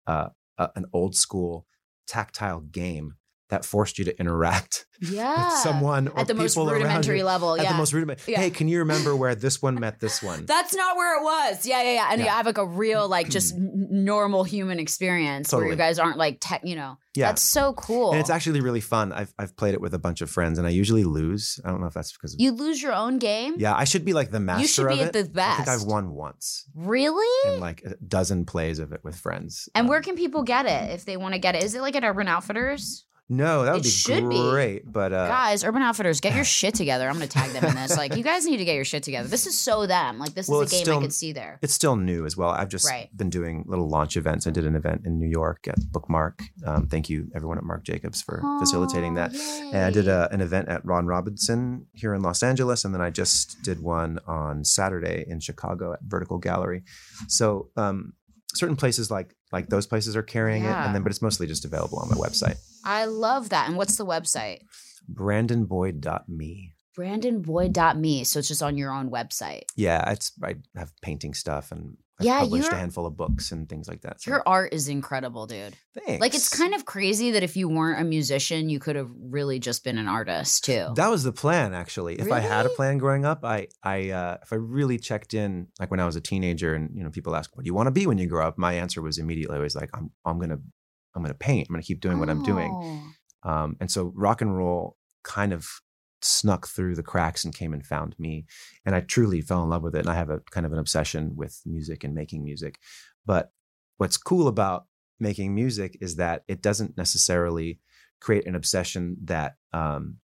uh, 0.07 0.29
a, 0.57 0.69
an 0.75 0.85
old 0.93 1.15
school 1.15 1.65
tactile 2.07 2.61
game 2.61 3.15
that 3.49 3.65
forced 3.65 3.97
you 3.99 4.05
to 4.05 4.19
interact 4.19 4.85
Yeah. 5.01 5.45
with 5.49 5.57
someone 5.59 6.07
or 6.09 6.19
At 6.19 6.27
the 6.27 6.33
most 6.33 6.53
people 6.53 6.69
around 6.69 6.81
rudimentary 6.81 7.23
level. 7.23 7.59
At 7.59 7.67
the 7.67 7.73
most 7.73 7.93
rudimentary. 7.93 8.33
Yeah. 8.33 8.39
Hey, 8.41 8.49
can 8.49 8.67
you 8.67 8.79
remember 8.79 9.15
where 9.15 9.33
this 9.35 9.61
one 9.61 9.75
met 9.79 9.99
this 9.99 10.21
one? 10.21 10.45
That's 10.45 10.75
not 10.75 10.95
where 10.97 11.19
it 11.19 11.23
was. 11.23 11.65
Yeah, 11.65 11.81
yeah, 11.83 11.93
yeah. 11.93 12.07
And 12.11 12.19
you 12.19 12.25
Yeah. 12.25 12.35
have 12.35 12.45
like 12.45 12.57
a 12.57 12.65
real, 12.67 13.07
like, 13.07 13.29
just 13.37 13.55
normal 13.57 14.43
human 14.43 14.79
experience 14.79 15.51
where 15.53 15.67
you 15.67 15.75
guys 15.75 15.99
aren't 15.99 16.17
like 16.17 16.37
tech, 16.41 16.61
you 16.63 16.75
know. 16.75 16.97
yeah. 17.15 17.27
That's 17.27 17.41
so 17.41 17.73
cool. 17.73 18.11
and 18.11 18.19
it's 18.19 18.29
actually 18.29 18.61
really 18.61 18.81
fun. 18.81 19.11
I've 19.11 19.33
I've 19.39 19.55
played 19.55 19.73
it 19.73 19.81
with 19.81 19.93
a 19.93 19.99
bunch 19.99 20.21
of 20.21 20.29
friends, 20.29 20.57
and 20.57 20.67
I 20.67 20.69
usually 20.71 21.03
lose. 21.03 21.59
I 21.65 21.69
don't 21.69 21.81
know 21.81 21.87
if 21.87 21.93
that's 21.93 22.11
because 22.11 22.33
of, 22.35 22.39
you 22.39 22.51
lose 22.51 22.81
your 22.81 22.93
own 22.93 23.17
game? 23.19 23.55
yeah. 23.57 23.75
I 23.75 23.85
should 23.85 24.05
be 24.05 24.13
like 24.13 24.29
the 24.31 24.39
master. 24.39 24.61
You 24.61 24.67
should 24.67 24.87
be 24.89 25.01
of 25.01 25.07
at 25.07 25.13
the 25.33 25.41
I 25.43 25.55
think 25.55 25.67
I've 25.69 25.83
won 25.83 26.11
once 26.11 26.65
Really? 26.75 27.53
in 27.53 27.59
like 27.59 27.81
a 27.83 27.95
dozen 28.05 28.45
plays 28.45 28.79
of 28.79 28.91
it 28.93 29.01
with 29.03 29.15
friends. 29.15 29.67
And 29.73 29.85
Um, 29.85 29.89
where 29.89 30.01
can 30.01 30.15
people 30.15 30.43
get 30.43 30.65
it 30.65 30.91
if 30.91 31.05
they 31.05 31.17
want 31.17 31.33
to 31.33 31.39
get 31.39 31.55
it? 31.55 31.63
Is 31.63 31.73
it 31.73 31.81
like 31.81 31.95
at 31.95 32.03
Urban 32.03 32.27
Outfitters? 32.27 33.05
No, 33.31 33.63
that 33.63 33.73
would 33.73 33.81
It 33.81 33.83
be 33.83 33.89
should 33.89 34.27
be. 34.27 34.49
great. 34.49 34.91
But 34.91 35.13
uh, 35.13 35.27
guys, 35.27 35.63
Urban 35.63 35.83
Outfitters, 35.83 36.19
get 36.19 36.33
your 36.35 36.43
shit 36.59 36.73
together. 36.73 37.07
I'm 37.07 37.15
going 37.17 37.27
to 37.27 37.31
tag 37.37 37.51
them 37.51 37.63
in 37.63 37.75
this. 37.75 37.95
Like, 37.95 38.15
you 38.15 38.23
guys 38.23 38.45
need 38.45 38.57
to 38.57 38.65
get 38.65 38.73
your 38.75 38.85
shit 38.85 39.03
together. 39.03 39.27
This 39.27 39.45
is 39.45 39.55
so 39.55 39.85
them. 39.85 40.17
Like, 40.17 40.33
this 40.33 40.47
Well, 40.47 40.61
is 40.61 40.71
a 40.71 40.75
game 40.75 40.79
I 40.79 40.83
still- 40.83 41.01
could 41.01 41.13
see 41.13 41.31
there. 41.31 41.59
it's 41.61 41.73
still 41.73 41.95
new 41.95 42.25
as 42.25 42.35
well. 42.35 42.49
I've 42.49 42.69
just 42.69 42.87
Right. 42.89 43.15
been 43.15 43.29
doing 43.29 43.65
little 43.67 43.87
launch 43.87 44.17
events. 44.17 44.47
I 44.47 44.49
did 44.49 44.65
an 44.65 44.75
event 44.75 45.01
in 45.05 45.19
New 45.19 45.27
York 45.29 45.67
at 45.67 45.79
Bookmarc. 45.91 46.41
Um, 46.65 46.87
thank 46.87 47.07
you, 47.09 47.29
everyone 47.35 47.57
at 47.59 47.63
Marc 47.63 47.83
Jacobs, 47.83 48.21
for 48.21 48.41
facilitating 48.59 49.13
that. 49.13 49.31
Oh, 49.35 49.69
And 49.73 49.83
I 49.85 49.91
did 49.91 50.07
a, 50.07 50.27
an 50.31 50.41
event 50.41 50.67
at 50.69 50.83
Ron 50.83 51.05
Robinson 51.05 51.85
here 51.93 52.15
in 52.15 52.21
Los 52.23 52.41
Angeles, 52.41 52.83
and 52.83 52.93
then 52.95 53.01
I 53.01 53.11
just 53.11 53.61
did 53.61 53.79
one 53.79 54.17
on 54.25 54.63
Saturday 54.65 55.23
in 55.27 55.39
Chicago 55.39 55.93
at 55.93 55.99
Vertical 56.01 56.39
Gallery. 56.39 56.83
So 57.27 57.69
um, 57.77 58.13
certain 58.53 58.75
places 58.75 59.11
like 59.11 59.35
like 59.51 59.69
those 59.69 59.87
places 59.87 60.15
are 60.15 60.23
carrying 60.23 60.63
it, 60.63 60.71
and 60.71 60.93
then 60.95 61.03
but 61.03 61.11
it's 61.11 61.21
mostly 61.21 61.47
just 61.47 61.65
available 61.65 61.99
on 61.99 62.09
my 62.09 62.15
website, 62.15 62.57
I 62.83 63.05
love 63.05 63.49
that. 63.49 63.67
And 63.67 63.77
what's 63.77 63.97
the 63.97 64.05
website? 64.05 64.59
brandonboyd.me. 65.11 66.73
BrandonBoyd.me. 66.97 68.23
So 68.25 68.39
it's 68.39 68.47
just 68.47 68.61
on 68.61 68.77
your 68.77 68.91
own 68.91 69.09
website. 69.09 69.63
Yeah, 69.75 70.11
it's 70.11 70.31
I 70.43 70.55
have 70.75 70.91
painting 71.01 71.33
stuff 71.33 71.71
and 71.71 71.97
I've 72.19 72.25
Yeah, 72.25 72.39
published 72.41 72.71
a 72.71 72.75
handful 72.75 73.05
of 73.05 73.15
books 73.15 73.51
and 73.51 73.67
things 73.69 73.87
like 73.87 74.01
that. 74.01 74.21
So 74.21 74.31
Your 74.31 74.43
art 74.45 74.73
is 74.73 74.89
incredible, 74.89 75.47
dude. 75.47 75.75
thanks. 75.93 76.19
Like, 76.19 76.35
it's 76.35 76.49
kind 76.49 76.73
of 76.73 76.85
crazy 76.85 77.31
that 77.31 77.43
if 77.43 77.55
you 77.55 77.69
weren't 77.69 78.01
a 78.01 78.03
musician, 78.03 78.69
you 78.69 78.79
could 78.79 78.95
have 78.97 79.09
really 79.17 79.59
just 79.59 79.83
been 79.83 79.97
an 79.97 80.07
artist 80.07 80.65
too. 80.65 80.87
That 80.95 81.09
was 81.09 81.23
the 81.23 81.31
plan, 81.31 81.73
actually. 81.73 82.19
If 82.19 82.31
I 82.31 82.39
had 82.39 82.65
a 82.65 82.69
plan 82.69 82.97
growing 82.97 83.25
up, 83.25 83.45
I, 83.45 83.67
I, 83.83 84.09
uh, 84.09 84.37
if 84.41 84.51
I 84.51 84.57
really 84.57 84.97
checked 84.97 85.33
in, 85.33 85.67
like 85.79 85.91
when 85.91 85.99
I 85.99 86.05
was 86.05 86.15
a 86.15 86.21
teenager, 86.21 86.73
and 86.75 86.89
you 86.95 87.03
know, 87.03 87.09
people 87.09 87.35
ask, 87.35 87.55
"What 87.55 87.63
do 87.63 87.67
you 87.67 87.73
want 87.73 87.87
to 87.87 87.91
be 87.91 88.05
when 88.05 88.17
you 88.17 88.27
grow 88.27 88.45
up?" 88.47 88.57
My 88.57 88.73
answer 88.73 89.01
was 89.01 89.17
immediately 89.17 89.55
always 89.55 89.75
like, 89.75 89.89
"I'm, 89.93 90.11
I'm 90.25 90.39
gonna, 90.39 90.59
I'm 91.15 91.21
gonna 91.23 91.33
paint. 91.33 91.67
I'm 91.69 91.73
gonna 91.75 91.83
keep 91.83 92.01
doing 92.01 92.19
what 92.19 92.29
I'm 92.29 92.43
doing." 92.43 92.71
Oh. 92.73 93.49
Um, 93.49 93.77
and 93.79 93.89
so 93.89 94.11
rock 94.15 94.41
and 94.41 94.55
roll 94.57 94.97
kind 95.23 95.53
of 95.53 95.67
snuck 96.21 96.67
through 96.67 96.95
the 96.95 97.03
cracks 97.03 97.43
and 97.45 97.55
came 97.55 97.73
and 97.73 97.85
found 97.85 98.15
me, 98.19 98.45
and 98.85 98.95
I 98.95 99.01
truly 99.01 99.41
fell 99.41 99.63
in 99.63 99.69
love 99.69 99.83
with 99.83 99.95
it. 99.95 99.99
And 99.99 100.09
I 100.09 100.15
have 100.15 100.29
a 100.29 100.39
kind 100.51 100.65
of 100.65 100.73
an 100.73 100.79
obsession 100.79 101.35
with 101.35 101.61
music 101.65 102.03
and 102.03 102.13
making 102.13 102.43
music. 102.43 102.79
But 103.25 103.51
what's 103.97 104.17
cool 104.17 104.47
about 104.47 104.85
making 105.19 105.53
music 105.53 105.97
is 106.01 106.15
that 106.15 106.43
it 106.47 106.61
doesn't 106.61 106.97
necessarily 106.97 107.79
create 108.19 108.47
an 108.47 108.55
obsession 108.55 109.17
that 109.23 109.55
um, 109.73 110.17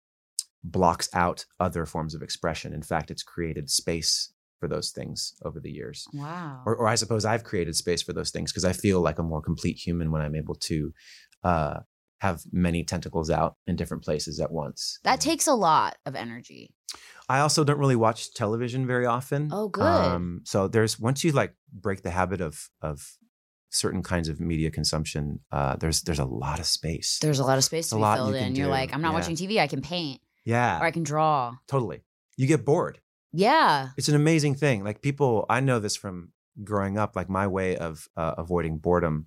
blocks 0.63 1.09
out 1.13 1.45
other 1.61 1.87
forms 1.87 2.15
of 2.15 2.23
expression. 2.23 2.73
In 2.73 2.83
fact, 2.83 3.11
it's 3.11 3.23
created 3.23 3.71
space 3.71 4.33
for 4.59 4.69
those 4.69 4.91
things 4.91 5.35
over 5.45 5.61
the 5.61 5.71
years. 5.71 6.07
Wow. 6.15 6.63
Or, 6.65 6.75
or 6.77 6.89
I 6.89 6.95
suppose 6.95 7.25
I've 7.25 7.45
created 7.45 7.77
space 7.77 8.03
for 8.03 8.13
those 8.13 8.31
things 8.31 8.51
because 8.51 8.65
I 8.65 8.73
feel 8.73 9.01
like 9.01 9.19
a 9.19 9.23
more 9.23 9.43
complete 9.43 9.77
human 9.77 10.11
when 10.11 10.23
I'm 10.23 10.35
able 10.35 10.55
to 10.55 10.93
uh, 11.43 11.81
have 12.21 12.43
many 12.53 12.85
tentacles 12.85 13.31
out 13.31 13.57
in 13.67 13.77
different 13.77 14.03
places 14.03 14.41
at 14.41 14.51
once. 14.53 14.99
That 15.05 15.21
takes 15.21 15.47
a 15.47 15.55
lot 15.55 15.97
of 16.07 16.15
energy. 16.15 16.75
I 17.29 17.41
also 17.41 17.65
don't 17.65 17.79
really 17.79 17.97
watch 17.97 18.33
television 18.35 18.87
very 18.87 19.07
often. 19.07 19.49
Oh, 19.53 19.69
good. 19.69 19.83
Um, 19.85 20.43
so 20.45 20.69
there's 20.69 20.99
once 20.99 21.25
you 21.25 21.33
like 21.33 21.55
break 21.73 22.03
the 22.03 22.11
habit 22.11 22.41
of 22.41 22.71
of 22.81 23.17
certain 23.71 24.03
kinds 24.03 24.29
of 24.29 24.39
media 24.41 24.71
consumption, 24.71 25.41
uh, 25.51 25.77
there's 25.77 26.03
there's 26.03 26.19
a 26.21 26.25
lot 26.25 26.61
of 26.61 26.67
space. 26.67 27.19
There's 27.21 27.41
a 27.41 27.45
lot 27.45 27.59
of 27.59 27.65
space 27.65 27.89
a 27.89 27.91
to 27.91 27.97
be 27.97 28.03
lot 28.03 28.19
you 28.19 28.25
filled 28.25 28.35
can 28.37 28.47
in. 28.49 28.57
You're 28.57 28.67
do. 28.67 28.71
like, 28.71 28.95
I'm 28.95 29.03
not 29.03 29.11
Yeah. 29.11 29.15
watching 29.19 29.37
TV. 29.37 29.59
I 29.59 29.67
can 29.67 29.83
paint 29.83 30.21
yeah, 30.45 30.79
or 30.81 30.85
I 30.85 30.91
can 30.91 31.03
draw. 31.03 31.55
totally. 31.67 32.03
You 32.37 32.47
get 32.47 32.65
bored. 32.65 33.01
Yeah. 33.33 33.89
It's 33.97 34.09
an 34.09 34.15
amazing 34.15 34.55
thing. 34.55 34.85
Like 34.85 35.03
people, 35.03 35.47
I 35.49 35.61
know 35.61 35.81
this 35.81 35.97
from 35.97 36.33
growing 36.63 36.99
up. 36.99 37.17
Like 37.17 37.29
my 37.29 37.47
way 37.49 37.77
of 37.77 38.07
uh, 38.17 38.35
avoiding 38.39 38.79
boredom 38.79 39.27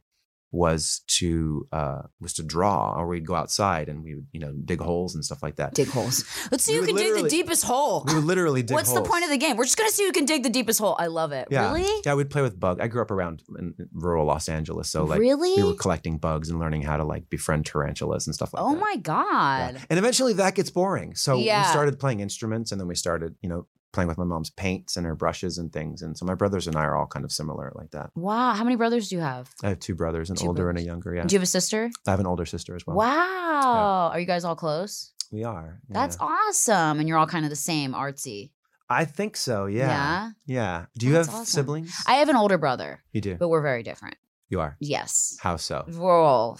was 0.52 1.02
to 1.08 1.68
uh, 1.72 2.02
was 2.22 2.34
to 2.36 2.44
draw, 2.44 2.94
or 2.98 3.08
we'd 3.08 3.28
go 3.28 3.36
outside 3.36 3.90
and 3.90 4.04
we 4.04 4.16
would 4.16 4.28
you 4.32 4.40
know 4.40 4.54
dig 4.66 4.80
holes 4.80 5.14
and 5.14 5.24
stuff 5.26 5.44
like 5.44 5.58
that. 5.58 5.74
Dig 5.74 5.90
holes. 5.90 6.24
Let's 6.52 6.64
see 6.64 6.74
We 6.74 6.80
who 6.80 6.86
can 6.88 6.96
dig 6.96 7.24
the 7.24 7.30
deepest 7.30 7.64
hole. 7.66 8.04
we 8.08 8.14
would 8.16 8.24
literally 8.24 8.64
dig 8.64 8.74
What's 8.76 8.94
the 8.94 9.02
point 9.02 9.24
of 9.26 9.30
the 9.30 9.38
game? 9.38 9.58
We're 9.58 9.66
just 9.66 9.78
gonna 9.78 9.90
see 9.92 10.06
who 10.06 10.12
can 10.12 10.26
dig 10.26 10.44
the 10.44 10.50
deepest 10.50 10.80
hole. 10.80 10.96
I 10.98 11.08
love 11.08 11.32
it. 11.34 11.48
Yeah. 11.52 11.74
Really? 11.74 12.02
Yeah, 12.06 12.14
we'd 12.14 12.30
play 12.30 12.42
with 12.42 12.60
bug. 12.60 12.80
I 12.82 12.88
grew 12.88 13.02
up 13.02 13.12
around 13.12 13.44
in 13.60 13.74
rural 13.92 14.26
Los 14.26 14.48
Angeles, 14.48 14.90
so 14.90 15.04
like 15.04 15.20
really? 15.20 15.56
we 15.62 15.64
were 15.64 15.76
collecting 15.76 16.18
bugs 16.18 16.50
and 16.50 16.60
learning 16.60 16.84
how 16.84 16.98
to 16.98 17.04
like 17.04 17.30
befriend 17.30 17.66
tarantulas 17.66 18.26
and 18.28 18.34
stuff 18.34 18.54
like 18.54 18.64
oh 18.64 18.72
that. 18.72 18.78
Oh 18.78 18.80
my 18.80 18.94
Yeah. 18.96 19.02
god. 19.02 19.82
And 19.90 20.00
eventually 20.00 20.34
that 20.34 20.56
gets 20.56 20.70
boring. 20.70 21.16
So 21.16 21.38
Yeah. 21.38 21.62
we 21.64 21.68
started 21.68 22.00
playing 22.00 22.22
instruments 22.22 22.72
and 22.72 22.80
then 22.80 22.88
we 22.88 22.96
started, 22.96 23.36
you 23.42 23.50
know, 23.50 23.68
playing 23.98 24.08
with 24.08 24.20
my 24.20 24.26
mom's 24.26 24.52
paints 24.52 24.96
and 24.96 25.08
her 25.08 25.16
brushes 25.16 25.58
and 25.58 25.74
things. 25.74 26.04
And 26.04 26.16
so 26.16 26.24
my 26.24 26.36
brothers 26.36 26.68
and 26.68 26.76
I 26.76 26.84
are 26.84 26.96
all 26.96 27.08
kind 27.08 27.26
of 27.26 27.32
similar 27.32 27.72
like 27.74 27.90
that. 27.92 28.12
Wow. 28.14 28.54
How 28.54 28.64
many 28.64 28.76
brothers 28.76 29.10
do 29.10 29.16
you 29.16 29.22
have? 29.22 29.50
I 29.64 29.70
have 29.70 29.80
two 29.80 29.96
brothers, 29.96 30.30
an 30.30 30.36
Two 30.36 30.46
older 30.46 30.70
and 30.70 30.78
a 30.78 30.84
younger. 30.84 31.16
Yeah. 31.16 31.24
Do 31.26 31.34
you 31.34 31.40
have 31.40 31.44
a 31.44 31.48
sister? 31.48 31.90
I 32.06 32.12
have 32.12 32.20
an 32.20 32.28
older 32.28 32.46
sister 32.46 32.76
as 32.76 32.86
well. 32.86 32.96
wow. 32.96 34.12
Are 34.14 34.20
you 34.20 34.28
guys 34.28 34.44
all 34.44 34.56
close? 34.56 35.14
We 35.32 35.44
are. 35.46 35.82
That's 35.90 36.16
awesome. 36.20 37.00
And 37.00 37.10
you're 37.10 37.18
all 37.18 37.26
kind 37.26 37.44
of 37.44 37.50
the 37.50 37.56
same, 37.56 37.94
artsy. 37.94 38.52
I 38.88 39.06
think 39.06 39.36
so. 39.36 39.66
Yeah. 39.66 39.88
Yeah? 39.88 40.30
Yeah. 40.46 40.86
Do 41.00 41.08
you 41.08 41.14
That's 41.14 41.28
have 41.28 41.36
awesome. 41.38 41.46
siblings? 41.48 41.96
I 42.06 42.18
have 42.18 42.30
an 42.30 42.36
older 42.36 42.60
brother, 42.60 43.04
you 43.14 43.22
do. 43.22 43.34
but 43.34 43.48
we're 43.50 43.64
very 43.64 43.82
different. 43.82 44.16
You 44.50 44.60
are. 44.60 44.78
Yes. 44.80 45.38
How 45.42 45.56
so? 45.58 45.86
We're 45.92 46.54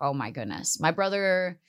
oh 0.00 0.14
my 0.14 0.30
goodness. 0.30 0.80
My 0.80 0.92
brother, 0.92 1.60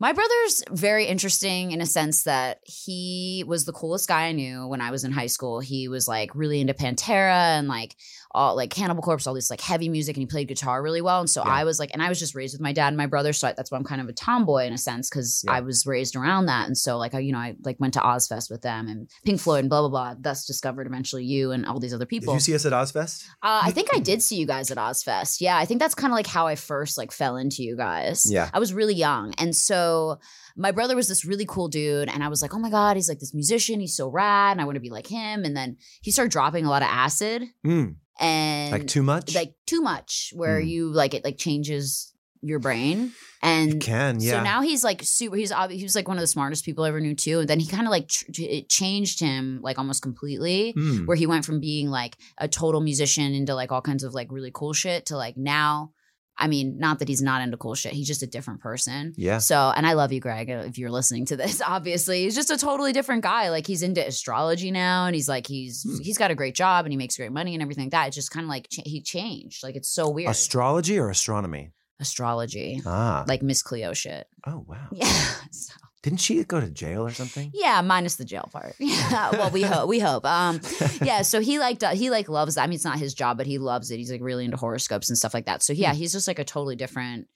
my 0.00 0.12
brother's 0.12 0.62
very 0.70 1.06
interesting 1.06 1.72
in 1.72 1.80
a 1.80 1.86
sense 1.86 2.22
that 2.22 2.60
he 2.64 3.44
was 3.46 3.64
the 3.64 3.72
coolest 3.72 4.08
guy 4.08 4.26
I 4.26 4.32
knew 4.32 4.66
when 4.66 4.80
I 4.80 4.92
was 4.92 5.02
in 5.02 5.10
high 5.10 5.26
school. 5.26 5.58
He 5.58 5.88
was 5.88 6.06
like 6.06 6.34
really 6.34 6.60
into 6.60 6.74
Pantera 6.74 7.58
and 7.58 7.66
like 7.66 7.96
all 8.32 8.54
like 8.56 8.70
Cannibal 8.70 9.02
Corpse, 9.02 9.26
all 9.26 9.34
this 9.34 9.50
like 9.50 9.60
heavy 9.60 9.88
music, 9.88 10.16
and 10.16 10.22
he 10.22 10.26
played 10.26 10.48
guitar 10.48 10.82
really 10.82 11.00
well. 11.00 11.20
And 11.20 11.30
so 11.30 11.42
Yeah. 11.44 11.50
I 11.50 11.64
was 11.64 11.78
like, 11.78 11.90
and 11.94 12.02
I 12.02 12.08
was 12.08 12.18
just 12.18 12.34
raised 12.34 12.54
with 12.54 12.60
my 12.60 12.72
dad 12.72 12.88
and 12.88 12.96
my 12.96 13.06
brother, 13.06 13.32
so 13.32 13.48
I, 13.48 13.52
that's 13.56 13.70
why 13.70 13.78
I'm 13.78 13.84
kind 13.84 14.00
of 14.00 14.08
a 14.08 14.12
tomboy 14.12 14.66
in 14.66 14.72
a 14.72 14.78
sense 14.78 15.08
because 15.08 15.42
Yeah. 15.46 15.52
I 15.52 15.60
was 15.60 15.86
raised 15.86 16.14
around 16.14 16.46
that. 16.46 16.66
And 16.66 16.76
so 16.76 16.98
like 16.98 17.14
I, 17.14 17.20
you 17.20 17.32
know, 17.32 17.38
I 17.38 17.56
like 17.64 17.80
went 17.80 17.94
to 17.94 18.00
Ozzfest 18.00 18.50
with 18.50 18.62
them 18.62 18.86
and 18.88 19.08
Pink 19.24 19.40
Floyd 19.40 19.60
and 19.60 19.68
blah 19.70 19.80
blah 19.80 19.88
blah. 19.88 20.14
Thus 20.20 20.44
discovered 20.44 20.86
eventually 20.86 21.24
you 21.24 21.52
and 21.52 21.64
all 21.66 21.80
these 21.80 21.94
other 21.94 22.06
people. 22.06 22.34
Did 22.34 22.38
you 22.38 22.40
see 22.40 22.54
us 22.54 22.66
at 22.66 22.72
Ozzfest? 22.72 23.24
Uh, 23.42 23.62
I 23.64 23.70
think 23.70 23.88
I 23.94 23.98
did 23.98 24.22
see 24.22 24.36
you 24.36 24.46
guys 24.46 24.70
at 24.70 24.76
Ozzfest. 24.78 25.40
Yeah, 25.40 25.56
I 25.56 25.64
think 25.64 25.80
that's 25.80 25.94
kind 25.94 26.12
of 26.12 26.16
like 26.16 26.26
how 26.26 26.46
I 26.46 26.54
first 26.54 26.98
like 26.98 27.12
fell 27.12 27.36
into 27.36 27.62
you 27.62 27.76
guys. 27.76 28.30
Yeah. 28.30 28.50
I 28.52 28.58
was 28.58 28.74
really 28.74 28.94
young, 28.94 29.32
and 29.38 29.56
so 29.56 30.18
my 30.56 30.70
brother 30.72 30.96
was 30.96 31.08
this 31.08 31.24
really 31.24 31.46
cool 31.46 31.68
dude, 31.68 32.08
and 32.08 32.22
I 32.24 32.28
was 32.28 32.42
like, 32.42 32.54
oh 32.54 32.58
my 32.58 32.70
god, 32.70 32.96
he's 32.96 33.08
like 33.08 33.18
this 33.20 33.34
musician, 33.34 33.80
he's 33.80 33.96
so 33.96 34.08
rad, 34.08 34.52
and 34.52 34.60
I 34.60 34.64
want 34.64 34.76
to 34.76 34.80
be 34.80 34.90
like 34.90 35.06
him. 35.06 35.44
And 35.44 35.56
then 35.56 35.76
he 36.02 36.10
started 36.10 36.32
dropping 36.32 36.64
a 36.64 36.70
lot 36.70 36.82
of 36.82 36.88
acid, 36.90 37.42
Mm, 37.66 37.96
and 38.20 38.72
like 38.72 38.86
too 38.86 39.02
much? 39.02 39.34
like 39.34 39.54
too 39.66 39.80
much, 39.80 40.32
where 40.34 40.60
Mm. 40.60 40.68
you 40.68 40.90
like 40.92 41.14
it 41.14 41.24
like 41.24 41.38
changes 41.38 42.12
your 42.40 42.60
brain, 42.60 43.12
and 43.42 43.74
it 43.74 43.80
can. 43.80 44.20
Yeah. 44.20 44.32
so 44.38 44.42
now 44.44 44.62
he's 44.62 44.84
like 44.84 45.02
super. 45.02 45.34
He's 45.36 45.50
ob- 45.50 45.70
he 45.72 45.82
was 45.82 45.96
like 45.96 46.06
one 46.06 46.16
of 46.18 46.20
the 46.20 46.26
smartest 46.28 46.64
people 46.64 46.84
I 46.84 46.88
ever 46.88 47.00
knew 47.00 47.16
too. 47.16 47.40
And 47.40 47.48
then 47.48 47.58
he 47.58 47.66
kind 47.66 47.84
of 47.84 47.90
like 47.90 48.06
tr- 48.08 48.30
it 48.38 48.68
changed 48.68 49.18
him 49.18 49.58
like 49.60 49.76
almost 49.76 50.02
completely 50.02 50.72
Mm. 50.76 51.06
where 51.06 51.16
he 51.16 51.26
went 51.26 51.44
from 51.44 51.58
being 51.58 51.88
like 51.90 52.16
a 52.38 52.46
total 52.46 52.80
musician 52.80 53.34
into 53.34 53.56
like 53.56 53.72
all 53.72 53.82
kinds 53.82 54.04
of 54.04 54.14
like 54.14 54.28
really 54.30 54.52
cool 54.54 54.72
shit 54.72 55.06
to 55.06 55.16
like 55.16 55.36
now 55.36 55.90
I 56.38 56.46
mean, 56.46 56.78
not 56.78 57.00
that 57.00 57.08
he's 57.08 57.20
not 57.20 57.42
into 57.42 57.56
cool 57.56 57.74
shit. 57.74 57.92
He's 57.92 58.06
just 58.06 58.22
a 58.22 58.26
different 58.26 58.60
person. 58.60 59.12
Yeah. 59.16 59.38
So, 59.38 59.72
and 59.74 59.86
I 59.86 59.94
love 59.94 60.12
you, 60.12 60.20
Greg, 60.20 60.48
if 60.48 60.78
you're 60.78 60.90
listening 60.90 61.26
to 61.26 61.36
this, 61.36 61.60
obviously. 61.66 62.22
He's 62.22 62.34
just 62.36 62.50
a 62.50 62.56
totally 62.56 62.92
different 62.92 63.22
guy. 63.22 63.50
Like 63.50 63.66
he's 63.66 63.82
into 63.82 64.06
astrology 64.06 64.70
now 64.70 65.06
and 65.06 65.14
he's 65.14 65.28
like, 65.28 65.46
he's, 65.46 65.82
Hmm. 65.82 65.98
he's 66.02 66.16
got 66.18 66.30
a 66.30 66.34
great 66.36 66.54
job 66.54 66.84
and 66.84 66.92
he 66.92 66.96
makes 66.96 67.16
great 67.16 67.32
money 67.32 67.54
and 67.54 67.62
everything 67.62 67.84
like 67.86 67.90
that. 67.92 68.06
It's 68.06 68.16
just 68.16 68.30
kind 68.30 68.44
of 68.44 68.48
like, 68.50 68.68
ch- 68.70 68.80
he 68.84 69.00
changed. 69.02 69.62
Like 69.64 69.74
it's 69.76 69.88
so 69.90 70.08
weird. 70.08 70.30
Astrology 70.30 70.98
or 70.98 71.10
astronomy? 71.10 71.72
astrology. 72.00 72.80
Ah. 72.86 73.24
Like 73.26 73.42
Miss 73.42 73.60
Cleo 73.62 73.92
shit. 73.92 74.26
oh 74.46 74.64
wow. 74.66 74.86
Yeah. 74.92 75.06
So- 75.50 75.74
Didn't 76.08 76.20
she 76.20 76.42
go 76.44 76.60
to 76.60 76.70
jail 76.70 77.04
or 77.06 77.10
something? 77.10 77.50
yeah, 77.52 77.80
minus 77.82 78.16
the 78.16 78.24
jail 78.24 78.48
part. 78.52 78.74
Yeah, 78.80 79.30
well, 79.32 79.50
we 79.50 79.62
hope. 79.62 79.88
We 79.88 79.98
hope. 79.98 80.24
Um, 80.24 80.60
yeah. 81.02 81.22
So 81.22 81.40
he 81.40 81.58
like 81.58 81.78
do- 81.78 81.88
he 81.88 82.08
like 82.10 82.28
loves. 82.28 82.54
That. 82.54 82.62
I 82.62 82.66
mean, 82.66 82.76
it's 82.76 82.84
not 82.84 82.98
his 82.98 83.14
job, 83.14 83.36
but 83.36 83.46
he 83.46 83.58
loves 83.58 83.90
it. 83.90 83.96
He's 83.98 84.10
like 84.10 84.22
really 84.22 84.44
into 84.44 84.56
horoscopes 84.56 85.08
and 85.10 85.18
stuff 85.18 85.34
like 85.34 85.46
that. 85.46 85.62
So 85.62 85.72
yeah, 85.72 85.92
he's 85.94 86.12
just 86.12 86.26
like 86.28 86.38
a 86.38 86.44
totally 86.44 86.76
different 86.76 87.26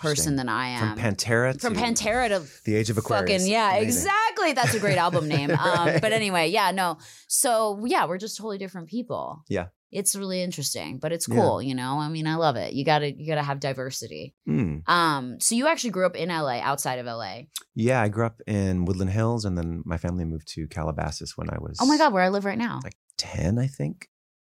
person 0.00 0.34
than 0.36 0.48
I 0.48 0.68
am. 0.70 0.96
From 0.96 1.04
Pantera 1.04 1.60
From 1.60 1.74
to 1.74 1.80
Pantera 1.80 2.28
to 2.30 2.42
the 2.64 2.74
Age 2.74 2.90
of 2.90 2.98
Aquarius. 2.98 3.30
fucking 3.42 3.46
yeah, 3.46 3.70
Amazing. 3.76 3.88
exactly. 3.88 4.52
That's 4.52 4.74
a 4.74 4.80
great 4.80 4.98
album 4.98 5.28
name. 5.36 5.50
Um, 5.52 5.56
Right. 5.58 6.00
but 6.02 6.12
anyway, 6.12 6.48
yeah, 6.48 6.72
no. 6.72 6.98
So 7.28 7.84
yeah, 7.86 8.06
we're 8.06 8.18
just 8.18 8.36
totally 8.36 8.58
different 8.58 8.88
people. 8.88 9.44
Yeah. 9.48 9.66
It's 9.90 10.14
really 10.14 10.42
interesting, 10.42 10.98
but 10.98 11.12
it's 11.12 11.26
Yeah. 11.28 11.36
cool, 11.36 11.62
you 11.62 11.74
know. 11.74 11.98
I 11.98 12.08
mean, 12.10 12.26
I 12.26 12.34
love 12.36 12.56
it. 12.56 12.74
You 12.74 12.84
gotta, 12.84 13.10
you 13.12 13.26
gotta 13.26 13.42
have 13.42 13.58
diversity. 13.58 14.34
Mm. 14.46 14.86
Um, 14.88 15.40
so 15.40 15.54
you 15.54 15.66
actually 15.66 15.90
grew 15.90 16.04
up 16.04 16.14
in 16.16 16.28
LA, 16.28 16.60
outside 16.60 16.98
of 16.98 17.06
LA. 17.06 17.44
Yeah, 17.74 18.02
I 18.02 18.08
grew 18.08 18.26
up 18.26 18.40
in 18.46 18.84
Woodland 18.84 19.12
Hills, 19.12 19.44
and 19.46 19.56
then 19.56 19.82
my 19.86 19.96
family 19.96 20.24
moved 20.26 20.48
to 20.54 20.66
Calabasas 20.68 21.36
when 21.38 21.48
I 21.48 21.56
was 21.58 21.78
Oh 21.80 21.86
my 21.86 21.96
god, 21.96 22.12
where 22.12 22.22
I 22.22 22.28
live 22.28 22.44
right 22.44 22.58
now. 22.58 22.80
like 22.84 22.96
ten, 23.16 23.58
I 23.58 23.66
think. 23.66 24.08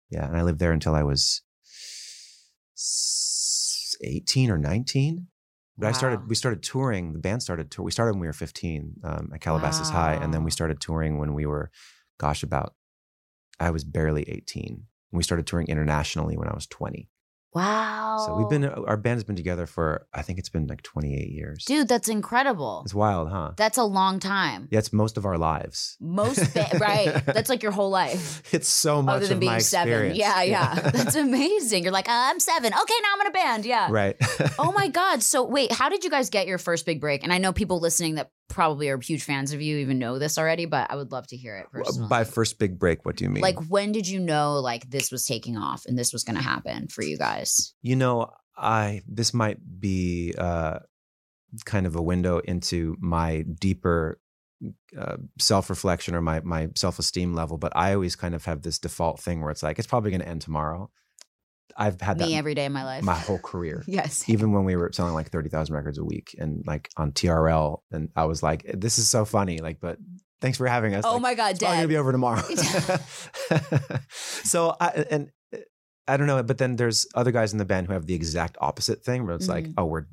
Yeah, 0.09 0.25
and 0.25 0.35
I 0.35 0.41
lived 0.41 0.59
there 0.59 0.71
until 0.71 0.95
I 0.95 1.03
was 1.03 1.41
eighteen 4.01 4.49
or 4.49 4.57
nineteen. 4.57 5.27
But 5.77 5.87
I 5.87 5.91
started. 5.93 6.27
We 6.27 6.35
started 6.35 6.61
touring. 6.61 7.13
The 7.13 7.19
band 7.19 7.41
started 7.41 7.71
tour. 7.71 7.85
We 7.85 7.91
started 7.91 8.13
when 8.13 8.19
we 8.21 8.27
were 8.27 8.33
fifteen 8.33 8.95
um, 9.03 9.29
at 9.33 9.39
Calabasas 9.41 9.89
High, 9.89 10.15
and 10.15 10.33
then 10.33 10.43
we 10.43 10.51
started 10.51 10.81
touring 10.81 11.17
when 11.19 11.33
we 11.33 11.45
were, 11.45 11.71
gosh, 12.17 12.43
about. 12.43 12.73
I 13.61 13.69
was 13.71 13.83
barely 13.85 14.23
eighteen. 14.23 14.87
We 15.11 15.23
started 15.23 15.47
touring 15.47 15.67
internationally 15.67 16.37
when 16.37 16.47
I 16.47 16.53
was 16.53 16.67
twenty. 16.67 17.09
Wow. 17.51 18.23
So 18.27 18.35
we've 18.37 18.47
been. 18.49 18.63
Our 18.63 18.95
band 18.95 19.15
has 19.17 19.23
been 19.23 19.35
together 19.35 19.65
for. 19.65 20.05
I 20.13 20.21
think 20.21 20.37
it's 20.37 20.49
been 20.49 20.67
like 20.67 20.83
twenty 20.83 21.15
eight 21.19 21.31
years. 21.31 21.65
Dude, 21.65 21.87
that's 21.87 22.07
incredible. 22.07 22.83
it's 22.85 22.93
wild, 22.93 23.29
huh? 23.29 23.53
That's 23.57 23.79
a 23.79 23.83
long 23.83 24.19
time. 24.19 24.67
Yeah, 24.69 24.77
it's 24.77 24.93
most 24.93 25.17
of 25.17 25.25
our 25.25 25.35
lives. 25.37 25.97
Most 25.99 26.53
ba- 26.53 26.69
right. 26.79 27.25
That's 27.25 27.49
like 27.49 27.63
your 27.63 27.71
whole 27.71 27.89
life. 27.89 28.43
It's 28.53 28.67
so 28.67 29.01
much 29.01 29.15
Other 29.15 29.25
than 29.29 29.37
of 29.37 29.39
being 29.39 29.59
seven. 29.61 29.87
experience. 29.91 30.17
Yeah, 30.19 30.43
yeah. 30.43 30.75
That's 30.91 31.15
amazing. 31.15 31.81
You're 31.83 31.91
like, 31.91 32.07
uh, 32.07 32.11
I'm 32.13 32.39
seven. 32.39 32.71
Okay, 32.71 32.93
now 33.01 33.09
I'm 33.15 33.21
in 33.21 33.27
a 33.27 33.31
band. 33.31 33.65
Yeah. 33.65 33.87
right. 33.89 34.15
Oh 34.59 34.71
my 34.73 34.87
God. 34.89 35.23
So 35.23 35.43
wait, 35.43 35.71
how 35.71 35.89
did 35.89 36.03
you 36.03 36.09
guys 36.09 36.29
get 36.29 36.45
your 36.45 36.57
first 36.59 36.85
big 36.85 36.99
break? 37.01 37.23
And 37.23 37.31
I 37.33 37.37
know 37.39 37.51
people 37.53 37.79
listening 37.79 38.15
that 38.15 38.29
probably 38.49 38.89
are 38.89 38.99
huge 38.99 39.23
fans 39.23 39.53
of 39.53 39.61
you 39.61 39.77
even 39.77 39.99
know 39.99 40.19
this 40.19 40.37
already, 40.37 40.65
but 40.65 40.91
I 40.91 40.95
would 40.95 41.11
love 41.11 41.27
to 41.27 41.37
hear 41.37 41.55
it 41.57 41.67
personally. 41.71 42.09
By 42.09 42.23
first 42.25 42.59
big 42.59 42.77
break, 42.77 43.05
what 43.05 43.15
do 43.15 43.23
you 43.23 43.29
mean? 43.29 43.41
like 43.41 43.59
when 43.69 43.91
did 43.91 44.07
you 44.07 44.19
know 44.19 44.59
like 44.59 44.89
this 44.89 45.11
was 45.11 45.25
taking 45.25 45.57
off 45.57 45.85
and 45.85 45.97
this 45.97 46.11
was 46.11 46.23
gonna 46.23 46.41
happen 46.41 46.87
for 46.87 47.03
you 47.03 47.17
guys? 47.17 47.73
you 47.81 47.95
know, 47.95 48.31
I 48.57 49.01
this 49.07 49.33
might 49.33 49.57
be 49.79 50.33
uh, 50.37 50.79
kind 51.65 51.85
of 51.85 51.95
a 51.95 52.01
window 52.01 52.39
into 52.39 52.97
my 52.99 53.45
deeper 53.59 54.19
uh, 54.97 55.17
self 55.39 55.69
reflection 55.69 56.15
or 56.15 56.21
my 56.21 56.41
my 56.41 56.69
self 56.75 56.99
esteem 56.99 57.33
level, 57.33 57.57
but 57.57 57.71
I 57.75 57.93
always 57.93 58.15
kind 58.15 58.35
of 58.35 58.45
have 58.45 58.61
this 58.61 58.79
default 58.79 59.19
thing 59.19 59.41
where 59.41 59.51
it's 59.51 59.63
like 59.63 59.79
it's 59.79 59.87
probably 59.87 60.11
going 60.11 60.21
to 60.21 60.27
end 60.27 60.41
tomorrow. 60.41 60.89
I've 61.79 61.99
had 62.01 62.19
Me 62.19 62.25
that 62.25 62.33
every 62.37 62.53
day 62.53 62.65
of 62.67 62.71
my 62.73 62.83
life. 62.83 63.03
my 63.03 63.15
whole 63.15 63.39
career. 63.39 63.83
yes. 63.87 64.27
Even 64.29 64.51
when 64.51 64.65
we 64.65 64.75
were 64.75 64.91
selling 64.93 65.13
like 65.13 65.31
30,000 65.31 65.73
records 65.73 65.97
a 65.97 66.03
week 66.03 66.35
and 66.37 66.63
like 66.67 66.89
on 66.97 67.11
TRL, 67.13 67.79
and 67.91 68.09
I 68.15 68.25
was 68.25 68.43
like, 68.43 68.63
this 68.73 68.99
is 68.99 69.07
so 69.09 69.23
funny. 69.25 69.59
Like, 69.59 69.79
but 69.79 69.97
thanks 70.41 70.57
for 70.57 70.67
having 70.67 70.93
us. 70.93 71.05
Oh 71.05 71.13
Like, 71.13 71.21
my 71.21 71.33
God, 71.35 71.51
It's 71.51 71.59
probably 71.59 71.77
gonna 71.77 71.87
be 71.87 71.97
over 71.97 72.11
tomorrow. 72.11 72.41
so 74.09 74.75
I 74.79 75.05
and 75.09 75.31
I 76.07 76.17
don't 76.17 76.27
know, 76.27 76.41
but 76.43 76.57
then 76.57 76.75
there's 76.75 77.05
other 77.15 77.31
guys 77.31 77.51
in 77.51 77.59
the 77.59 77.65
band 77.65 77.87
who 77.87 77.93
have 77.93 78.05
the 78.07 78.15
exact 78.15 78.57
opposite 78.59 79.03
thing, 79.03 79.25
where 79.25 79.35
it's 79.35 79.47
like, 79.47 79.65
Mhm. 79.65 79.73
oh, 79.77 79.85
we're 79.85 80.05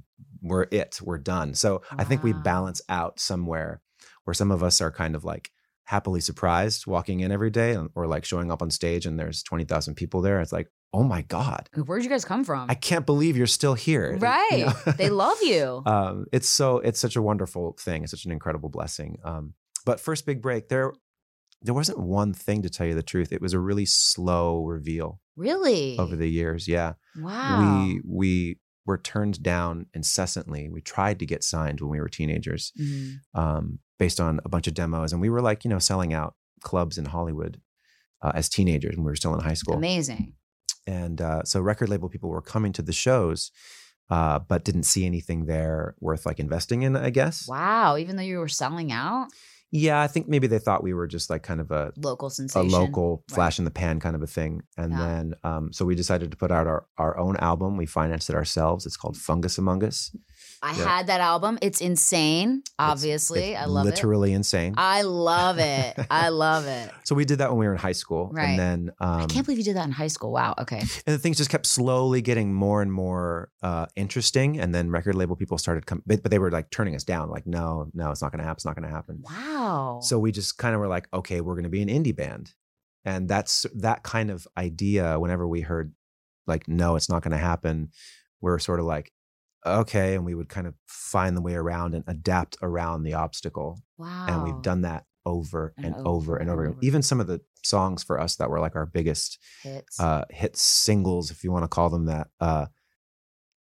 we're 0.43 0.67
it, 0.71 1.01
we're 1.03 1.19
done. 1.19 1.55
So 1.55 1.83
I 1.91 2.05
think 2.05 2.23
we 2.23 2.33
balance 2.33 2.81
out 2.89 3.19
somewhere 3.19 3.81
where 4.25 4.35
some 4.35 4.51
of 4.51 4.63
us 4.63 4.81
are 4.81 4.91
kind 4.91 5.15
of 5.17 5.25
like 5.25 5.51
happily 5.85 6.21
surprised 6.21 6.87
walking 6.87 7.21
in 7.21 7.33
every 7.33 7.51
day, 7.51 7.77
or 7.95 8.07
like 8.07 8.25
showing 8.25 8.51
up 8.51 8.61
on 8.63 8.71
stage 8.71 9.07
and 9.07 9.19
there's 9.19 9.43
twenty 9.43 9.65
thousand 9.65 9.95
people 9.95 10.21
there. 10.21 10.41
It's 10.41 10.53
like, 10.53 10.69
oh 10.93 11.03
my 11.03 11.23
god, 11.23 11.69
Where'd 11.75 12.03
you 12.05 12.09
guys 12.11 12.25
come 12.25 12.45
from? 12.45 12.71
I 12.71 12.75
can't 12.75 13.05
believe 13.07 13.37
you're 13.37 13.47
still 13.47 13.75
here. 13.75 14.13
You 14.13 14.19
right. 14.19 14.67
know? 14.87 14.93
they 14.93 15.11
love 15.11 15.39
you. 15.43 15.83
um, 15.87 16.27
it's 16.33 16.49
so 16.49 16.79
it's 16.79 17.01
such 17.01 17.17
a 17.17 17.23
wonderful 17.23 17.77
thing. 17.79 18.03
It's 18.03 18.13
such 18.13 18.25
an 18.25 18.33
incredible 18.33 18.69
blessing. 18.69 19.19
Um, 19.25 19.55
but 19.85 20.01
first 20.01 20.27
big 20.27 20.41
break, 20.43 20.69
there 20.69 20.93
there 21.63 21.75
wasn't 21.75 21.99
one 21.99 22.33
thing 22.33 22.63
to 22.63 22.71
tell 22.71 22.87
you 22.87 22.95
the 22.95 23.03
truth. 23.03 23.33
It 23.33 23.41
was 23.41 23.53
a 23.53 23.59
really 23.59 23.87
slow 23.87 24.65
reveal 24.65 25.21
really? 25.37 25.99
over 25.99 26.15
the 26.17 26.29
years. 26.31 26.69
Yeah, 26.69 26.95
wow. 27.19 27.85
we 27.85 28.01
we 28.07 28.59
were 28.87 28.99
turned 28.99 29.43
down 29.43 29.87
incessantly. 29.95 30.69
We 30.69 30.81
tried 30.81 31.19
to 31.19 31.27
get 31.27 31.43
signed 31.43 31.81
when 31.81 31.91
we 31.91 32.01
were 32.01 32.09
teenagers, 32.09 32.73
Mhm. 32.81 33.15
um, 33.35 33.79
based 33.99 34.21
on 34.21 34.41
a 34.45 34.49
bunch 34.49 34.69
of 34.69 34.75
demos, 34.75 35.13
and 35.13 35.21
we 35.21 35.29
were 35.29 35.41
like, 35.43 35.65
you 35.65 35.71
know, 35.71 35.81
selling 35.81 36.13
out 36.15 36.37
clubs 36.63 36.97
in 36.97 37.07
Hollywood 37.07 37.61
uh, 38.23 38.33
as 38.35 38.49
teenagers 38.49 38.97
when 38.97 39.05
we 39.05 39.11
were 39.11 39.17
still 39.17 39.35
in 39.35 39.41
high 39.41 39.55
school. 39.55 39.75
Amazing. 39.75 40.35
And 40.87 41.21
uh, 41.21 41.43
so 41.45 41.61
record 41.61 41.89
label 41.89 42.09
people 42.09 42.31
were 42.31 42.43
coming 42.43 42.73
to 42.75 42.83
the 42.83 42.93
shows, 42.93 43.51
uh, 44.11 44.39
but 44.39 44.65
didn't 44.65 44.85
see 44.85 45.05
anything 45.07 45.47
there 45.47 45.95
worth 46.01 46.27
like 46.27 46.39
investing 46.41 46.83
in. 46.83 46.97
I 46.97 47.11
guess. 47.11 47.49
Wow. 47.49 47.97
Even 47.97 48.17
though 48.17 48.23
you 48.23 48.39
were 48.39 48.49
selling 48.49 48.93
out, 48.93 49.29
Yeah, 49.73 50.01
I 50.01 50.07
think 50.07 50.29
maybe 50.29 50.47
they 50.47 50.61
thought 50.61 50.85
we 50.85 50.95
were 50.95 51.09
just 51.09 51.29
like 51.29 51.43
kind 51.43 51.61
of 51.61 51.73
a 51.73 51.93
local 51.97 52.31
sensation. 52.31 52.69
a 52.69 52.71
local 52.81 53.25
Right. 53.29 53.35
flash 53.35 53.59
in 53.59 53.65
the 53.65 53.71
pan 53.73 53.99
kind 53.99 54.15
of 54.15 54.23
a 54.23 54.27
thing. 54.29 54.63
And 54.77 54.93
Yeah. 54.93 54.99
then, 55.05 55.35
um, 55.43 55.73
so 55.73 55.85
we 55.85 55.97
decided 55.97 56.31
to 56.31 56.37
put 56.37 56.53
out 56.53 56.69
our, 56.69 56.87
our 56.99 57.19
own 57.19 57.37
album. 57.39 57.77
We 57.77 57.87
financed 57.87 58.31
it 58.31 58.37
ourselves. 58.37 58.87
It's 58.87 58.97
called 58.97 59.17
Fungus 59.17 59.59
Amongus. 59.59 60.15
I 60.63 60.77
Yeah. 60.77 60.85
had 60.97 61.07
that 61.09 61.21
album. 61.21 61.59
It's 61.63 61.81
insane. 61.81 62.63
Obviously, 62.79 63.53
It's 63.53 63.61
I 63.61 63.67
love 63.67 63.87
it. 63.87 63.91
literally 63.91 64.33
insane. 64.33 64.75
I 64.77 65.03
love 65.03 65.59
it. 65.59 65.95
I 66.11 66.29
love 66.45 66.67
it. 66.67 66.91
so 67.05 67.15
we 67.15 67.25
did 67.25 67.39
that 67.39 67.51
when 67.51 67.59
we 67.59 67.67
were 67.67 67.73
in 67.73 67.79
high 67.79 67.93
school. 67.93 68.31
Right. 68.33 68.51
And 68.51 68.59
then, 68.59 68.91
um, 69.01 69.21
I 69.23 69.27
can't 69.27 69.45
believe 69.47 69.59
you 69.59 69.65
did 69.65 69.77
that 69.77 69.85
in 69.87 69.93
high 69.93 70.07
school. 70.09 70.33
Wow. 70.33 70.55
Okay. 70.59 70.79
and 70.81 70.89
the 71.15 71.19
things 71.19 71.37
just 71.37 71.51
kept 71.51 71.67
slowly 71.67 72.23
getting 72.23 72.53
more 72.55 72.83
and 72.83 72.93
more 72.93 73.51
uh, 73.63 73.87
interesting. 73.97 74.59
And 74.59 74.75
then 74.75 74.91
record 74.91 75.15
label 75.15 75.37
people 75.37 75.59
started 75.59 75.87
coming, 75.87 76.03
but, 76.07 76.23
but 76.23 76.31
they 76.31 76.39
were 76.39 76.51
like 76.51 76.71
turning 76.71 76.95
us 76.95 77.05
down. 77.05 77.29
Like, 77.31 77.47
no, 77.47 77.89
no, 77.95 78.11
it's 78.11 78.23
not 78.23 78.33
going 78.33 78.39
to 78.41 78.45
happen. 78.45 78.57
It's 78.57 78.65
not 78.65 78.77
going 78.77 78.89
to 78.89 78.95
happen. 78.95 79.23
Wow. 79.23 80.01
So 80.03 80.19
we 80.19 80.33
just 80.33 80.59
kind 80.59 80.75
of 80.75 80.81
were 80.81 80.89
like, 80.89 81.09
okay, 81.13 81.41
we're 81.41 81.55
going 81.55 81.65
to 81.65 81.71
be 81.71 81.83
an 81.83 81.89
indie 81.89 82.17
band. 82.17 82.53
And 83.05 83.29
that's 83.29 83.67
that 83.77 84.03
kind 84.03 84.31
of 84.31 84.49
idea. 84.59 85.19
Whenever 85.19 85.47
we 85.47 85.61
heard, 85.61 85.93
like, 86.47 86.67
no, 86.67 86.97
it's 86.97 87.09
not 87.09 87.23
going 87.23 87.33
to 87.33 87.39
happen, 87.39 87.91
we're 88.41 88.59
sort 88.59 88.81
of 88.81 88.87
like, 88.87 89.13
okay. 89.67 90.15
And 90.15 90.25
we 90.25 90.35
would 90.35 90.49
kind 90.49 90.67
of 90.67 90.75
find 90.87 91.37
the 91.37 91.43
way 91.43 91.55
around 91.55 91.95
and 91.95 92.05
adapt 92.07 92.57
around 92.63 93.03
the 93.03 93.15
obstacle. 93.15 93.81
wow. 93.99 94.27
And 94.29 94.43
we've 94.45 94.63
done 94.63 94.83
that 94.83 95.05
over 95.25 95.75
And 95.77 95.87
and, 95.87 95.95
over 95.97 96.07
over 96.07 96.37
and 96.37 96.49
and 96.49 96.51
over. 96.51 96.67
over. 96.69 96.79
Even 96.83 97.03
some 97.03 97.21
of 97.21 97.27
the 97.27 97.41
songs 97.65 98.03
for 98.05 98.21
us 98.21 98.37
that 98.37 98.49
were 98.49 98.61
like 98.61 98.77
our 98.77 98.87
biggest 98.87 99.39
hits. 99.63 99.99
uh, 100.01 100.25
hit 100.31 100.57
singles, 100.57 101.31
if 101.31 101.43
you 101.43 101.51
want 101.51 101.65
to 101.65 101.69
call 101.69 101.91
them 101.91 102.07
that, 102.07 102.29
uh, 102.41 102.67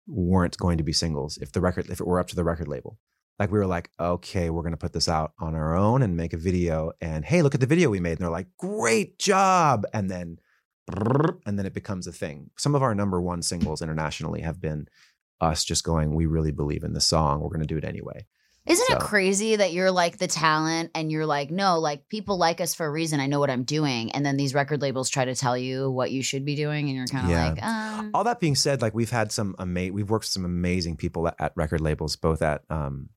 weren't 0.07 0.57
going 0.59 0.79
to 0.79 0.85
be 0.85 0.93
singles 0.93 1.39
if 1.39 1.53
the 1.53 1.61
record 1.61 1.89
if 1.91 2.01
it 2.01 2.07
were 2.07 2.19
up 2.19 2.27
to 2.29 2.37
the 2.37 2.45
record 2.45 2.69
label. 2.69 2.99
Like 3.39 3.51
we 3.51 3.59
were 3.59 3.67
like, 3.67 3.91
okay, 3.99 4.51
we're 4.51 4.63
gonna 4.63 4.77
put 4.77 4.93
this 4.93 5.09
out 5.09 5.33
on 5.39 5.55
our 5.55 5.75
own 5.77 6.03
and 6.03 6.17
make 6.17 6.33
a 6.33 6.37
video. 6.37 6.93
And 7.01 7.25
hey, 7.25 7.43
look 7.43 7.55
at 7.55 7.61
the 7.61 7.67
video 7.67 7.91
we 7.91 8.01
made. 8.01 8.13
And 8.13 8.19
they're 8.21 8.31
like, 8.31 8.49
great 8.59 9.19
job. 9.19 9.85
And 9.93 10.11
then 10.11 10.39
and 11.47 11.59
then 11.59 11.65
it 11.67 11.73
becomes 11.75 12.07
a 12.07 12.13
thing. 12.13 12.51
Some 12.59 12.75
of 12.75 12.83
our 12.83 12.95
number 12.95 13.21
one 13.21 13.43
singles 13.43 13.81
internationally 13.83 14.41
have 14.43 14.61
been 14.61 14.87
us 15.43 15.65
just 15.65 15.85
going, 15.85 16.15
we 16.15 16.27
really 16.27 16.53
believe 16.53 16.85
in 16.85 16.93
the 16.95 17.01
song. 17.01 17.41
We're 17.41 17.51
gonna 17.51 17.67
do 17.67 17.77
it 17.77 17.85
anyway. 17.85 18.27
Isn't 18.65 18.91
it 18.97 19.01
crazy 19.01 19.57
that 19.57 19.73
you're 19.73 19.91
like 19.91 20.19
the 20.19 20.29
talent 20.29 20.93
and 20.95 21.11
you're 21.11 21.27
like, 21.27 21.51
no, 21.51 21.81
like 21.81 22.09
people 22.09 22.39
like 22.39 22.61
us 22.61 22.77
for 22.77 22.87
a 22.87 22.91
reason. 22.93 23.19
I 23.19 23.27
know 23.27 23.41
what 23.41 23.51
I'm 23.51 23.65
doing. 23.65 24.13
And 24.13 24.25
then 24.25 24.37
these 24.37 24.55
record 24.55 24.81
labels 24.81 25.11
try 25.11 25.25
to 25.25 25.35
tell 25.35 25.59
you 25.59 25.91
what 25.91 26.13
you 26.13 26.23
should 26.23 26.45
be 26.45 26.55
doing. 26.55 26.87
And 26.89 26.97
you're 26.97 27.07
kind 27.09 27.25
of 27.25 27.31
Yeah. 27.33 27.49
like, 27.49 27.63
um, 27.65 28.11
All 28.15 28.23
that 28.23 28.39
being 28.39 28.55
said, 28.55 28.81
like 28.81 28.95
we've 28.95 29.11
had 29.11 29.33
some 29.33 29.57
amazing, 29.59 29.95
we've 29.95 30.09
worked 30.09 30.27
with 30.27 30.31
some 30.31 30.45
amazing 30.45 30.97
people 30.97 31.27
at, 31.27 31.35
at 31.41 31.53
record 31.57 31.81
labels, 31.81 32.15
both 32.15 32.41
at 32.41 32.63
um, 32.71 33.09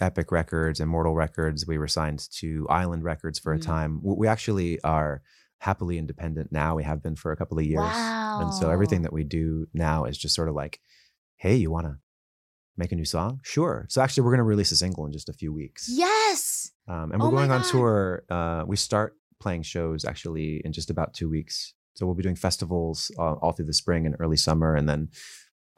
Epic 0.00 0.32
Records, 0.32 0.80
Immortal 0.80 1.14
Records. 1.14 1.64
We 1.64 1.78
were 1.78 1.86
signed 1.86 2.26
to 2.38 2.66
Island 2.68 3.04
Records 3.04 3.38
for 3.38 3.52
a 3.52 3.58
Mhm. 3.58 3.62
time. 3.62 4.00
We, 4.02 4.14
we 4.16 4.26
actually 4.26 4.82
are 4.82 5.22
happily 5.58 5.96
independent 5.96 6.50
now. 6.50 6.74
We 6.74 6.82
have 6.82 7.00
been 7.04 7.14
for 7.14 7.30
a 7.30 7.36
couple 7.36 7.56
of 7.56 7.64
years, 7.64 7.94
and 7.94 8.52
so 8.52 8.68
everything 8.68 9.02
that 9.02 9.12
we 9.12 9.22
do 9.22 9.68
now 9.72 10.06
is 10.06 10.18
just 10.18 10.34
sort 10.34 10.48
of 10.48 10.56
like, 10.56 10.80
hey, 11.42 11.56
you 11.56 11.72
want 11.72 11.86
to 11.86 11.96
make 12.76 12.92
a 12.92 12.94
new 12.94 13.04
song? 13.04 13.40
Sure. 13.42 13.84
So 13.88 14.00
actually, 14.00 14.22
we're 14.22 14.30
going 14.30 14.38
to 14.38 14.44
release 14.44 14.70
a 14.70 14.76
single 14.76 15.04
in 15.06 15.12
just 15.12 15.28
a 15.28 15.32
few 15.32 15.52
weeks. 15.52 15.88
yes. 15.90 16.70
Um, 16.86 17.10
and 17.12 17.20
Oh 17.20 17.26
we're 17.26 17.32
my 17.32 17.46
going 17.46 17.50
on 17.50 17.62
tour. 17.64 18.22
Uh, 18.30 18.62
we 18.66 18.76
start 18.76 19.16
playing 19.40 19.62
shows 19.62 20.04
actually 20.04 20.62
in 20.64 20.72
just 20.72 20.88
about 20.88 21.14
two 21.14 21.28
weeks. 21.28 21.74
So 21.94 22.06
we'll 22.06 22.14
be 22.14 22.22
doing 22.22 22.36
festivals 22.36 23.10
uh, 23.18 23.34
all 23.42 23.52
through 23.52 23.66
the 23.66 23.74
spring 23.74 24.06
and 24.06 24.14
early 24.20 24.36
summer, 24.36 24.74
and 24.76 24.88
then 24.88 25.08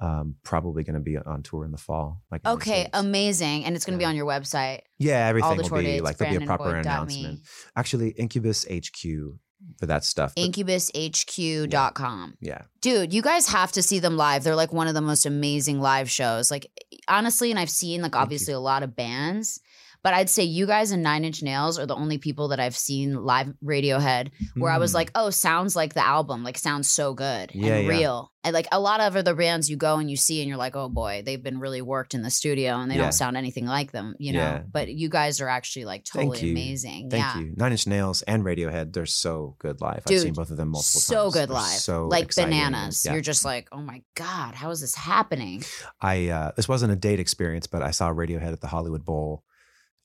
um, 0.01 0.37
probably 0.45 0.85
going 0.85 0.95
to 0.95 1.01
be 1.01 1.17
on 1.17 1.43
tour 1.43 1.65
in 1.65 1.71
the 1.73 1.79
fall. 1.79 2.23
Like 2.31 2.47
Okay. 2.47 2.89
Amazing. 2.93 3.65
And 3.65 3.75
it's 3.75 3.87
going 3.87 3.99
to 3.99 4.03
be 4.03 4.05
on 4.05 4.17
your 4.17 4.27
website. 4.27 4.81
yeah, 4.99 5.27
everything 5.27 5.57
will 5.57 5.79
be 5.79 5.85
dates, 5.85 6.03
like 6.05 6.19
there'll 6.19 6.39
be 6.39 6.45
a 6.45 6.47
proper 6.47 6.77
announcement. 6.77 7.41
Actually, 7.75 8.11
Incubus 8.11 8.67
HQ 8.71 9.39
for 9.79 9.87
that 9.87 10.05
stuff. 10.05 10.35
but- 10.35 10.43
IncubusHQ.com. 10.43 12.37
yeah, 12.41 12.63
Dude, 12.81 13.13
you 13.13 13.23
guys 13.23 13.49
have 13.49 13.73
to 13.73 13.83
see 13.83 13.99
them 13.99 14.17
live. 14.17 14.45
They're 14.45 14.55
like 14.57 14.73
one 14.73 14.89
of 14.89 14.95
the 14.95 15.01
most 15.01 15.27
amazing 15.27 15.81
live 15.81 16.11
shows. 16.11 16.51
Like 16.51 16.71
honestly, 17.09 17.51
and 17.51 17.59
I've 17.59 17.71
seen 17.71 18.03
like 18.03 18.17
obviously 18.17 18.55
a 18.55 18.61
lot 18.61 18.83
of 18.83 18.95
bands, 18.97 19.61
but 20.05 20.15
I'd 20.15 20.31
say 20.31 20.45
you 20.45 20.67
guys 20.67 20.93
and 20.93 21.03
Nine 21.03 21.25
Inch 21.25 21.43
Nails 21.43 21.79
are 21.81 21.87
the 21.87 21.97
only 21.97 22.19
people 22.19 22.49
that 22.49 22.61
I've 22.61 22.77
seen 22.77 23.15
live 23.25 23.53
Radiohead 23.65 24.31
where 24.57 24.71
I 24.71 24.79
was 24.79 24.93
Mm. 24.93 24.95
like, 24.95 25.11
oh, 25.17 25.31
sounds 25.31 25.75
like 25.75 25.95
the 25.95 26.07
album, 26.07 26.45
like 26.45 26.59
sounds 26.59 26.89
so 26.89 27.15
good 27.15 27.51
Yeah, 27.53 27.75
and 27.75 27.85
yeah. 27.85 27.91
real. 27.91 28.31
And 28.45 28.53
like 28.53 28.69
a 28.71 28.79
lot 28.79 29.01
of 29.01 29.17
other 29.17 29.35
bands 29.35 29.71
you 29.71 29.77
go 29.79 29.97
and 29.97 30.11
you 30.11 30.19
see 30.19 30.41
and 30.43 30.49
you're 30.51 30.59
like, 30.59 30.77
oh 30.77 30.91
boy, 30.91 31.23
they've 31.25 31.43
been 31.43 31.59
really 31.59 31.81
worked 31.81 32.13
in 32.13 32.21
the 32.21 32.29
studio 32.31 32.75
and 32.77 32.91
they 32.91 32.97
Yeah. 32.97 33.03
don't 33.05 33.13
sound 33.13 33.39
anything 33.39 33.65
like 33.65 33.91
them, 33.91 34.15
you 34.19 34.35
know. 34.35 34.63
But 34.71 34.89
you 34.93 35.09
guys 35.09 35.41
are 35.41 35.49
actually 35.49 35.87
like 35.87 36.07
Thank 36.07 36.33
totally 36.35 36.49
you. 36.51 36.53
amazing. 36.55 37.09
Thank 37.09 37.37
you. 37.37 37.55
Nine 37.57 37.73
Inch 37.73 37.87
Nails 37.87 38.21
and 38.23 38.45
Radiohead, 38.45 38.93
they're 38.93 39.07
so 39.07 39.57
good 39.59 39.81
live. 39.81 40.03
I've 40.07 40.21
seen 40.21 40.35
both 40.35 40.51
of 40.51 40.59
them 40.59 40.69
multiple 40.69 41.01
so 41.01 41.15
times. 41.23 41.35
So 41.35 41.41
good 41.41 41.49
They're 41.49 41.55
live. 41.57 41.79
So 41.81 42.07
like 42.09 42.25
exciting 42.25 42.51
bananas. 42.51 43.07
You're 43.11 43.23
just 43.23 43.47
like, 43.47 43.69
oh 43.73 43.81
my 43.81 44.03
God, 44.15 44.55
how 44.55 44.69
is 44.71 44.83
this 44.83 44.95
happening? 44.95 45.63
I 46.03 46.29
uh, 46.29 46.51
this 46.55 46.69
wasn't 46.69 46.93
a 46.93 46.97
date 46.97 47.21
experience, 47.21 47.67
but 47.67 47.81
I 47.83 47.93
saw 47.93 48.11
Radiohead 48.11 48.53
at 48.53 48.61
the 48.61 48.67
Hollywood 48.69 49.07
Bowl. 49.07 49.43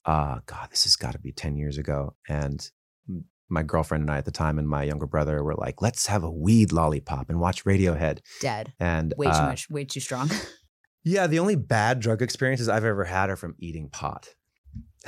Uh, 0.06 0.40
God, 0.46 0.70
this 0.72 0.84
has 0.86 0.96
got 0.96 1.12
to 1.14 1.20
be 1.20 1.32
ten 1.32 1.56
years 1.56 1.78
ago, 1.78 2.16
and 2.28 2.70
my 3.50 3.64
girlfriend 3.64 4.02
and 4.04 4.12
I 4.12 4.18
at 4.20 4.26
the 4.26 4.32
time, 4.32 4.60
and 4.60 4.68
my 4.68 4.84
younger 4.84 5.06
brother 5.08 5.44
were 5.44 5.56
like, 5.56 5.82
"Let's 5.82 6.08
have 6.08 6.24
a 6.24 6.32
weed 6.32 6.72
lollipop 6.72 7.30
and 7.30 7.40
watch 7.40 7.64
Radiohead." 7.66 8.20
Dead. 8.42 8.74
And 8.80 9.14
Way 9.18 9.26
too 9.28 9.32
uh, 9.34 9.46
much, 9.48 9.70
way 9.70 9.86
too 9.86 10.00
strong. 10.00 10.30
Yeah, 11.06 11.28
the 11.28 11.40
only 11.40 11.56
bad 11.56 12.02
drug 12.02 12.22
experiences 12.22 12.68
I've 12.68 12.84
ever 12.84 13.06
had 13.06 13.30
are 13.30 13.38
from 13.38 13.56
eating 13.58 13.88
pot. 13.90 14.28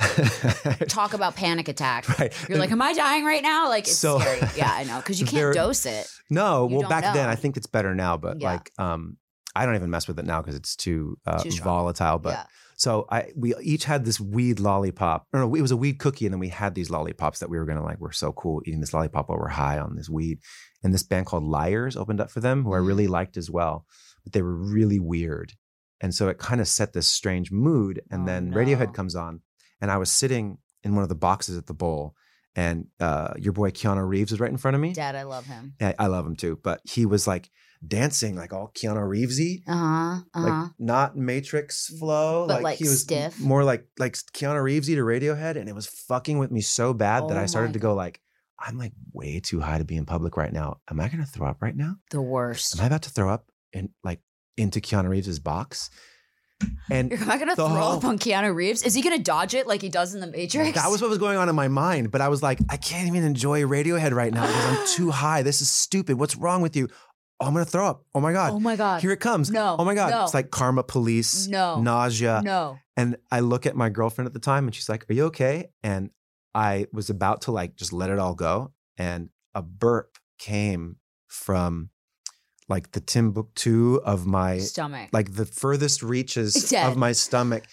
Talk 0.88 1.12
about 1.12 1.36
panic 1.36 1.68
attack. 1.68 2.08
right. 2.18 2.32
You're 2.48 2.58
like, 2.58 2.70
am 2.72 2.80
I 2.80 2.94
dying 2.94 3.24
right 3.24 3.42
now? 3.42 3.68
Like, 3.68 3.84
it's 3.84 3.98
So- 3.98 4.18
scary. 4.18 4.40
Yeah, 4.56 4.70
I 4.72 4.84
know. 4.88 4.96
Because 4.96 5.20
you 5.20 5.26
can't 5.26 5.54
dose 5.54 5.84
it. 5.86 6.08
No, 6.30 6.68
You 6.68 6.78
well, 6.78 6.88
back 6.88 7.12
then. 7.14 7.28
I 7.28 7.34
think 7.34 7.58
it's 7.58 7.66
better 7.66 7.94
now, 7.94 8.16
but 8.16 8.40
Yeah. 8.40 8.52
like, 8.52 8.72
um, 8.78 9.18
I 9.54 9.66
don't 9.66 9.74
even 9.74 9.90
mess 9.90 10.08
with 10.08 10.18
it 10.18 10.24
now 10.24 10.40
because 10.40 10.54
it's 10.56 10.74
too, 10.76 11.18
uh, 11.26 11.42
Too 11.42 11.50
volatile. 11.62 12.18
But 12.18 12.30
yeah. 12.30 12.44
so 12.76 13.06
I, 13.10 13.30
we 13.36 13.54
each 13.62 13.84
had 13.84 14.04
this 14.04 14.18
weed 14.20 14.60
lollipop. 14.60 15.26
Or 15.32 15.40
no, 15.40 15.54
it 15.54 15.60
was 15.60 15.70
a 15.70 15.76
weed 15.76 15.98
cookie, 15.98 16.26
and 16.26 16.32
then 16.32 16.40
we 16.40 16.48
had 16.48 16.74
these 16.74 16.90
lollipops 16.90 17.40
that 17.40 17.50
we 17.50 17.58
were 17.58 17.64
gonna 17.66 17.84
like. 17.84 17.98
We're 18.00 18.12
so 18.12 18.32
cool 18.32 18.62
eating 18.64 18.80
this 18.80 18.94
lollipop 18.94 19.28
while 19.28 19.38
we're 19.38 19.48
high 19.48 19.78
on 19.78 19.96
this 19.96 20.08
weed. 20.08 20.38
And 20.82 20.92
this 20.92 21.02
band 21.02 21.26
called 21.26 21.44
Liars 21.44 21.96
opened 21.96 22.20
up 22.20 22.30
for 22.30 22.40
them, 22.40 22.64
who 22.64 22.72
I 22.74 22.78
Mhm. 22.78 22.86
really 22.86 23.06
liked 23.08 23.36
as 23.36 23.50
well, 23.50 23.86
but 24.24 24.32
they 24.32 24.42
were 24.42 24.54
really 24.56 24.98
weird, 24.98 25.52
and 26.00 26.14
so 26.14 26.28
it 26.28 26.38
kind 26.38 26.60
of 26.60 26.66
set 26.68 26.92
this 26.92 27.06
strange 27.06 27.52
mood. 27.52 28.00
And 28.10 28.22
Oh, 28.22 28.26
then 28.26 28.50
no. 28.50 28.56
Radiohead 28.56 28.92
comes 28.94 29.14
on, 29.14 29.40
and 29.80 29.90
I 29.90 29.98
was 29.98 30.10
sitting 30.10 30.58
in 30.82 30.94
one 30.94 31.02
of 31.04 31.08
the 31.08 31.14
boxes 31.14 31.56
at 31.56 31.66
the 31.66 31.74
bowl. 31.74 32.14
And 32.54 32.88
uh, 33.00 33.32
your 33.38 33.54
boy 33.54 33.70
Keanu 33.70 34.06
Reeves 34.06 34.30
was 34.30 34.38
right 34.38 34.50
in 34.50 34.58
front 34.58 34.74
of 34.74 34.80
me. 34.82 34.92
Dad, 34.92 35.16
I 35.16 35.22
love 35.22 35.46
him. 35.46 35.72
I, 35.80 35.94
I 35.98 36.06
love 36.08 36.26
him 36.26 36.36
too, 36.36 36.58
but 36.62 36.80
he 36.84 37.06
was 37.06 37.26
like 37.26 37.48
dancing 37.86 38.36
like 38.36 38.52
all 38.52 38.70
Keanu 38.74 38.98
Reevesy, 39.08 39.62
Uh 39.66 39.72
huh. 39.76 40.20
Uh 40.34 40.40
huh. 40.40 40.40
like 40.62 40.70
not 40.78 41.16
Matrix 41.16 41.88
flow, 41.98 42.46
But, 42.46 42.62
like, 42.62 42.78
he 42.78 42.84
was 42.84 43.00
stiff? 43.02 43.38
more 43.40 43.64
like 43.64 43.86
like 43.98 44.14
Keanu 44.14 44.62
Reevesy 44.62 44.94
to 44.94 45.02
Radiohead, 45.02 45.56
and 45.56 45.68
it 45.68 45.74
was 45.74 45.86
fucking 45.86 46.38
with 46.38 46.50
me 46.50 46.60
so 46.60 46.94
bad 46.94 47.28
that 47.28 47.36
Oh 47.36 47.40
I 47.40 47.46
started 47.46 47.72
to 47.72 47.78
go 47.78 47.94
like, 47.94 48.20
I'm 48.58 48.78
like 48.78 48.92
way 49.12 49.40
too 49.40 49.60
high 49.60 49.78
to 49.78 49.84
be 49.84 49.96
in 49.96 50.06
public 50.06 50.36
right 50.36 50.52
now. 50.52 50.78
Am 50.90 51.00
I 51.00 51.08
gonna 51.08 51.26
throw 51.26 51.48
up 51.48 51.60
right 51.62 51.76
now? 51.76 51.96
the 52.10 52.22
worst. 52.22 52.76
Am 52.78 52.82
I 52.84 52.86
about 52.86 53.02
to 53.02 53.10
throw 53.10 53.28
up 53.30 53.46
in 53.72 53.90
like 54.04 54.20
into 54.56 54.80
Keanu 54.80 55.08
Reeves's 55.08 55.38
box? 55.40 55.90
And 56.92 57.10
You're 57.10 57.18
not 57.26 57.40
gonna 57.40 57.56
throw 57.56 57.66
whole- 57.66 57.96
up 57.96 58.04
on 58.04 58.20
Keanu 58.20 58.54
Reeves? 58.54 58.84
Is 58.84 58.94
he 58.94 59.02
gonna 59.02 59.18
dodge 59.18 59.52
it 59.54 59.66
like 59.66 59.82
he 59.82 59.88
does 59.88 60.14
in 60.14 60.20
the 60.20 60.28
Matrix? 60.28 60.76
That 60.76 60.90
was 60.92 61.00
what 61.02 61.10
was 61.10 61.18
going 61.18 61.36
on 61.36 61.48
in 61.48 61.56
my 61.56 61.66
mind, 61.66 62.12
but 62.12 62.20
I 62.20 62.28
was 62.28 62.40
like, 62.40 62.60
I 62.68 62.76
can't 62.76 63.08
even 63.08 63.24
enjoy 63.24 63.62
Radiohead 63.62 64.12
right 64.12 64.32
now 64.32 64.46
because 64.46 64.64
I'm 64.80 64.86
too 64.86 65.10
high. 65.22 65.42
This 65.42 65.60
is 65.60 65.68
stupid. 65.68 66.20
What's 66.20 66.36
wrong 66.36 66.62
with 66.62 66.76
you? 66.76 66.88
Oh, 67.42 67.46
I'm 67.46 67.52
gonna 67.54 67.64
throw 67.64 67.86
up. 67.86 68.04
Oh 68.14 68.20
my 68.20 68.32
god. 68.32 68.52
Oh 68.52 68.60
my 68.60 68.76
god. 68.76 69.02
Here 69.02 69.10
it 69.10 69.20
comes. 69.20 69.50
No, 69.50 69.76
Oh 69.78 69.84
my 69.84 69.94
God. 69.94 70.10
no. 70.10 70.22
It's 70.24 70.34
like 70.34 70.50
karma 70.50 70.82
police, 70.84 71.48
No. 71.48 71.80
nausea. 71.80 72.40
no. 72.44 72.78
And 72.96 73.16
I 73.30 73.40
look 73.40 73.66
at 73.66 73.74
my 73.74 73.88
girlfriend 73.88 74.26
at 74.26 74.32
the 74.34 74.38
time 74.38 74.66
and 74.66 74.74
she's 74.74 74.88
like, 74.88 75.04
Are 75.10 75.12
you 75.12 75.24
okay? 75.26 75.70
And 75.82 76.10
I 76.54 76.86
was 76.92 77.10
about 77.10 77.42
to 77.42 77.50
like 77.52 77.74
just 77.76 77.92
let 77.92 78.10
it 78.10 78.18
all 78.18 78.34
go. 78.34 78.72
And 78.96 79.30
a 79.54 79.62
burp 79.62 80.18
came 80.38 80.96
from 81.26 81.90
like 82.68 82.92
the 82.92 83.00
Timbuktu 83.00 83.96
of 84.04 84.24
my, 84.26 84.58
Stomach. 84.58 85.08
like 85.12 85.34
the 85.34 85.44
furthest 85.46 86.02
reaches 86.02 86.72
of 86.72 86.96
my 86.96 87.12
stomach. 87.12 87.64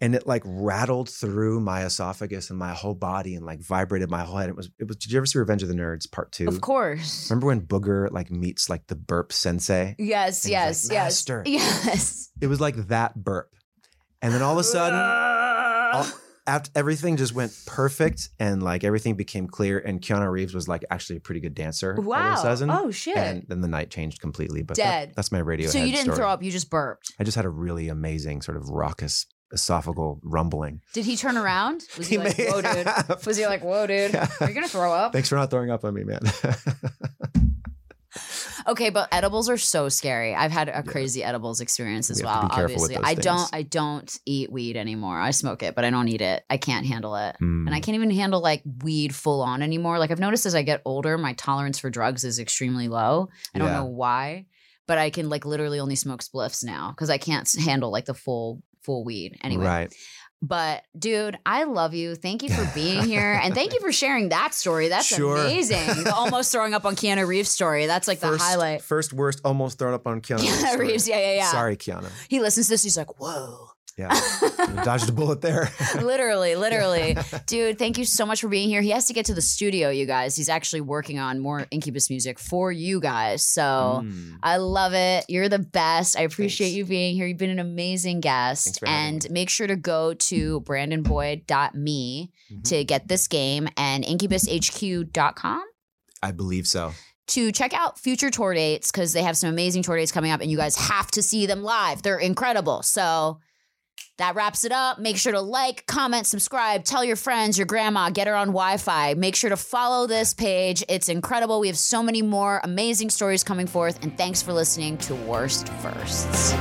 And 0.00 0.14
it 0.14 0.26
like 0.26 0.42
rattled 0.44 1.08
through 1.08 1.60
my 1.60 1.84
esophagus 1.84 2.50
and 2.50 2.58
my 2.58 2.72
whole 2.72 2.94
body 2.94 3.34
and 3.36 3.46
like 3.46 3.60
vibrated 3.60 4.10
my 4.10 4.22
whole 4.22 4.36
head. 4.36 4.48
It 4.48 4.56
was 4.56 4.70
it 4.78 4.88
was. 4.88 4.96
Did 4.96 5.12
you 5.12 5.18
ever 5.18 5.26
see 5.26 5.38
Revenge 5.38 5.62
of 5.62 5.68
the 5.68 5.74
Nerds 5.74 6.10
Part 6.10 6.32
Two? 6.32 6.48
Of 6.48 6.60
course. 6.60 7.30
Remember 7.30 7.46
when 7.46 7.60
Booger 7.62 8.10
like 8.10 8.30
meets 8.30 8.68
like 8.68 8.86
the 8.88 8.96
burp 8.96 9.32
sensei? 9.32 9.94
Yes, 9.98 10.46
yes, 10.48 10.88
like, 10.88 10.94
yes. 10.94 11.24
Yes. 11.46 12.30
It 12.40 12.48
was 12.48 12.60
like 12.60 12.76
that 12.88 13.14
burp, 13.14 13.50
and 14.20 14.32
then 14.34 14.42
all 14.42 14.52
of 14.52 14.58
a 14.58 14.64
sudden, 14.64 14.98
all, 15.94 16.06
after 16.46 16.70
everything 16.74 17.16
just 17.16 17.34
went 17.34 17.58
perfect, 17.66 18.28
and 18.38 18.62
like 18.62 18.84
everything 18.84 19.14
became 19.14 19.46
clear, 19.46 19.78
and 19.78 20.00
Keanu 20.00 20.30
Reeves 20.30 20.52
was 20.54 20.68
like 20.68 20.84
actually 20.90 21.16
a 21.16 21.20
pretty 21.20 21.40
good 21.40 21.54
dancer. 21.54 21.94
Wow. 21.98 22.42
Oh, 22.68 22.90
shit. 22.90 23.16
And 23.16 23.44
then 23.48 23.60
the 23.60 23.68
night 23.68 23.90
changed 23.90 24.20
completely. 24.20 24.62
But 24.62 24.76
that- 24.76 24.82
Dead. 25.06 25.12
that's 25.16 25.32
my 25.32 25.38
radio. 25.38 25.70
so 25.70 25.78
you 25.78 25.94
didn't 25.94 26.14
throw 26.14 26.28
up, 26.28 26.42
you 26.42 26.50
just 26.50 26.68
burped. 26.68 27.12
I 27.18 27.24
just 27.24 27.36
had 27.36 27.46
a 27.46 27.50
really 27.50 27.88
amazing 27.88 28.42
sort 28.42 28.56
of 28.58 28.68
raucous 28.68 29.26
esophageal 29.54 30.18
rumbling. 30.22 30.80
Did 30.92 31.04
he 31.06 31.16
turn 31.16 31.36
around? 31.36 31.84
Was 31.96 32.06
he, 32.08 32.16
He 32.16 32.22
like, 32.22 32.36
whoa, 32.38 32.60
dude? 32.62 32.86
have. 32.86 33.26
Was 33.26 33.36
he 33.36 33.46
like, 33.46 33.62
whoa, 33.64 33.86
dude? 33.86 34.12
Yeah. 34.14 34.28
Are 34.40 34.48
you 34.48 34.54
going 34.54 34.66
to 34.66 34.70
throw 34.72 34.92
up? 34.92 35.12
Thanks 35.12 35.28
for 35.28 35.36
not 35.36 35.50
throwing 35.50 35.70
up 35.70 35.84
on 35.84 35.94
me, 35.94 36.04
man. 36.04 36.20
Okay, 38.66 38.88
but 38.88 39.08
edibles 39.12 39.50
are 39.50 39.58
so 39.58 39.90
scary. 39.90 40.34
I've 40.34 40.52
had 40.52 40.70
a 40.70 40.82
crazy 40.82 41.22
edibles 41.22 41.60
experience 41.60 42.08
as 42.10 42.20
We 42.22 42.26
well. 42.26 42.48
Obviously, 42.50 42.96
I 42.96 43.12
don't. 43.14 43.46
I 43.52 43.60
don't 43.62 44.18
eat 44.24 44.50
weed 44.50 44.76
anymore. 44.78 45.20
I 45.20 45.32
smoke 45.32 45.62
it, 45.62 45.74
but 45.74 45.84
I 45.84 45.90
don't 45.90 46.08
eat 46.08 46.22
it. 46.22 46.44
I 46.48 46.56
can't 46.56 46.86
handle 46.86 47.14
it, 47.16 47.36
Hmm. 47.40 47.66
and 47.66 47.74
I 47.74 47.80
can't 47.80 47.94
even 47.96 48.10
handle 48.10 48.40
like 48.40 48.62
weed 48.82 49.14
full 49.14 49.42
on 49.42 49.60
anymore. 49.60 49.98
Like 49.98 50.10
I've 50.12 50.18
noticed 50.20 50.46
as 50.46 50.54
I 50.54 50.62
get 50.62 50.80
older, 50.86 51.18
my 51.18 51.34
tolerance 51.34 51.78
for 51.78 51.90
drugs 51.90 52.24
is 52.24 52.38
extremely 52.38 52.88
low. 52.88 53.28
I 53.54 53.58
don't 53.58 53.68
Yeah. 53.68 53.80
know 53.80 53.84
why, 53.86 54.46
but 54.86 54.96
I 54.96 55.10
can 55.10 55.28
like 55.28 55.44
literally 55.44 55.78
only 55.80 55.96
smoke 55.96 56.22
spliffs 56.22 56.64
now 56.64 56.90
because 56.92 57.10
I 57.10 57.18
can't 57.18 57.50
handle 57.66 57.90
like 57.90 58.06
the 58.06 58.14
full 58.14 58.62
full 58.84 59.04
weed 59.04 59.36
anyway. 59.42 59.64
Right. 59.64 59.94
But 60.42 60.82
dude, 60.98 61.38
I 61.46 61.64
love 61.64 61.94
you. 61.94 62.14
Thank 62.16 62.42
you 62.42 62.50
for 62.50 62.70
being 62.74 63.02
here, 63.06 63.40
and 63.42 63.54
thank 63.54 63.72
you 63.72 63.80
for 63.80 63.92
sharing 63.92 64.28
that 64.28 64.52
story. 64.52 64.88
That's 64.88 65.06
Sure. 65.06 65.38
amazing. 65.38 66.04
The 66.04 66.12
almost 66.14 66.52
throwing 66.52 66.74
up 66.74 66.84
on 66.84 66.96
Keanu 66.96 67.26
Reeves 67.26 67.48
story. 67.48 67.86
That's 67.86 68.06
like 68.06 68.18
first, 68.18 68.38
the 68.40 68.44
highlight. 68.44 68.82
First 68.82 69.14
worst, 69.14 69.40
almost 69.44 69.78
thrown 69.78 69.94
up 69.94 70.06
on 70.06 70.20
Keanu. 70.20 70.40
Reeves 70.42 70.52
Keanu 70.62 70.68
story. 70.68 70.86
Reeves, 70.88 71.08
yeah, 71.08 71.18
yeah, 71.18 71.34
yeah. 71.36 71.50
Sorry, 71.50 71.76
Keanu. 71.78 72.10
He 72.28 72.40
listens 72.40 72.66
to 72.66 72.72
this. 72.74 72.82
He's 72.82 72.96
like, 72.98 73.18
whoa. 73.18 73.68
Yeah, 73.96 74.12
dodged 74.82 75.08
a 75.08 75.12
bullet 75.12 75.40
there. 75.40 75.70
literally, 76.02 76.56
literally. 76.56 77.16
Dude, 77.46 77.78
thank 77.78 77.96
you 77.96 78.04
so 78.04 78.26
much 78.26 78.40
for 78.40 78.48
being 78.48 78.68
here. 78.68 78.80
He 78.82 78.90
has 78.90 79.06
to 79.06 79.12
get 79.12 79.26
to 79.26 79.34
the 79.34 79.40
studio, 79.40 79.88
you 79.90 80.04
guys. 80.04 80.34
He's 80.34 80.48
actually 80.48 80.80
working 80.80 81.20
on 81.20 81.38
more 81.38 81.66
Incubus 81.70 82.10
music 82.10 82.40
for 82.40 82.72
you 82.72 82.98
guys. 83.00 83.46
So 83.46 84.00
Mm. 84.04 84.38
I 84.42 84.56
love 84.56 84.94
it. 84.94 85.26
You're 85.28 85.48
the 85.48 85.60
best. 85.60 86.18
I 86.18 86.22
appreciate 86.22 86.66
Thanks. 86.68 86.76
you 86.76 86.84
being 86.86 87.14
here. 87.14 87.26
You've 87.28 87.38
been 87.38 87.50
an 87.50 87.60
amazing 87.60 88.20
guest. 88.20 88.64
Thanks 88.64 88.78
for 88.78 88.86
having 88.86 89.14
And 89.14 89.30
make 89.30 89.48
sure 89.48 89.68
to 89.68 89.76
go 89.76 90.12
to 90.14 90.60
brandonboyd.me 90.62 92.30
Mhm. 92.52 92.64
to 92.64 92.84
get 92.84 93.08
this 93.08 93.28
game 93.28 93.68
and 93.76 94.04
incubushq.com 94.04 95.62
I 96.22 96.32
believe 96.32 96.66
so. 96.66 96.92
to 97.28 97.52
check 97.52 97.72
out 97.74 97.98
future 97.98 98.30
tour 98.30 98.54
dates 98.54 98.90
because 98.90 99.12
they 99.12 99.22
have 99.22 99.36
some 99.36 99.48
amazing 99.50 99.82
tour 99.82 99.96
dates 99.96 100.12
coming 100.12 100.30
up 100.30 100.40
and 100.40 100.50
you 100.50 100.56
guys 100.56 100.76
have 100.76 101.10
to 101.12 101.22
see 101.22 101.46
them 101.46 101.62
live. 101.62 102.02
They're 102.02 102.18
incredible. 102.18 102.82
So 102.82 103.38
that 104.18 104.34
wraps 104.34 104.64
it 104.64 104.72
up. 104.72 104.98
Make 104.98 105.16
sure 105.16 105.32
to 105.32 105.40
like, 105.40 105.86
comment, 105.86 106.26
subscribe, 106.26 106.84
tell 106.84 107.04
your 107.04 107.16
friends, 107.16 107.58
your 107.58 107.66
grandma, 107.66 108.10
get 108.10 108.26
her 108.26 108.34
on 108.34 108.48
Wi 108.48 108.76
Fi. 108.76 109.14
Make 109.14 109.36
sure 109.36 109.50
to 109.50 109.56
follow 109.56 110.06
this 110.06 110.34
page. 110.34 110.84
It's 110.88 111.08
incredible. 111.08 111.60
We 111.60 111.68
have 111.68 111.78
so 111.78 112.02
many 112.02 112.22
more 112.22 112.60
amazing 112.64 113.10
stories 113.10 113.44
coming 113.44 113.66
forth. 113.66 114.02
And 114.02 114.16
thanks 114.16 114.42
for 114.42 114.52
listening 114.52 114.98
to 114.98 115.14
Worst 115.14 115.68
Firsts. 115.80 116.54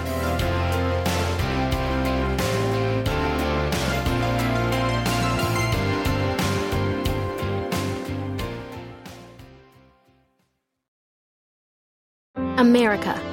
America. 12.57 13.32